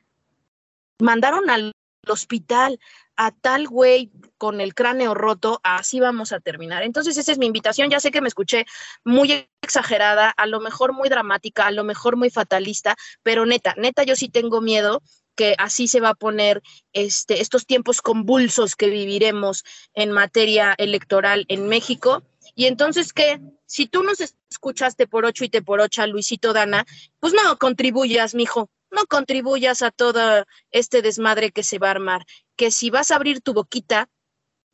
mandaron 0.98 1.50
al 1.50 1.72
hospital 2.08 2.80
a 3.16 3.32
tal 3.32 3.68
güey 3.68 4.10
con 4.38 4.60
el 4.60 4.74
cráneo 4.74 5.12
roto, 5.12 5.60
así 5.62 6.00
vamos 6.00 6.32
a 6.32 6.40
terminar. 6.40 6.84
Entonces, 6.84 7.16
esa 7.16 7.32
es 7.32 7.38
mi 7.38 7.46
invitación. 7.46 7.90
Ya 7.90 8.00
sé 8.00 8.10
que 8.10 8.20
me 8.20 8.28
escuché 8.28 8.64
muy 9.04 9.48
exagerada, 9.60 10.30
a 10.30 10.46
lo 10.46 10.60
mejor 10.60 10.94
muy 10.94 11.08
dramática, 11.08 11.66
a 11.66 11.70
lo 11.70 11.84
mejor 11.84 12.16
muy 12.16 12.30
fatalista, 12.30 12.96
pero 13.22 13.44
neta, 13.44 13.74
neta, 13.76 14.04
yo 14.04 14.16
sí 14.16 14.28
tengo 14.28 14.60
miedo 14.60 15.02
que 15.34 15.54
así 15.58 15.86
se 15.86 16.00
va 16.00 16.10
a 16.10 16.14
poner 16.14 16.62
este, 16.92 17.40
estos 17.40 17.66
tiempos 17.66 18.00
convulsos 18.02 18.74
que 18.74 18.88
viviremos 18.88 19.64
en 19.94 20.10
materia 20.10 20.74
electoral 20.78 21.44
en 21.48 21.68
México. 21.68 22.22
Y 22.58 22.66
entonces, 22.66 23.12
¿qué? 23.12 23.40
Si 23.66 23.86
tú 23.86 24.02
nos 24.02 24.18
escuchaste 24.20 25.06
por 25.06 25.24
ocho 25.24 25.44
y 25.44 25.48
te 25.48 25.62
por 25.62 25.80
ocho, 25.80 26.04
Luisito 26.08 26.52
Dana, 26.52 26.84
pues 27.20 27.32
no 27.32 27.56
contribuyas, 27.56 28.34
mijo, 28.34 28.68
no 28.90 29.06
contribuyas 29.06 29.80
a 29.82 29.92
todo 29.92 30.44
este 30.72 31.00
desmadre 31.00 31.52
que 31.52 31.62
se 31.62 31.78
va 31.78 31.86
a 31.86 31.92
armar. 31.92 32.26
Que 32.56 32.72
si 32.72 32.90
vas 32.90 33.12
a 33.12 33.14
abrir 33.14 33.42
tu 33.42 33.54
boquita, 33.54 34.08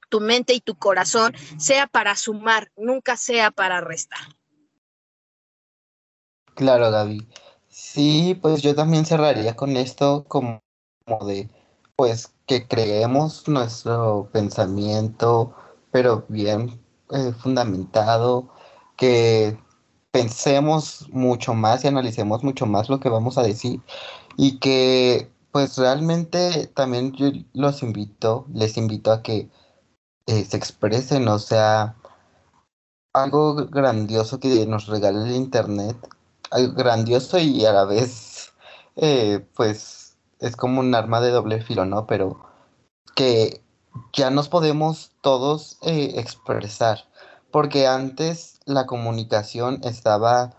tu 0.08 0.22
mente 0.22 0.54
y 0.54 0.62
tu 0.62 0.76
corazón 0.76 1.34
sea 1.58 1.86
para 1.86 2.16
sumar, 2.16 2.72
nunca 2.74 3.18
sea 3.18 3.50
para 3.50 3.82
restar. 3.82 4.28
Claro, 6.54 6.90
Gaby. 6.90 7.28
Sí, 7.68 8.38
pues 8.40 8.62
yo 8.62 8.74
también 8.74 9.04
cerraría 9.04 9.56
con 9.56 9.76
esto 9.76 10.24
como, 10.26 10.62
como 11.04 11.26
de, 11.26 11.50
pues 11.96 12.32
que 12.46 12.66
creemos 12.66 13.46
nuestro 13.46 14.30
pensamiento, 14.32 15.54
pero 15.90 16.24
bien 16.30 16.82
eh, 17.14 17.32
fundamentado, 17.38 18.48
que 18.96 19.58
pensemos 20.10 21.08
mucho 21.12 21.54
más 21.54 21.84
y 21.84 21.88
analicemos 21.88 22.44
mucho 22.44 22.66
más 22.66 22.88
lo 22.88 23.00
que 23.00 23.08
vamos 23.08 23.38
a 23.38 23.42
decir 23.42 23.80
y 24.36 24.58
que 24.58 25.30
pues 25.52 25.78
realmente 25.78 26.66
también 26.68 27.12
yo 27.12 27.30
los 27.52 27.82
invito, 27.82 28.46
les 28.52 28.76
invito 28.76 29.12
a 29.12 29.22
que 29.22 29.48
eh, 30.26 30.44
se 30.44 30.56
expresen, 30.56 31.28
o 31.28 31.38
sea, 31.38 31.96
algo 33.12 33.54
grandioso 33.66 34.40
que 34.40 34.66
nos 34.66 34.86
regale 34.86 35.22
el 35.22 35.36
Internet, 35.36 35.96
algo 36.50 36.74
grandioso 36.74 37.38
y 37.38 37.64
a 37.66 37.72
la 37.72 37.84
vez, 37.84 38.52
eh, 38.96 39.46
pues, 39.54 40.16
es 40.40 40.56
como 40.56 40.80
un 40.80 40.94
arma 40.94 41.20
de 41.20 41.30
doble 41.30 41.62
filo, 41.62 41.84
¿no? 41.84 42.06
Pero 42.06 42.40
que 43.14 43.63
ya 44.12 44.30
nos 44.30 44.48
podemos 44.48 45.12
todos 45.20 45.78
eh, 45.82 46.14
expresar, 46.16 47.04
porque 47.50 47.86
antes 47.86 48.60
la 48.66 48.86
comunicación 48.86 49.80
estaba 49.84 50.56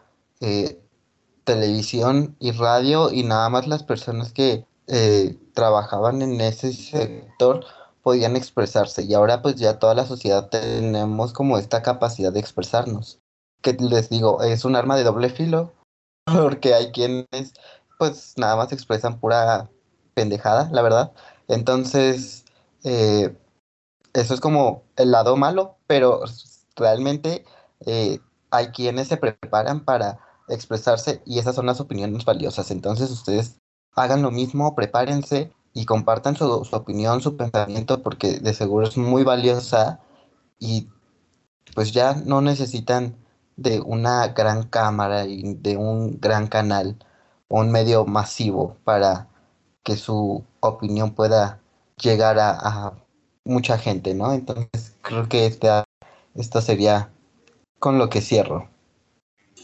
televisión 1.46 2.36
y 2.40 2.52
radio 2.52 3.12
y 3.12 3.24
nada 3.24 3.50
más 3.50 3.68
las 3.68 3.84
personas 3.84 4.34
que 4.34 4.66
eh, 4.88 5.38
trabajaban 5.54 6.22
en 6.22 6.42
ese 6.42 6.74
sector 6.74 7.66
podían 8.04 8.36
expresarse 8.36 9.04
y 9.04 9.14
ahora 9.14 9.42
pues 9.42 9.56
ya 9.56 9.80
toda 9.80 9.96
la 9.96 10.06
sociedad 10.06 10.50
tenemos 10.50 11.34
como 11.34 11.58
esta 11.58 11.82
capacidad 11.82 12.34
de 12.34 12.40
expresarnos. 12.40 13.20
Que 13.62 13.74
les 13.74 14.10
digo, 14.10 14.44
es 14.44 14.66
un 14.66 14.76
arma 14.76 14.98
de 14.98 15.04
doble 15.04 15.30
filo 15.30 15.74
porque 16.26 16.74
hay 16.74 16.92
quienes 16.92 17.54
pues 17.98 18.34
nada 18.38 18.58
más 18.58 18.74
expresan 18.74 19.20
pura 19.20 19.70
pendejada, 20.14 20.70
la 20.72 20.82
verdad. 20.82 21.14
Entonces, 21.48 22.45
eh, 22.86 23.36
eso 24.14 24.34
es 24.34 24.40
como 24.40 24.84
el 24.96 25.12
lado 25.12 25.36
malo, 25.36 25.78
pero 25.88 26.22
realmente 26.76 27.44
eh, 27.86 28.20
hay 28.52 28.68
quienes 28.68 29.08
se 29.08 29.18
preparan 29.18 29.84
para 29.84 30.20
expresarse 30.48 31.22
y 31.26 31.40
esas 31.40 31.56
son 31.56 31.66
las 31.66 31.82
opiniones 31.82 32.24
valiosas. 32.26 32.72
Entonces 32.72 33.10
ustedes 33.12 33.60
hagan 33.96 34.22
lo 34.22 34.32
mismo, 34.32 34.76
prepárense 34.76 35.52
y 35.74 35.86
compartan 35.86 36.36
su, 36.36 36.46
opinión, 36.72 37.22
su 37.22 37.36
pensamiento, 37.36 38.04
porque 38.04 38.40
de 38.40 38.54
seguro 38.54 38.88
es 38.88 38.98
muy 38.98 39.24
valiosa 39.24 40.00
y 40.60 40.88
pues 41.74 41.92
ya 41.92 42.14
no 42.14 42.42
necesitan 42.42 43.18
de 43.58 43.82
una 43.82 44.28
gran 44.30 44.64
cámara 44.64 45.26
y 45.26 45.56
de 45.56 45.78
un 45.78 46.20
gran 46.20 46.48
canal 46.48 46.98
un 47.48 47.72
medio 47.72 48.06
masivo 48.06 48.78
para 48.84 49.28
que 49.84 49.98
su 49.98 50.44
opinión 50.62 51.16
pueda 51.16 51.62
llegar 52.02 52.38
a, 52.40 52.94
mucha 53.48 53.78
gente, 53.78 54.16
¿no? 54.16 54.34
Entonces 54.34 54.96
creo 55.02 55.30
que 55.30 55.46
esta, 55.46 55.84
esto 56.34 56.62
sería 56.62 57.12
con 57.78 58.00
lo 58.00 58.10
que 58.10 58.22
cierro. 58.22 58.70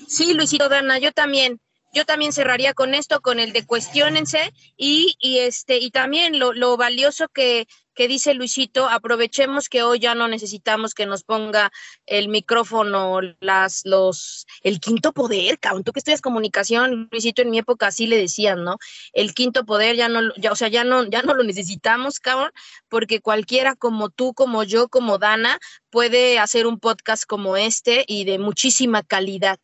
Sí, 0.07 0.34
Luisito 0.34 0.69
Dana, 0.69 0.99
yo 0.99 1.11
también 1.11 1.59
yo 1.93 2.05
también 2.05 2.32
cerraría 2.32 2.73
con 2.73 2.93
esto, 2.93 3.19
con 3.21 3.39
el 3.39 3.51
de 3.53 3.65
cuestionense 3.65 4.53
y, 4.77 5.15
y 5.19 5.39
este, 5.39 5.77
y 5.79 5.91
también 5.91 6.39
lo, 6.39 6.53
lo 6.53 6.77
valioso 6.77 7.27
que, 7.27 7.67
que, 7.96 8.08
dice 8.08 8.34
Luisito, 8.34 8.88
aprovechemos 8.89 9.70
que 9.70 9.84
hoy 9.84 10.00
ya 10.00 10.16
no 10.16 10.28
necesitamos 10.28 10.94
que 10.94 11.06
nos 11.06 11.24
ponga 11.24 11.72
el 12.06 12.28
micrófono, 12.30 13.20
las, 13.39 13.82
los, 13.86 14.48
el 14.64 14.80
quinto 14.80 15.12
poder, 15.14 15.60
cabrón, 15.60 15.84
tú 15.84 15.92
que 15.92 16.00
estudias 16.00 16.22
comunicación, 16.22 17.10
Luisito, 17.12 17.42
en 17.42 17.52
mi 17.52 17.60
época 17.60 17.88
así 17.88 18.08
le 18.08 18.18
decían, 18.18 18.64
¿no? 18.64 18.78
El 19.14 19.34
quinto 19.34 19.66
poder 19.66 19.96
ya 19.96 20.10
no, 20.10 20.34
ya, 20.38 20.52
o 20.52 20.56
sea, 20.56 20.68
ya 20.68 20.84
no, 20.84 21.06
ya 21.06 21.22
no 21.22 21.34
lo 21.34 21.44
necesitamos, 21.44 22.20
cabrón, 22.20 22.52
porque 22.89 23.22
cualquiera 23.22 23.76
como 23.76 24.10
tú, 24.10 24.34
como 24.34 24.64
yo, 24.64 24.88
como 24.88 25.18
Dana, 25.18 25.60
puede 25.89 26.39
hacer 26.39 26.68
un 26.68 26.80
podcast 26.80 27.26
como 27.26 27.58
este 27.58 28.06
y 28.08 28.26
de 28.26 28.39
muchísima 28.39 29.04
calidad. 29.04 29.60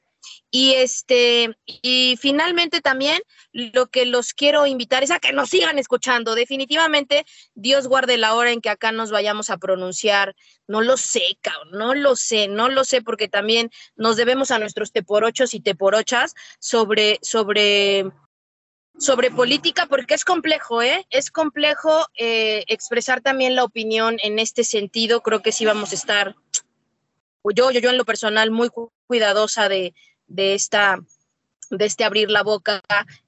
Y 0.49 0.73
este, 0.73 1.57
y 1.65 2.17
finalmente 2.19 2.81
también 2.81 3.21
lo 3.51 3.87
que 3.87 4.05
los 4.05 4.33
quiero 4.33 4.65
invitar 4.65 5.03
es 5.03 5.11
a 5.11 5.19
que 5.19 5.33
nos 5.33 5.49
sigan 5.49 5.77
escuchando. 5.77 6.35
Definitivamente, 6.35 7.25
Dios 7.53 7.87
guarde 7.87 8.17
la 8.17 8.33
hora 8.33 8.51
en 8.51 8.61
que 8.61 8.69
acá 8.69 8.91
nos 8.91 9.11
vayamos 9.11 9.49
a 9.49 9.57
pronunciar. 9.57 10.35
No 10.67 10.81
lo 10.81 10.97
sé, 10.97 11.37
cabrón, 11.41 11.71
no 11.71 11.93
lo 11.93 12.15
sé, 12.15 12.47
no 12.47 12.69
lo 12.69 12.83
sé, 12.83 13.01
porque 13.01 13.27
también 13.27 13.71
nos 13.95 14.17
debemos 14.17 14.51
a 14.51 14.59
nuestros 14.59 14.91
teporochos 14.91 15.53
y 15.53 15.59
teporochas 15.59 16.33
sobre, 16.59 17.19
sobre, 17.21 18.11
sobre 18.97 19.31
política, 19.31 19.85
porque 19.87 20.13
es 20.13 20.25
complejo, 20.25 20.81
¿eh? 20.81 21.05
Es 21.09 21.31
complejo 21.31 22.07
eh, 22.17 22.63
expresar 22.67 23.21
también 23.21 23.55
la 23.55 23.63
opinión 23.63 24.17
en 24.23 24.39
este 24.39 24.63
sentido. 24.63 25.21
Creo 25.21 25.41
que 25.41 25.51
sí 25.51 25.65
vamos 25.65 25.91
a 25.91 25.95
estar, 25.95 26.35
yo, 27.43 27.71
yo, 27.71 27.79
yo 27.79 27.89
en 27.89 27.97
lo 27.97 28.05
personal, 28.05 28.51
muy 28.51 28.69
cuidadosa 29.07 29.69
de 29.69 29.93
de 30.27 30.53
esta 30.53 30.99
de 31.69 31.85
este 31.85 32.05
abrir 32.05 32.31
la 32.31 32.43
boca 32.43 32.81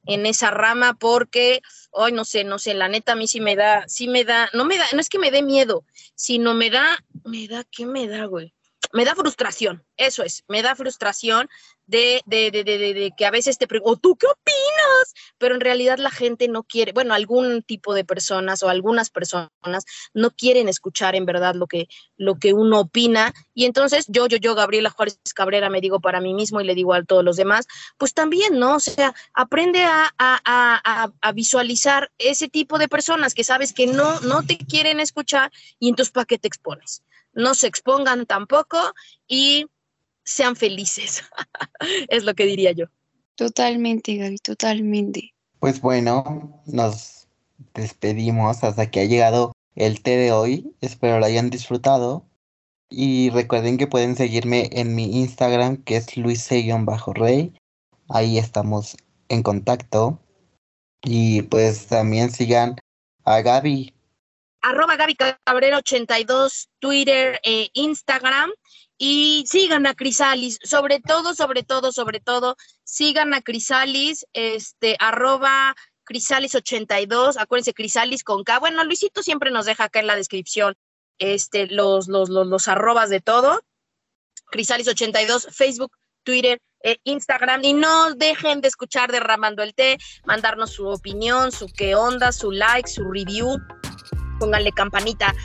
en 0.06 0.26
esa 0.26 0.52
rama 0.52 0.93
porque 0.93 1.62
hoy 1.91 2.12
no 2.12 2.24
sé, 2.24 2.43
no 2.43 2.58
sé, 2.58 2.74
la 2.74 2.88
neta 2.88 3.14
a 3.14 3.16
mí 3.16 3.28
sí 3.28 3.41
me 3.41 3.56
da, 3.56 3.86
sí 3.88 4.08
me 4.08 4.24
da, 4.24 4.50
no 4.54 4.66
me 4.66 4.78
da, 4.78 4.86
no 4.93 5.00
es 5.02 5.10
que 5.10 5.20
me 5.20 5.32
dé 5.32 5.43
miedo, 5.43 5.86
sino 6.16 6.54
me 6.54 6.70
da, 6.70 7.04
me 7.26 7.47
da, 7.47 7.66
¿qué 7.66 7.86
me 7.86 8.08
da, 8.08 8.26
güey? 8.26 8.54
Me 8.91 9.05
da 9.05 9.15
frustración, 9.15 9.85
eso 9.97 10.23
es, 10.23 10.43
me 10.47 10.61
da 10.63 10.75
frustración 10.75 11.47
de, 11.89 12.21
de, 12.27 12.51
de, 12.51 12.63
de, 12.63 13.11
que 13.17 13.25
a 13.25 13.31
veces 13.31 13.57
te 13.57 13.67
pregunto, 13.67 13.99
¿tú 13.99 14.15
qué 14.15 14.27
opinas? 14.27 15.13
Pero 15.39 15.55
en 15.55 15.61
realidad 15.61 15.97
la 15.97 16.11
gente 16.11 16.47
no 16.47 16.61
quiere, 16.61 16.91
bueno, 16.91 17.15
algún 17.15 17.63
tipo 17.63 17.95
de 17.95 18.05
personas 18.05 18.61
o 18.61 18.69
algunas 18.69 19.09
personas 19.09 19.49
no 20.13 20.29
quieren 20.29 20.69
escuchar 20.69 21.15
en 21.15 21.25
verdad 21.25 21.55
lo 21.55 21.65
que, 21.65 21.87
lo 22.15 22.35
que 22.35 22.53
uno 22.53 22.81
opina. 22.81 23.33
Y 23.55 23.65
entonces 23.65 24.05
yo, 24.07 24.27
yo, 24.27 24.37
yo, 24.37 24.53
Gabriela 24.53 24.91
Juárez 24.91 25.19
Cabrera, 25.33 25.71
me 25.71 25.81
digo 25.81 25.99
para 25.99 26.21
mí 26.21 26.35
mismo 26.35 26.61
y 26.61 26.65
le 26.65 26.75
digo 26.75 26.93
a 26.93 27.03
todos 27.03 27.23
los 27.23 27.37
demás, 27.37 27.67
pues 27.97 28.13
también, 28.13 28.59
¿no? 28.59 28.75
O 28.75 28.79
sea, 28.79 29.15
aprende 29.33 29.83
a, 29.83 30.13
a, 30.19 30.39
a, 30.45 31.11
a 31.21 31.31
visualizar 31.31 32.11
ese 32.19 32.49
tipo 32.49 32.77
de 32.77 32.87
personas 32.87 33.33
que 33.33 33.43
sabes 33.43 33.73
que 33.73 33.87
no, 33.87 34.19
no 34.21 34.43
te 34.45 34.59
quieren 34.59 34.99
escuchar 34.99 35.51
y 35.79 35.89
entonces 35.89 36.11
¿para 36.11 36.25
qué 36.25 36.37
te 36.37 36.47
expones? 36.47 37.03
No 37.34 37.53
se 37.53 37.67
expongan 37.67 38.25
tampoco 38.25 38.77
y 39.27 39.67
sean 40.23 40.55
felices. 40.55 41.23
es 42.09 42.23
lo 42.23 42.34
que 42.34 42.45
diría 42.45 42.71
yo. 42.71 42.86
Totalmente, 43.36 44.17
Gaby, 44.17 44.38
totalmente. 44.38 45.34
Pues 45.59 45.82
bueno, 45.82 46.61
nos 46.65 47.27
despedimos 47.73 48.63
hasta 48.63 48.89
que 48.91 49.01
ha 49.01 49.05
llegado 49.05 49.53
el 49.75 50.01
té 50.01 50.17
de 50.17 50.32
hoy. 50.32 50.75
Espero 50.82 51.19
lo 51.19 51.25
hayan 51.25 51.49
disfrutado. 51.49 52.25
Y 52.89 53.30
recuerden 53.30 53.77
que 53.77 53.88
pueden 53.88 54.15
seguirme 54.15 54.69
en 54.71 54.95
mi 54.95 55.19
Instagram, 55.19 55.77
que 55.84 55.95
es 55.95 56.17
luise-rey. 56.17 57.53
Ahí 58.09 58.38
estamos 58.38 58.97
en 59.30 59.43
contacto. 59.43 60.19
Y 61.03 61.43
pues 61.43 61.88
también 61.88 62.32
sigan 62.32 62.75
a 63.23 63.41
Gaby. 63.41 63.93
Arroba 64.62 64.95
Gaby 64.95 65.16
Cabrera 65.16 65.78
82, 65.78 66.70
Twitter 66.80 67.39
e 67.43 67.70
Instagram 67.74 68.51
y 68.97 69.45
sigan 69.47 69.88
a 69.88 69.93
Crisalis, 69.93 70.60
sobre 70.62 70.99
todo, 70.99 71.34
sobre 71.34 71.64
todo, 71.64 71.91
sobre 71.93 72.20
todo, 72.20 72.57
sigan 72.84 73.34
a 73.34 73.41
Crisalis, 73.41 74.26
este, 74.34 74.97
arroba 74.99 75.74
Crisalis82, 76.05 77.38
acuérdense, 77.39 77.74
Crisalis 77.74 78.24
con 78.26 78.43
K. 78.43 78.60
Bueno, 78.60 78.84
Luisito 78.84 79.24
siempre 79.24 79.51
nos 79.51 79.66
deja 79.66 79.86
acá 79.86 80.01
en 80.01 80.07
la 80.07 80.18
descripción 80.18 80.76
este, 81.18 81.68
los, 81.68 82.10
los, 82.10 82.30
los, 82.30 82.47
los 82.47 82.68
arrobas 82.68 83.10
de 83.10 83.22
todo. 83.22 83.62
Crisalis82, 84.51 85.49
Facebook, 85.53 85.91
Twitter, 86.24 86.60
eh, 86.84 86.97
Instagram. 87.05 87.64
Y 87.64 87.74
no 87.74 88.14
dejen 88.16 88.60
de 88.60 88.68
escuchar 88.68 89.12
Derramando 89.12 89.64
el 89.64 89.74
Té, 89.76 89.97
mandarnos 90.26 90.72
su 90.72 90.88
opinión, 90.88 91.53
su 91.53 91.68
qué 91.68 91.95
onda, 91.95 92.34
su 92.34 92.51
like, 92.51 92.89
su 92.89 93.10
review 93.10 93.57
pónganle 94.39 94.71
campanita 94.71 95.35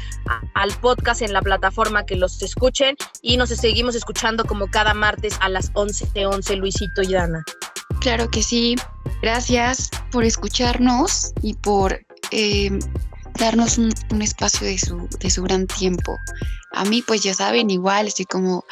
al 0.54 0.72
podcast 0.80 1.22
en 1.22 1.32
la 1.32 1.42
plataforma 1.42 2.06
que 2.06 2.16
los 2.16 2.40
escuchen 2.42 2.96
y 3.20 3.36
nos 3.36 3.50
seguimos 3.50 3.94
escuchando 3.94 4.44
como 4.44 4.68
cada 4.68 4.94
martes 4.94 5.36
a 5.40 5.48
las 5.48 5.70
11 5.74 6.08
de 6.14 6.26
11, 6.26 6.56
Luisito 6.56 7.02
y 7.02 7.12
Dana. 7.12 7.44
Claro 8.00 8.30
que 8.30 8.42
sí. 8.42 8.76
Gracias 9.22 9.90
por 10.10 10.24
escucharnos 10.24 11.32
y 11.42 11.54
por 11.54 12.04
eh, 12.30 12.70
darnos 13.38 13.78
un, 13.78 13.92
espacio 14.20 14.66
de 14.66 14.78
su, 14.78 15.08
de 15.20 15.30
su 15.30 15.42
gran 15.42 15.66
tiempo. 15.66 16.18
A 16.72 16.84
mí, 16.84 17.02
pues 17.02 17.22
ya 17.22 17.34
saben, 17.34 17.70
igual 17.70 18.06
estoy 18.06 18.26
como 18.26 18.64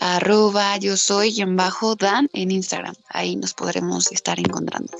arroba 0.00 0.76
yo 0.76 0.96
soy 0.96 1.40
en 1.40 1.56
bajo 1.56 1.96
Dan 1.96 2.28
en 2.32 2.50
Instagram. 2.50 2.94
Ahí 3.08 3.36
nos 3.36 3.54
podremos 3.54 4.12
estar 4.12 4.38
encontrando. 4.38 4.92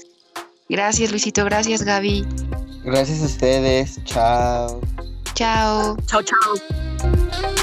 Gracias, 0.68 1.10
Luisito. 1.10 1.44
Gracias, 1.44 1.82
Gaby. 1.82 2.26
Gracias 2.84 3.22
a 3.22 3.26
ustedes. 3.26 4.02
Chao. 4.04 4.80
Chao. 5.34 5.96
Chao, 6.06 6.22
chao. 6.22 7.56